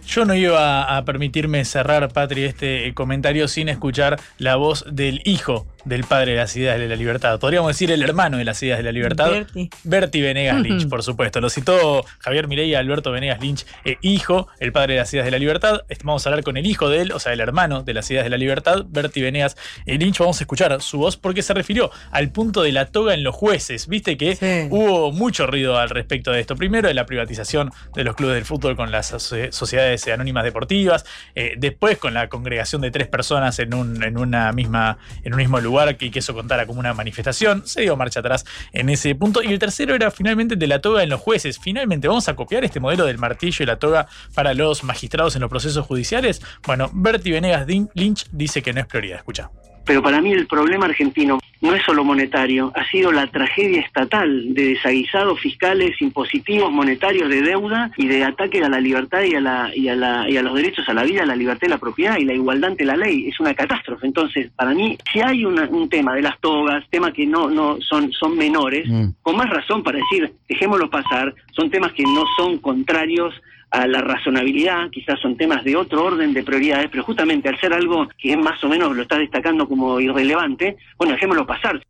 [0.09, 5.67] Yo no iba a permitirme cerrar, Patri, este comentario sin escuchar la voz del hijo
[5.89, 7.39] del padre de las ideas de la libertad.
[7.41, 9.31] Podríamos decir el hermano de las ideas de la libertad.
[9.31, 9.71] Berti.
[9.85, 11.41] Berti Venegas Lynch, por supuesto.
[11.41, 15.31] Lo citó Javier Milei, Alberto Venegas Lynch, eh, hijo, el padre de las ideas de
[15.31, 15.83] la libertad.
[15.89, 18.11] Est- Vamos a hablar con el hijo de él, o sea, el hermano de las
[18.11, 19.57] ideas de la libertad, Berti Venegas
[19.87, 20.19] eh, Lynch.
[20.19, 23.35] Vamos a escuchar su voz porque se refirió al punto de la toga en los
[23.35, 23.89] jueces.
[23.89, 24.37] Viste que
[24.71, 26.55] hubo mucho ruido al respecto de esto.
[26.57, 29.09] Primero, de la privatización de los clubes del fútbol con las
[29.51, 31.05] sociedades anónimas deportivas.
[31.35, 35.39] eh, después, con la congregación de tres personas en un, en una misma, en un
[35.39, 37.67] mismo lugar que, que eso contara como una manifestación.
[37.67, 39.43] Se dio marcha atrás en ese punto.
[39.43, 41.59] Y el tercero era finalmente de la toga en los jueces.
[41.59, 45.43] Finalmente, vamos a copiar este modelo del martillo y la toga para los magistrados en
[45.43, 46.43] los procesos judiciales.
[46.67, 49.19] Bueno, Berti Venegas Lynch dice que no es prioridad.
[49.19, 49.51] Escucha.
[49.89, 54.53] Pero para mí el problema argentino no es solo monetario, ha sido la tragedia estatal
[54.55, 59.41] de desaguisados fiscales, impositivos, monetarios, de deuda y de ataque a la libertad y a,
[59.41, 61.71] la, y, a la, y a los derechos a la vida, a la libertad y
[61.71, 63.29] la propiedad y la igualdad ante la ley.
[63.29, 64.07] Es una catástrofe.
[64.07, 67.81] Entonces, para mí, si hay una- un tema de las togas, temas que no, no
[67.81, 68.87] son, son menores,
[69.23, 73.35] con más razón para decir, dejémoslo pasar, son temas que no son contrarios
[73.71, 77.73] a la razonabilidad, quizás son temas de otro orden de prioridades, pero justamente al ser
[77.73, 81.81] algo que más o menos lo está destacando como irrelevante, bueno, dejémoslo pasar.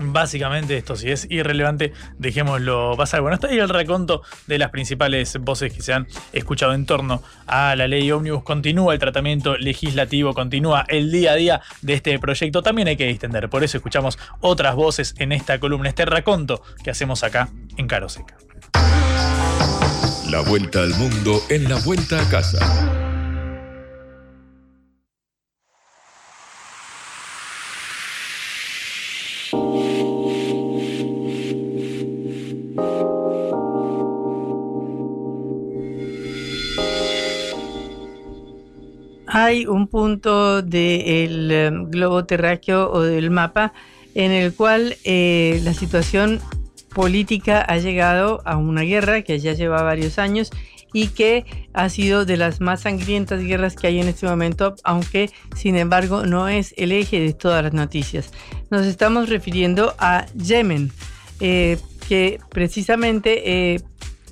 [0.00, 3.20] Básicamente esto, si es irrelevante, dejémoslo pasar.
[3.20, 7.20] Bueno, está ahí el reconto de las principales voces que se han escuchado en torno
[7.48, 8.44] a la ley ómnibus.
[8.44, 12.62] Continúa el tratamiento legislativo, continúa el día a día de este proyecto.
[12.62, 16.90] También hay que distender, por eso escuchamos otras voces en esta columna, este raconto que
[16.90, 18.36] hacemos acá en Caro Seca.
[20.30, 23.08] La vuelta al mundo en la vuelta a casa.
[39.30, 43.72] hay un punto del eh, globo terráqueo o del mapa
[44.14, 46.40] en el cual eh, la situación
[46.94, 50.50] política ha llegado a una guerra que ya lleva varios años
[50.92, 51.44] y que
[51.74, 56.24] ha sido de las más sangrientas guerras que hay en este momento, aunque sin embargo
[56.24, 58.30] no es el eje de todas las noticias.
[58.70, 60.90] Nos estamos refiriendo a Yemen,
[61.40, 61.78] eh,
[62.08, 63.80] que precisamente eh,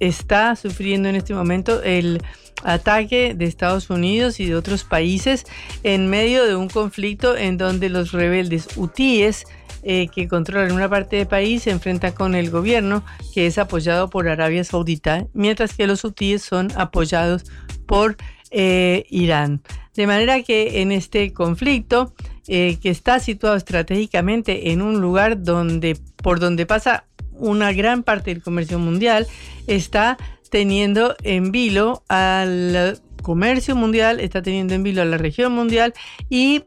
[0.00, 2.22] está sufriendo en este momento el
[2.64, 5.44] ataque de Estados Unidos y de otros países
[5.82, 9.44] en medio de un conflicto en donde los rebeldes hutíes
[9.88, 14.10] eh, que controlan una parte del país se enfrenta con el gobierno que es apoyado
[14.10, 17.44] por Arabia Saudita, mientras que los hutíes son apoyados
[17.86, 18.16] por
[18.50, 19.62] eh, Irán.
[19.94, 22.12] De manera que en este conflicto,
[22.48, 28.34] eh, que está situado estratégicamente en un lugar donde, por donde pasa una gran parte
[28.34, 29.28] del comercio mundial,
[29.68, 30.18] está
[30.50, 35.94] teniendo en vilo al comercio mundial, está teniendo en vilo a la región mundial
[36.28, 36.64] y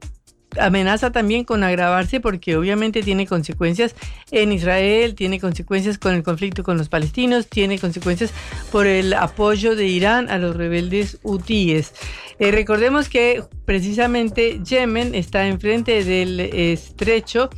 [0.57, 3.95] amenaza también con agravarse porque obviamente tiene consecuencias
[4.31, 8.31] en Israel, tiene consecuencias con el conflicto con los palestinos, tiene consecuencias
[8.71, 11.93] por el apoyo de Irán a los rebeldes hutíes.
[12.39, 17.49] Eh, recordemos que precisamente Yemen está enfrente del estrecho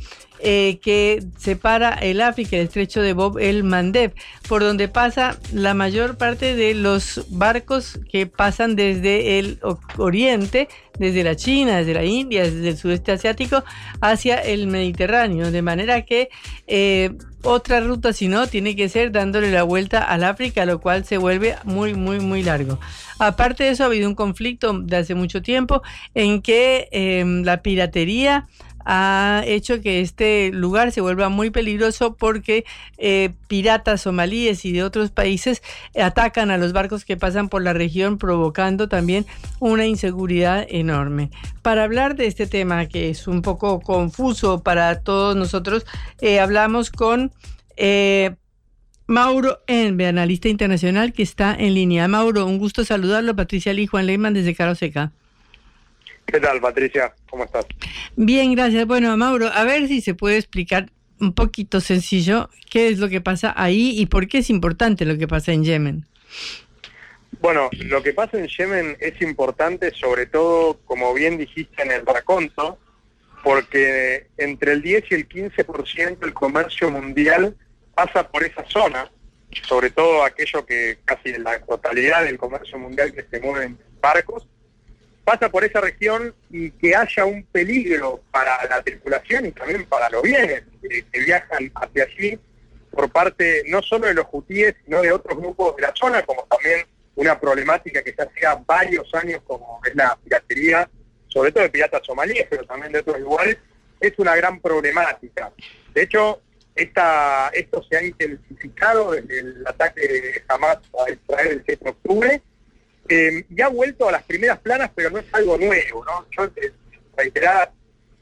[0.44, 4.12] eh, que separa el África, el estrecho de Bob el Mandeb,
[4.48, 9.60] por donde pasa la mayor parte de los barcos que pasan desde el
[9.98, 13.62] oriente, desde la China, desde la India, desde el sudeste asiático,
[14.00, 15.50] hacia el Mediterráneo.
[15.50, 16.28] De manera que
[16.66, 17.10] eh,
[17.42, 21.18] otra ruta, si no, tiene que ser dándole la vuelta al África, lo cual se
[21.18, 22.78] vuelve muy, muy, muy largo.
[23.18, 25.82] Aparte de eso, ha habido un conflicto de hace mucho tiempo
[26.14, 28.48] en que eh, la piratería
[28.84, 32.64] ha hecho que este lugar se vuelva muy peligroso porque
[32.98, 35.62] eh, piratas somalíes y de otros países
[36.00, 39.26] atacan a los barcos que pasan por la región provocando también
[39.60, 41.30] una inseguridad enorme.
[41.62, 45.86] Para hablar de este tema que es un poco confuso para todos nosotros,
[46.20, 47.32] eh, hablamos con...
[47.76, 48.34] Eh,
[49.08, 52.08] Mauro Enbe, analista internacional que está en línea.
[52.08, 53.36] Mauro, un gusto saludarlo.
[53.36, 55.12] Patricia Lee, Juan Leyman desde Caro Seca.
[56.32, 57.14] ¿Qué tal, Patricia?
[57.28, 57.66] ¿Cómo estás?
[58.16, 58.86] Bien, gracias.
[58.86, 60.90] Bueno, Mauro, a ver si se puede explicar
[61.20, 65.18] un poquito sencillo qué es lo que pasa ahí y por qué es importante lo
[65.18, 66.06] que pasa en Yemen.
[67.42, 72.06] Bueno, lo que pasa en Yemen es importante sobre todo, como bien dijiste en el
[72.06, 72.78] raconto,
[73.44, 77.54] porque entre el 10 y el 15% del comercio mundial
[77.94, 79.10] pasa por esa zona,
[79.68, 84.48] sobre todo aquello que casi la totalidad del comercio mundial que se mueve en barcos,
[85.24, 90.10] pasa por esa región y que haya un peligro para la tripulación y también para
[90.10, 92.38] los bienes que, viajan hacia allí
[92.90, 96.44] por parte no solo de los hutíes, sino de otros grupos de la zona, como
[96.44, 100.88] también una problemática que ya hacía varios años, como es la piratería,
[101.28, 103.56] sobre todo de piratas somalíes, pero también de otros iguales,
[104.00, 105.52] es una gran problemática.
[105.94, 106.42] De hecho,
[106.74, 111.90] esta, esto se ha intensificado desde el ataque de Hamas a Israel el 7 de
[111.90, 112.42] octubre,
[113.12, 116.26] eh, y ha vuelto a las primeras planas, pero no es algo nuevo, ¿no?
[116.30, 116.72] Yo en
[117.14, 117.68] reiteradas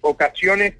[0.00, 0.74] ocasiones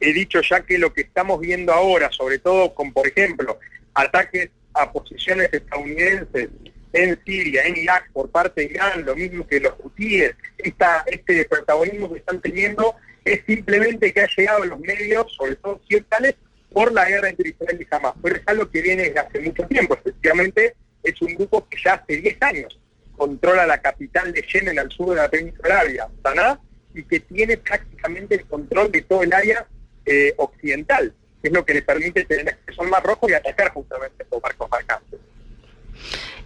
[0.00, 3.60] he dicho ya que lo que estamos viendo ahora, sobre todo con, por ejemplo,
[3.94, 6.48] ataques a posiciones estadounidenses
[6.92, 11.44] en Siria, en Irak, por parte de Irán, lo mismo que los hutíes, esta, este
[11.44, 16.34] protagonismo que están teniendo es simplemente que ha llegado a los medios, sobre todo occidentales,
[16.72, 18.14] por la guerra entre Israel y Hamas.
[18.20, 19.94] Pero es algo que viene desde hace mucho tiempo.
[19.94, 20.74] Efectivamente,
[21.04, 22.80] es un grupo que ya hace 10 años
[23.16, 26.60] controla la capital de Yemen al sur de la península arábiga, Sanaa,
[26.94, 29.66] y que tiene prácticamente el control de todo el área
[30.06, 31.12] eh, occidental,
[31.42, 34.40] que es lo que le permite tener acceso al Mar Rojo y atacar justamente estos
[34.40, 35.13] barcos mercantes.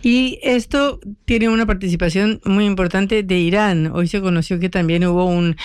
[0.03, 3.91] Y esto tiene una participación muy importante de Irán.
[3.93, 5.57] Hoy se conoció que también hubo un,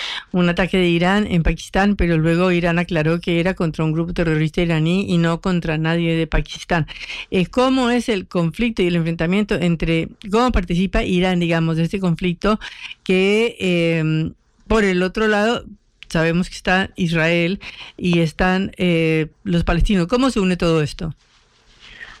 [0.48, 4.60] ataque de Irán en Pakistán, pero luego Irán aclaró que era contra un grupo terrorista
[4.60, 6.86] iraní y no contra nadie de Pakistán.
[7.30, 12.00] Eh, ¿Cómo es el conflicto y el enfrentamiento entre, cómo participa Irán, digamos, de este
[12.00, 12.58] conflicto
[13.04, 14.34] que em,
[14.66, 15.64] por el otro lado
[16.08, 17.60] sabemos que está Israel
[17.96, 20.08] y están eh, los palestinos?
[20.08, 21.14] ¿Cómo se une todo esto?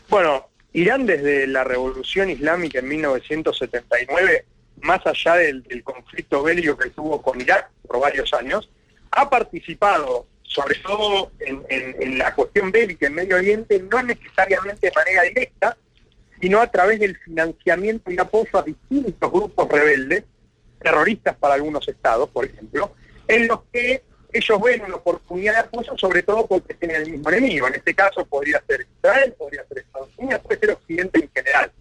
[0.08, 0.44] Bueno,
[0.74, 4.44] Irán desde la revolución islámica en 1979,
[4.82, 8.68] más allá del, conflicto bélico que tuvo con Irak por varios años,
[9.12, 15.22] ha participado sobre todo en, la cuestión bélica en Medio Oriente, no necesariamente de manera
[15.22, 15.76] directa,
[16.40, 20.24] sino a través del financiamiento y apoyo a distintos grupos rebeldes,
[20.80, 22.92] terroristas para algunos estados, por ejemplo,
[23.28, 24.02] en los que
[24.34, 27.68] ellos ven una oportunidad de apoyo, sobre todo porque tienen el mismo enemigo.
[27.68, 31.72] En este caso podría ser Israel, podría ser Estados Unidos, puede ser Occidente en general.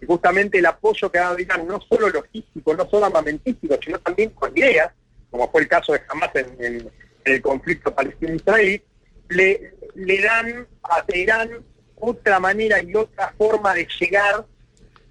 [0.00, 4.30] Y justamente el apoyo que dado Irán, no solo logístico, no solo armamentístico, sino también
[4.30, 4.90] con ideas,
[5.30, 6.90] como fue el caso de Hamas en,
[7.24, 8.82] el conflicto palestino-israelí,
[9.28, 11.64] le, le dan a Teherán
[11.94, 14.44] otra manera y otra forma de llegar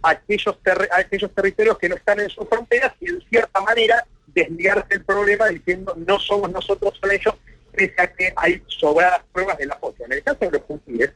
[0.03, 3.61] a aquellos, terre- a aquellos territorios que no están en sus fronteras y en cierta
[3.61, 7.35] manera desligarse del problema diciendo no somos nosotros, son ellos,
[7.73, 10.05] pese a que hay sobradas pruebas del apoyo.
[10.05, 11.11] En el caso de los hutíes,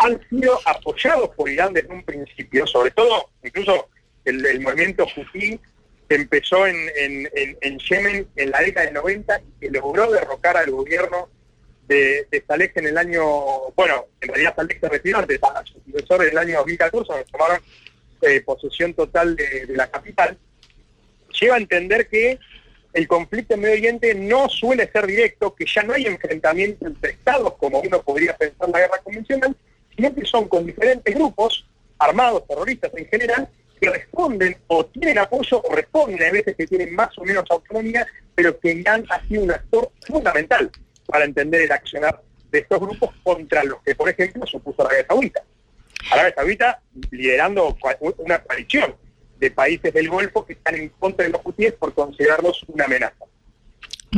[0.00, 3.88] han sido apoyados por Irán desde un principio, sobre todo incluso
[4.24, 5.58] el, el movimiento hutí
[6.08, 10.10] que empezó en, en- en- en Yemen en la década del 90 y que logró
[10.10, 11.28] derrocar al gobierno
[11.88, 13.22] de, de Saleh en el año,
[13.76, 17.24] bueno, en realidad Saleh se retiró antes, a su sucesor en el año 2014, donde
[17.30, 17.60] tomaron
[18.22, 20.36] eh, posesión total de, de la capital,
[21.40, 22.38] lleva a entender que
[22.92, 27.12] el conflicto en Medio Oriente no suele ser directo, que ya no hay enfrentamiento entre
[27.12, 29.56] estados como uno podría pensar en la guerra convencional,
[29.94, 31.66] sino que son con diferentes grupos
[31.98, 33.48] armados, terroristas en general,
[33.78, 38.06] que responden o tienen apoyo o responden, a veces que tienen más o menos autonomía,
[38.34, 40.70] pero que Irán ha sido un actor fundamental
[41.06, 45.42] para entender el accionar de estos grupos contra los que, por ejemplo, supuso Arabia Saudita.
[46.10, 46.80] Arabia Saudita
[47.10, 47.76] liderando
[48.18, 48.94] una coalición
[49.38, 53.24] de países del Golfo que están en contra de los hutíes por considerarlos una amenaza.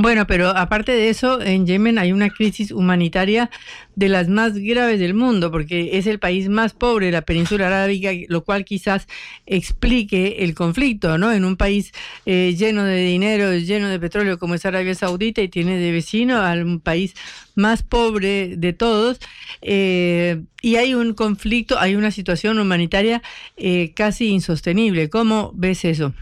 [0.01, 3.51] Bueno, pero aparte de eso, en Yemen hay una crisis humanitaria
[3.97, 7.67] de las más graves del mundo, porque es el país más pobre de la península
[7.67, 9.09] arábiga, lo cual quizás
[9.45, 11.33] explique el conflicto, ¿no?
[11.33, 11.91] En un país
[12.27, 16.43] eh, lleno de dinero, lleno de petróleo como es Arabia Saudita y tiene de vecino
[16.43, 17.15] al país
[17.57, 19.19] más pobre de todos,
[19.63, 23.21] eh, y hay un conflicto, hay una situación humanitaria
[23.57, 25.11] eh, casi insostenible.
[25.11, 26.15] ¿Cómo ves eso?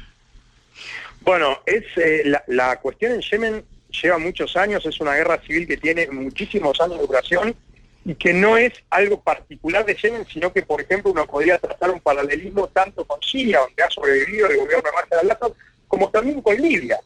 [1.27, 5.67] Bueno, es eh, la, la cuestión en Yemen lleva muchos años, es una guerra civil
[5.67, 7.57] que tiene muchísimos años de duración
[8.05, 11.91] y que no es algo particular de Yemen, sino que, por ejemplo, uno podría trazar
[11.91, 15.53] un paralelismo tanto con Siria, donde ha sobrevivido el gobierno de Bashar al-Assad,
[15.89, 17.01] como también con Libia,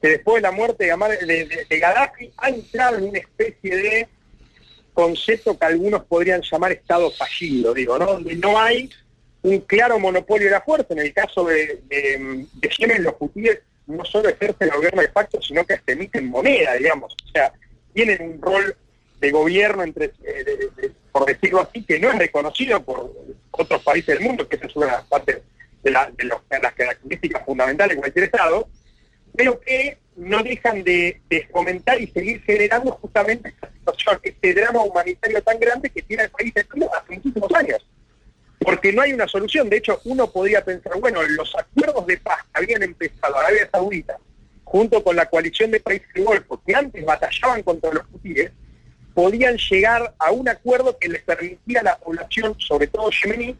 [0.00, 4.08] que después de la muerte de, de Gaddafi ha entrado en una especie de
[4.94, 8.06] concepto que algunos podrían llamar Estado fallido, digo, ¿no?
[8.06, 8.88] Donde no hay
[9.46, 10.88] un claro monopolio de la fuerza.
[10.90, 15.08] En el caso de, de, de Yemen, los hutíes no solo ejercen el gobierno de
[15.08, 17.14] facto, sino que hasta emiten moneda, digamos.
[17.24, 17.52] O sea,
[17.94, 18.76] tienen un rol
[19.20, 23.12] de gobierno, entre, eh, por decirlo así, que no es reconocido por
[23.52, 25.42] otros países del mundo, que esa es una parte
[25.82, 28.68] de, la- de las características fundamentales de cualquier Estado,
[29.34, 31.20] pero que no dejan de,
[31.52, 36.30] fomentar y seguir generando justamente esta situación, este drama humanitario tan grande que tiene el
[36.30, 37.86] país hace muchísimos años.
[38.66, 39.70] Porque no hay una solución.
[39.70, 44.18] De hecho, uno podría pensar, bueno, los acuerdos de paz que habían empezado Arabia Saudita,
[44.64, 48.50] junto con la coalición de países del Golfo, que antes batallaban contra los hutíes,
[49.14, 53.56] podían llegar a un acuerdo que les permitiera a la población, sobre todo yemení,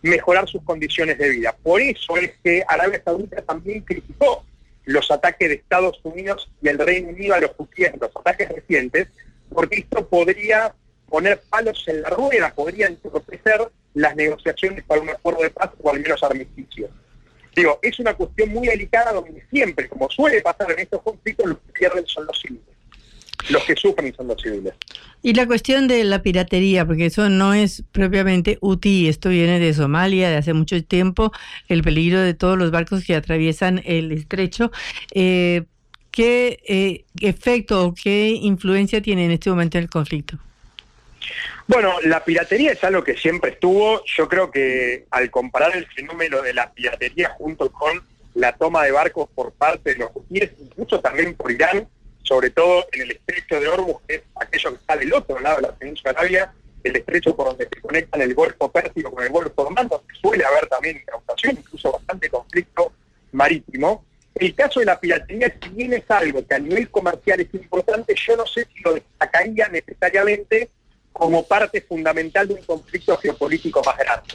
[0.00, 1.54] mejorar sus condiciones de vida.
[1.62, 4.46] Por eso es que Arabia Saudita también criticó
[4.86, 9.08] los ataques de Estados Unidos y el Reino Unido a los hutíes, los ataques recientes,
[9.50, 10.74] porque esto podría
[11.08, 15.90] poner palos en la rueda, podría entorpecer las negociaciones para un acuerdo de paz o
[15.90, 16.88] al menos armisticio.
[17.54, 21.58] Digo, es una cuestión muy delicada donde siempre, como suele pasar en estos conflictos, los
[21.58, 22.62] que pierden son los civiles.
[23.50, 24.74] Los que sufren son los civiles.
[25.22, 29.74] Y la cuestión de la piratería, porque eso no es propiamente UTI, esto viene de
[29.74, 31.32] Somalia de hace mucho tiempo,
[31.68, 34.70] el peligro de todos los barcos que atraviesan el estrecho.
[35.12, 35.64] Eh,
[36.12, 40.38] ¿Qué eh, efecto o qué influencia tiene en este momento el conflicto?
[41.66, 44.02] Bueno, la piratería es algo que siempre estuvo.
[44.04, 48.02] Yo creo que al comparar el fenómeno de la piratería junto con
[48.34, 51.88] la toma de barcos por parte de los hutíes, incluso también por Irán,
[52.22, 55.56] sobre todo en el estrecho de Hormuz, que es aquello que está del otro lado
[55.56, 56.52] de la península arabia,
[56.84, 60.14] el estrecho por donde se conectan el Golfo Pérsico con el Golfo de Oman, donde
[60.20, 62.92] suele haber también incautación, incluso bastante conflicto
[63.32, 64.04] marítimo.
[64.34, 68.14] El caso de la piratería, si bien es algo que a nivel comercial es importante,
[68.14, 70.70] yo no sé si lo destacaría necesariamente
[71.18, 74.34] como parte fundamental de un conflicto geopolítico más grande.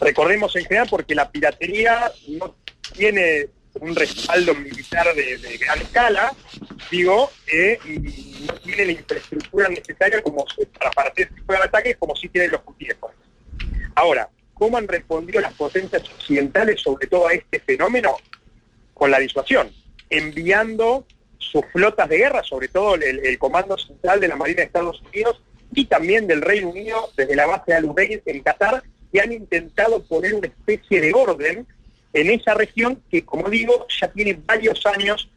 [0.00, 2.56] Recordemos en general porque la piratería no
[2.92, 6.34] tiene un respaldo militar de, gran escala,
[6.90, 10.44] digo, eh, y no tiene la infraestructura necesaria como
[10.78, 12.96] para partir de ataques como sí tienen los hutíes.
[13.94, 18.16] Ahora, ¿cómo han respondido las potencias occidentales sobre todo a este fenómeno?
[18.94, 19.70] Con la disuasión,
[20.08, 21.06] enviando
[21.38, 25.42] sus flotas de guerra, sobre todo el Comando Central de la Marina de Estados Unidos
[25.76, 28.82] y también del Reino Unido desde la base de Al-Ubaid en Qatar,
[29.12, 31.66] que han intentado poner una especie de orden
[32.14, 35.28] en esa región que, como digo, ya tiene varios años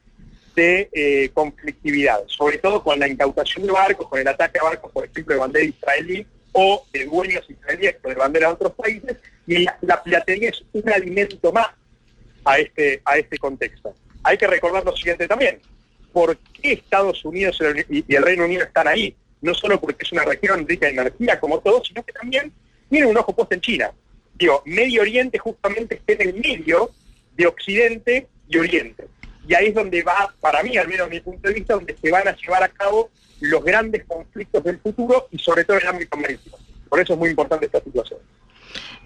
[0.56, 4.91] de eh, conflictividad, sobre todo con la incautación de barcos, con el ataque a barcos,
[4.94, 9.66] por ejemplo, de bandera israelí o de dueños israelíes de bandera de otros países, y
[9.66, 11.68] la, la piratería es un alimento más
[12.45, 13.94] a este, a este contexto.
[14.24, 15.60] Hay que recordar lo siguiente también,
[16.14, 17.60] ¿por qué Estados Unidos
[17.90, 19.14] y el Reino Unido están ahí?
[19.41, 22.52] No solo porque es una región rica en energía como todos, sino que también
[22.90, 23.91] tiene un ojo puesto en China.
[24.36, 26.91] Digo, Medio Oriente justamente está en el medio
[27.36, 29.07] de Occidente y Oriente.
[29.48, 31.95] Y ahí es donde va, para mí, al menos desde mi punto de vista, donde
[31.99, 33.10] se van a llevar a cabo
[33.40, 36.57] los grandes conflictos del futuro y sobre todo en el ámbito marítimo.
[36.90, 38.20] Por eso es muy importante esta situación.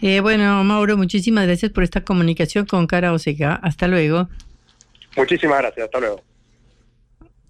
[0.01, 3.55] Eh, bueno, Mauro, muchísimas gracias por esta comunicación con Cara Oseca.
[3.55, 4.27] Hasta luego.
[5.15, 6.21] Muchísimas gracias, hasta luego.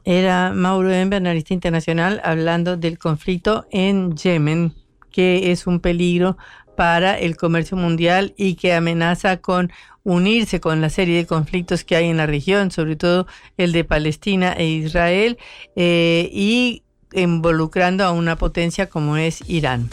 [0.06, 4.74] Era Mauro Ember, analista internacional, hablando del conflicto en Yemen,
[5.12, 6.38] que es un peligro
[6.76, 9.72] para el comercio mundial y que amenaza con
[10.04, 13.28] unirse con la serie de conflictos que hay en la región, sobre todo
[13.58, 15.38] el de Palestina e Israel,
[15.76, 19.90] eh, y involucrando a una potencia como es Irán.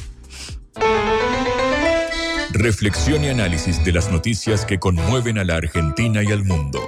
[2.53, 6.81] Reflexión y análisis de las noticias que conmueven a la Argentina y al mundo.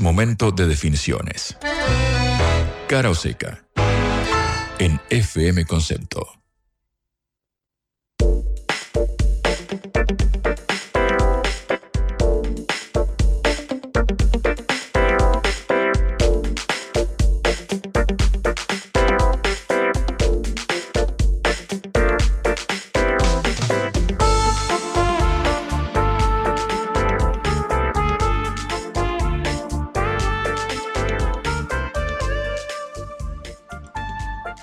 [0.00, 1.56] Momento de definiciones.
[2.86, 3.64] Cara o seca.
[4.78, 6.37] En FM Concepto.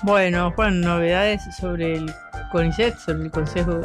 [0.06, 2.14] Bueno, Juan, novedades sobre el
[2.56, 3.82] CONICET, sobre el Consejo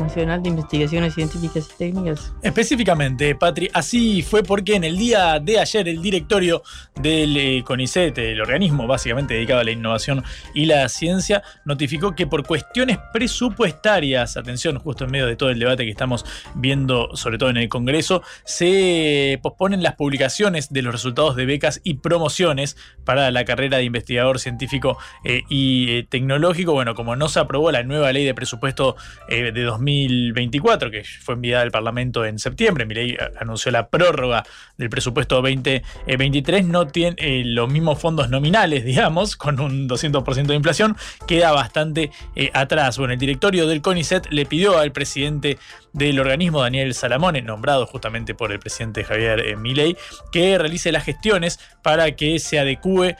[0.00, 2.32] Nacional de Investigaciones Científicas y Técnicas.
[2.42, 6.64] Específicamente, Patri, así fue porque en el día de ayer el directorio
[7.00, 12.26] del eh, CONICET, el organismo básicamente dedicado a la innovación y la ciencia, notificó que
[12.26, 16.24] por cuestiones presupuestarias, atención, justo en medio de todo el debate que estamos
[16.56, 21.80] viendo, sobre todo en el Congreso, se posponen las publicaciones de los resultados de becas
[21.84, 26.72] y promociones para la carrera de investigador científico eh, y eh, tecnológico.
[26.72, 28.96] Bueno, como no se aprobó la nueva ley de presupuesto
[29.28, 34.44] eh, de 2024, que fue enviada al Parlamento en septiembre, mi ley anunció la prórroga
[34.76, 40.96] del presupuesto 2023, no tiene los mismos fondos nominales, digamos, con un 200% de inflación,
[41.26, 42.10] queda bastante
[42.52, 42.98] atrás.
[42.98, 45.58] Bueno, el directorio del CONICET le pidió al presidente
[45.92, 49.96] del organismo, Daniel Salamone, nombrado justamente por el presidente Javier Milei,
[50.30, 53.16] que realice las gestiones para que se adecue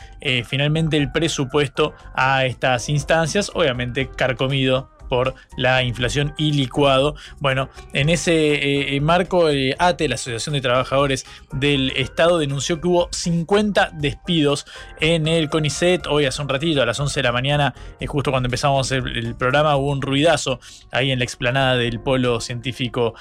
[0.46, 4.77] finalmente el presupuesto a estas instancias, obviamente carcomido
[5.08, 7.16] por la inflación y licuado.
[7.40, 12.80] Bueno, en ese eh, eh, marco, eh, ATE, la Asociación de Trabajadores del Estado, denunció
[12.80, 14.66] que hubo 50 despidos
[15.00, 16.06] en el CONICET.
[16.06, 17.74] Hoy hace un ratito, a las 11 de la mañana,
[18.06, 20.60] justo cuando empezamos el, programa, hubo un ruidazo
[20.90, 23.14] ahí en la explanada del Polo Científico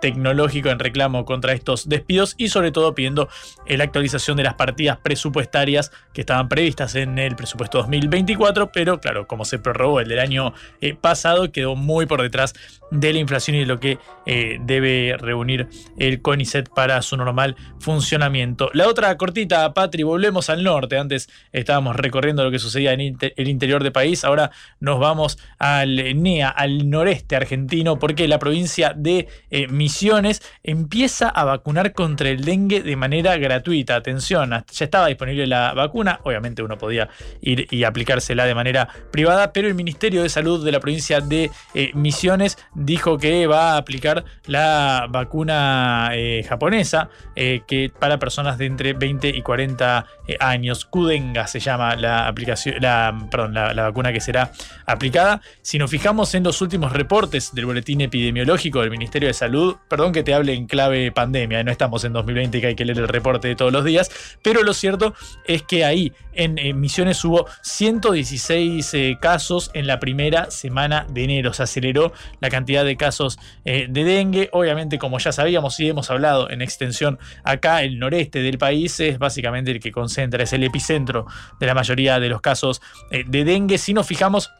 [0.00, 3.28] Tecnológico en reclamo contra estos despidos y sobre todo pidiendo
[3.66, 9.26] la actualización de las partidas presupuestarias que estaban previstas en el presupuesto 2024, pero claro,
[9.26, 10.52] como se prorrogó el del año
[11.00, 12.54] pasado, quedó muy por detrás
[12.90, 15.68] de la inflación y de lo que eh, debe reunir
[15.98, 18.70] el CONICET para su normal funcionamiento.
[18.72, 20.98] La otra cortita, Patri, volvemos al norte.
[20.98, 24.50] Antes estábamos recorriendo lo que sucedía en el interior del país, ahora
[24.80, 31.44] nos vamos al NEA, al noreste argentino, porque la provincia de eh, Misiones empieza a
[31.44, 33.96] vacunar contra el dengue de manera gratuita.
[33.96, 37.08] Atención, ya estaba disponible la vacuna, obviamente uno podía
[37.40, 41.50] ir y aplicársela de manera privada, pero el Ministerio de Salud de la provincia de
[41.74, 48.58] eh, Misiones dijo que va a aplicar la vacuna eh, japonesa eh, que para personas
[48.58, 50.06] de entre 20 y 40
[50.40, 50.84] años.
[50.84, 54.52] Kudenga se llama la aplicación, la, perdón, la, vacuna que será
[54.86, 55.40] aplicada.
[55.62, 60.12] Si nos fijamos en los últimos reportes del boletín epidemiológico del Ministerio de Salud, perdón
[60.12, 62.98] que te hable en clave pandemia, no estamos en 2020 y que hay que leer
[62.98, 64.10] el reporte de todos los días,
[64.42, 65.14] pero lo cierto
[65.46, 71.52] es que ahí en, Misiones hubo 116 casos en la primera semana de enero.
[71.52, 74.48] Se aceleró la cantidad de casos eh, de dengue.
[74.52, 79.18] Obviamente, como ya sabíamos y hemos hablado en extensión acá, el noreste del país es
[79.18, 81.26] básicamente el que concentra, es el epicentro
[81.58, 82.80] de la mayoría de los casos
[83.10, 83.78] eh, de dengue.
[83.78, 84.50] Si nos fijamos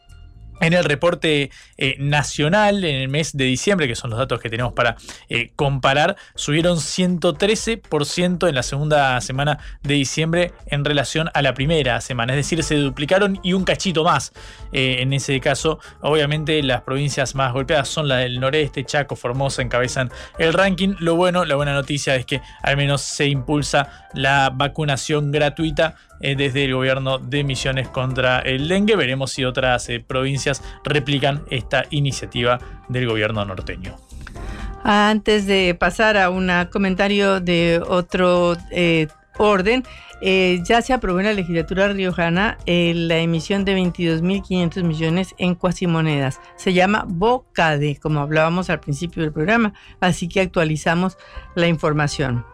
[0.60, 4.50] en el reporte eh, nacional, en el mes de diciembre, que son los datos que
[4.50, 4.96] tenemos para
[5.28, 12.00] eh, comparar, subieron 113% en la segunda semana de diciembre en relación a la primera
[12.00, 12.34] semana.
[12.34, 14.32] Es decir, se duplicaron y un cachito más.
[14.72, 19.62] Eh, en ese caso, obviamente las provincias más golpeadas son la del noreste, Chaco, Formosa,
[19.62, 20.94] encabezan el ranking.
[20.98, 26.36] Lo bueno, la buena noticia es que al menos se impulsa la vacunación gratuita eh,
[26.36, 28.94] desde el gobierno de Misiones contra el dengue.
[28.94, 33.96] Veremos si otras eh, provincias replican esta iniciativa del gobierno norteño.
[34.84, 39.82] Antes de pasar a un comentario de otro eh, orden,
[40.22, 46.40] ya se aprobó en la legislatura riojana la emisión de 22.500 millones en cuasimonedas.
[46.56, 51.16] Se llama BOCADE, como hablábamos al principio del programa, así que actualizamos
[51.54, 52.44] la información.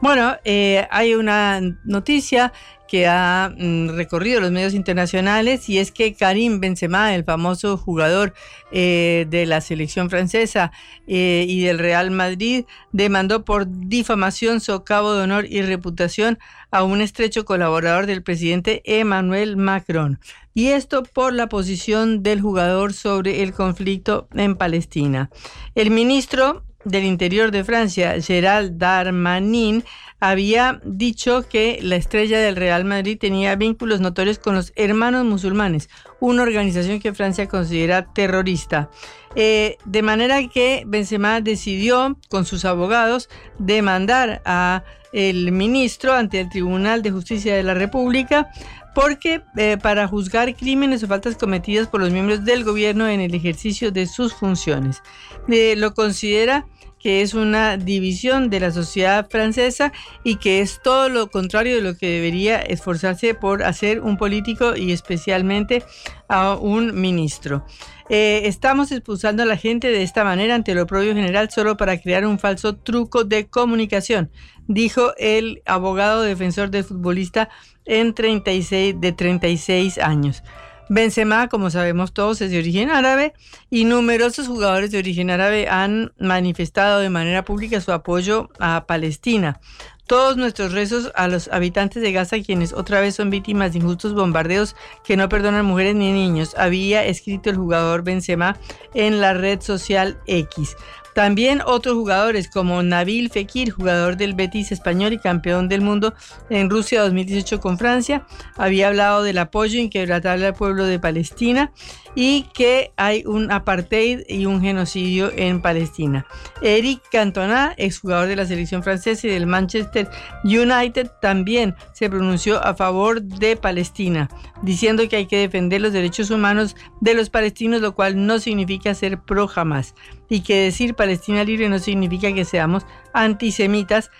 [0.00, 2.52] Bueno, hay una noticia
[2.88, 8.34] que ha mm, recorrido los medios internacionales y es que Karim Benzema, el famoso jugador
[8.72, 10.72] eh, de la selección francesa
[11.06, 16.38] eh, y del Real Madrid, demandó por difamación, socavo de honor y reputación
[16.70, 20.20] a un estrecho colaborador del presidente Emmanuel Macron.
[20.54, 25.30] Y esto por la posición del jugador sobre el conflicto en Palestina.
[25.74, 29.84] El ministro del Interior de Francia, Gerald Darmanin,
[30.20, 35.90] había dicho que la estrella del Real Madrid tenía vínculos notorios con los Hermanos Musulmanes,
[36.20, 38.88] una organización que Francia considera terrorista.
[39.34, 46.48] Eh, de manera que Benzema decidió, con sus abogados, demandar a el ministro ante el
[46.48, 48.50] Tribunal de Justicia de la República
[48.96, 53.34] porque eh, para juzgar crímenes o faltas cometidas por los miembros del gobierno en el
[53.34, 55.02] ejercicio de sus funciones.
[55.48, 56.66] Eh, lo considera
[57.06, 59.92] que es una división de la sociedad francesa
[60.24, 64.74] y que es todo lo contrario de lo que debería esforzarse por hacer un político
[64.74, 65.84] y especialmente
[66.26, 67.64] a un ministro.
[68.08, 71.96] Eh, estamos expulsando a la gente de esta manera ante lo propio general solo para
[71.96, 74.32] crear un falso truco de comunicación,
[74.66, 77.50] dijo el abogado defensor del futbolista
[77.84, 80.42] en 36, de 36 años.
[80.88, 83.34] Benzema, como sabemos todos, es de origen árabe
[83.70, 89.60] y numerosos jugadores de origen árabe han manifestado de manera pública su apoyo a Palestina.
[90.06, 94.14] Todos nuestros rezos a los habitantes de Gaza, quienes otra vez son víctimas de injustos
[94.14, 98.56] bombardeos que no perdonan mujeres ni niños, había escrito el jugador Benzema
[98.94, 100.76] en la red social X.
[101.16, 106.12] También otros jugadores como Nabil Fekir, jugador del Betis español y campeón del mundo
[106.50, 108.26] en Rusia 2018 con Francia,
[108.58, 111.72] había hablado del apoyo inquebrantable al pueblo de Palestina
[112.16, 116.26] y que hay un apartheid y un genocidio en Palestina.
[116.62, 120.08] Eric Cantona, exjugador de la selección francesa y del Manchester
[120.42, 124.28] United, también se pronunció a favor de Palestina,
[124.62, 128.94] diciendo que hay que defender los derechos humanos de los palestinos, lo cual no significa
[128.94, 129.94] ser pro jamás
[130.28, 134.10] y que decir Palestina libre no significa que seamos antisemitas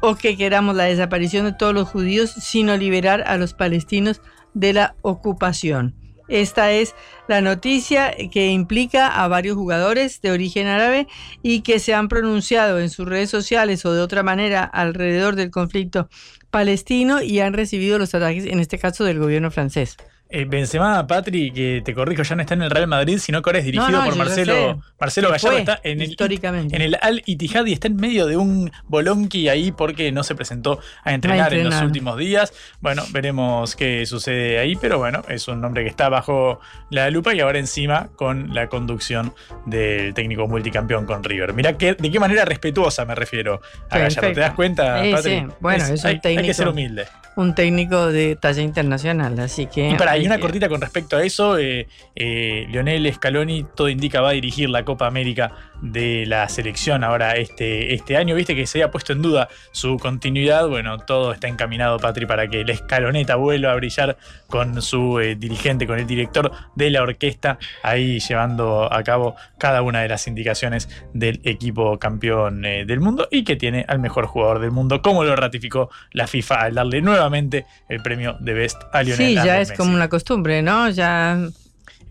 [0.00, 4.20] o que queramos la desaparición de todos los judíos, sino liberar a los palestinos
[4.54, 5.97] de la ocupación.
[6.28, 6.94] Esta es
[7.26, 11.08] la noticia que implica a varios jugadores de origen árabe
[11.42, 15.50] y que se han pronunciado en sus redes sociales o de otra manera alrededor del
[15.50, 16.08] conflicto
[16.50, 19.96] palestino y han recibido los ataques, en este caso del gobierno francés.
[20.30, 23.48] Eh, Benzema, Patri, que te corrijo, ya no está en el Real Madrid, sino que
[23.48, 24.80] ahora es dirigido No, no, por Marcelo.
[25.00, 25.48] Marcelo Gallardo.
[25.52, 26.76] fue, Está en el, históricamente.
[26.76, 30.34] en el Al Ittihad y está en medio de un bolonqui ahí porque no se
[30.34, 32.52] presentó a entrenar, en los últimos días.
[32.80, 36.60] Bueno, veremos qué sucede ahí, pero bueno, es un hombre que está bajo
[36.90, 39.32] la lupa y ahora encima con la conducción
[39.66, 41.54] del técnico multicampeón con River.
[41.54, 44.32] Mira que, de qué manera respetuosa me refiero a Gallardo.
[44.34, 45.38] ¿Te das cuenta, Sí, Patri?
[45.40, 45.46] sí.
[45.60, 46.46] Bueno, es un hay, hay técnico.
[46.48, 47.06] que ser humilde.
[47.36, 49.90] Un técnico de talla internacional, así que.
[49.90, 51.56] Y para, hay una cortita con respecto a eso.
[51.58, 57.04] eh, eh, Lionel Scaloni, todo indica, va a dirigir la Copa América de la selección
[57.04, 58.34] ahora este, este año.
[58.34, 60.68] Viste que se había puesto en duda su continuidad.
[60.68, 64.16] Bueno, todo está encaminado, Patri, para que la escaloneta vuelva a brillar
[64.48, 69.82] con su eh, dirigente, con el director de la orquesta, ahí llevando a cabo cada
[69.82, 74.26] una de las indicaciones del equipo campeón eh, del mundo y que tiene al mejor
[74.26, 78.82] jugador del mundo, como lo ratificó la FIFA al darle nuevamente el premio de Best
[78.92, 79.78] a Lionel Sí, ya Andrés es Messi.
[79.82, 80.88] como una costumbre, ¿no?
[80.90, 81.38] Ya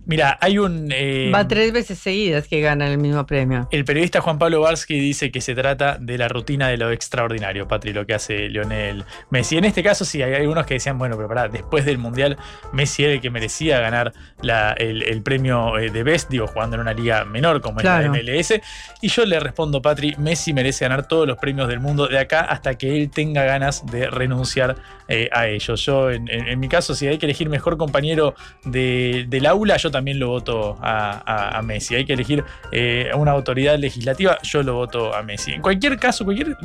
[0.07, 0.89] Mira, hay un.
[0.91, 3.67] eh, va tres veces seguidas que gana el mismo premio.
[3.71, 7.67] El periodista Juan Pablo Barsky dice que se trata de la rutina de lo extraordinario,
[7.67, 9.57] Patri, lo que hace Lionel Messi.
[9.57, 12.37] En este caso, sí, hay algunos que decían, bueno, pero pará, después del Mundial,
[12.71, 16.75] Messi era el que merecía ganar la- el, el premio eh, de Best, digo, jugando
[16.77, 18.13] en una liga menor como Claro.
[18.15, 18.61] es la MLS.
[19.01, 22.41] Y yo le respondo, Patri, Messi merece ganar todos los premios del mundo de acá
[22.41, 24.75] hasta que él tenga ganas de renunciar
[25.09, 25.83] eh, a ellos.
[25.85, 29.75] Yo, en, en- en mi caso, si hay que elegir mejor compañero de- del aula,
[29.77, 31.95] yo también lo voto a, a- Messi.
[31.95, 35.53] Hay que elegir eh, una autoridad legislativa, yo lo voto a Messi.
[35.53, 36.55] En cualquier caso, cualquier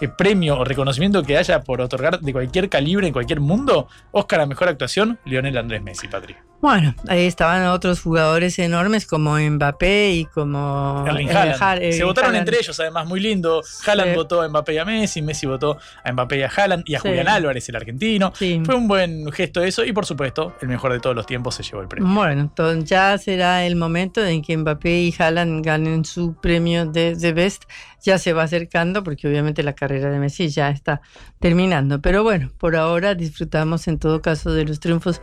[0.00, 4.40] eh, premio o reconocimiento que haya por otorgar de cualquier calibre en cualquier mundo, Oscar
[4.40, 6.34] a mejor actuación, Lionel Andrés Messi, Patri.
[6.62, 11.92] Bueno, ahí estaban otros jugadores enormes como Mbappé y como Erling Haaland.
[11.92, 12.48] Se votaron Haaland.
[12.48, 13.62] entre ellos, además, muy lindo.
[13.84, 14.16] Haaland Sí.
[14.16, 17.00] votó a Mbappé y a Messi, Messi votó a Mbappé y a Haaland y a
[17.00, 17.08] Sí.
[17.08, 18.32] Julián Álvarez, el argentino.
[18.64, 21.64] Fue un buen gesto eso y, por supuesto, el mejor de todos los tiempos se
[21.64, 22.08] llevó el premio.
[22.14, 27.16] Bueno, entonces ya será el momento en que Mbappé y Haaland ganen su premio de,
[27.16, 27.64] de Best.
[28.02, 31.00] Ya se va acercando porque obviamente la carrera de Messi ya está
[31.38, 32.00] terminando.
[32.00, 35.20] Pero bueno, por ahora disfrutamos en todo caso de los triunfos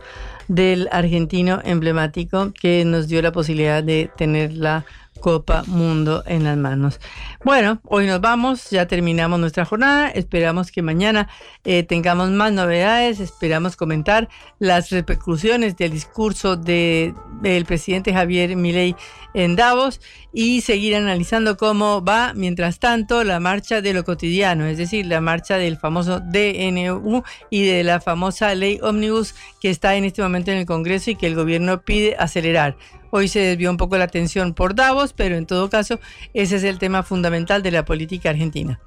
[0.48, 4.84] del argentino emblemático que nos dio la posibilidad de tener la
[5.20, 7.00] Copa Mundo en las manos.
[7.44, 11.28] Bueno, hoy nos vamos, ya terminamos nuestra jornada, esperamos que mañana
[11.64, 14.28] eh, tengamos más novedades, esperamos comentar
[14.58, 18.94] las repercusiones del discurso de- del presidente Javier Milei
[19.32, 20.00] en Davos
[20.32, 25.20] y seguir analizando cómo va, mientras tanto, la marcha de lo cotidiano, es decir, la
[25.20, 30.50] marcha del famoso DNU y de la famosa ley Omnibus que está en este momento
[30.50, 32.76] en el Congreso y que el gobierno pide acelerar.
[33.10, 35.98] Hoy se desvió un poco la atención por Davos, pero en todo caso
[36.34, 38.80] ese es el tema fundamental de la política argentina.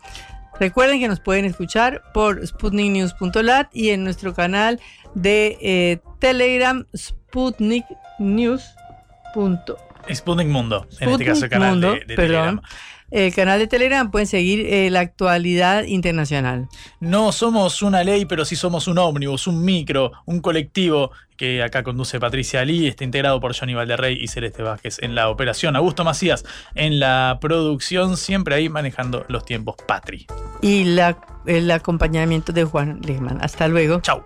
[0.60, 4.80] Recuerden que nos pueden escuchar por sputniknews.lat y en nuestro canal
[5.16, 7.86] de eh, Telegram Sputnik
[8.20, 8.64] News.
[9.34, 9.78] punto-
[10.14, 12.02] Sputnik Mundo, en este caso el canal Mundo, de.
[12.16, 12.62] Telegram.
[13.14, 16.68] El canal de Telegram pueden seguir eh, la actualidad internacional.
[17.00, 21.84] No somos una ley, pero sí somos un ómnibus, un micro, un colectivo que acá
[21.84, 26.04] conduce Patricia Ali, está integrado por Johnny Valderrey y Celeste Vázquez en la operación, Augusto
[26.04, 30.26] Macías en la producción, siempre ahí manejando los tiempos Patri.
[30.64, 31.16] Y la,
[31.46, 33.38] el acompañamiento de Juan Lehmann.
[33.42, 34.02] Hasta luego.
[34.02, 34.26] Chau.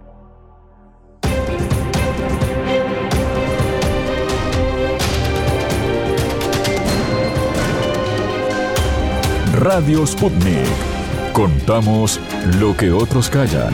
[9.53, 10.65] Radio Sputnik.
[11.33, 12.19] Contamos
[12.59, 13.73] lo que otros callan.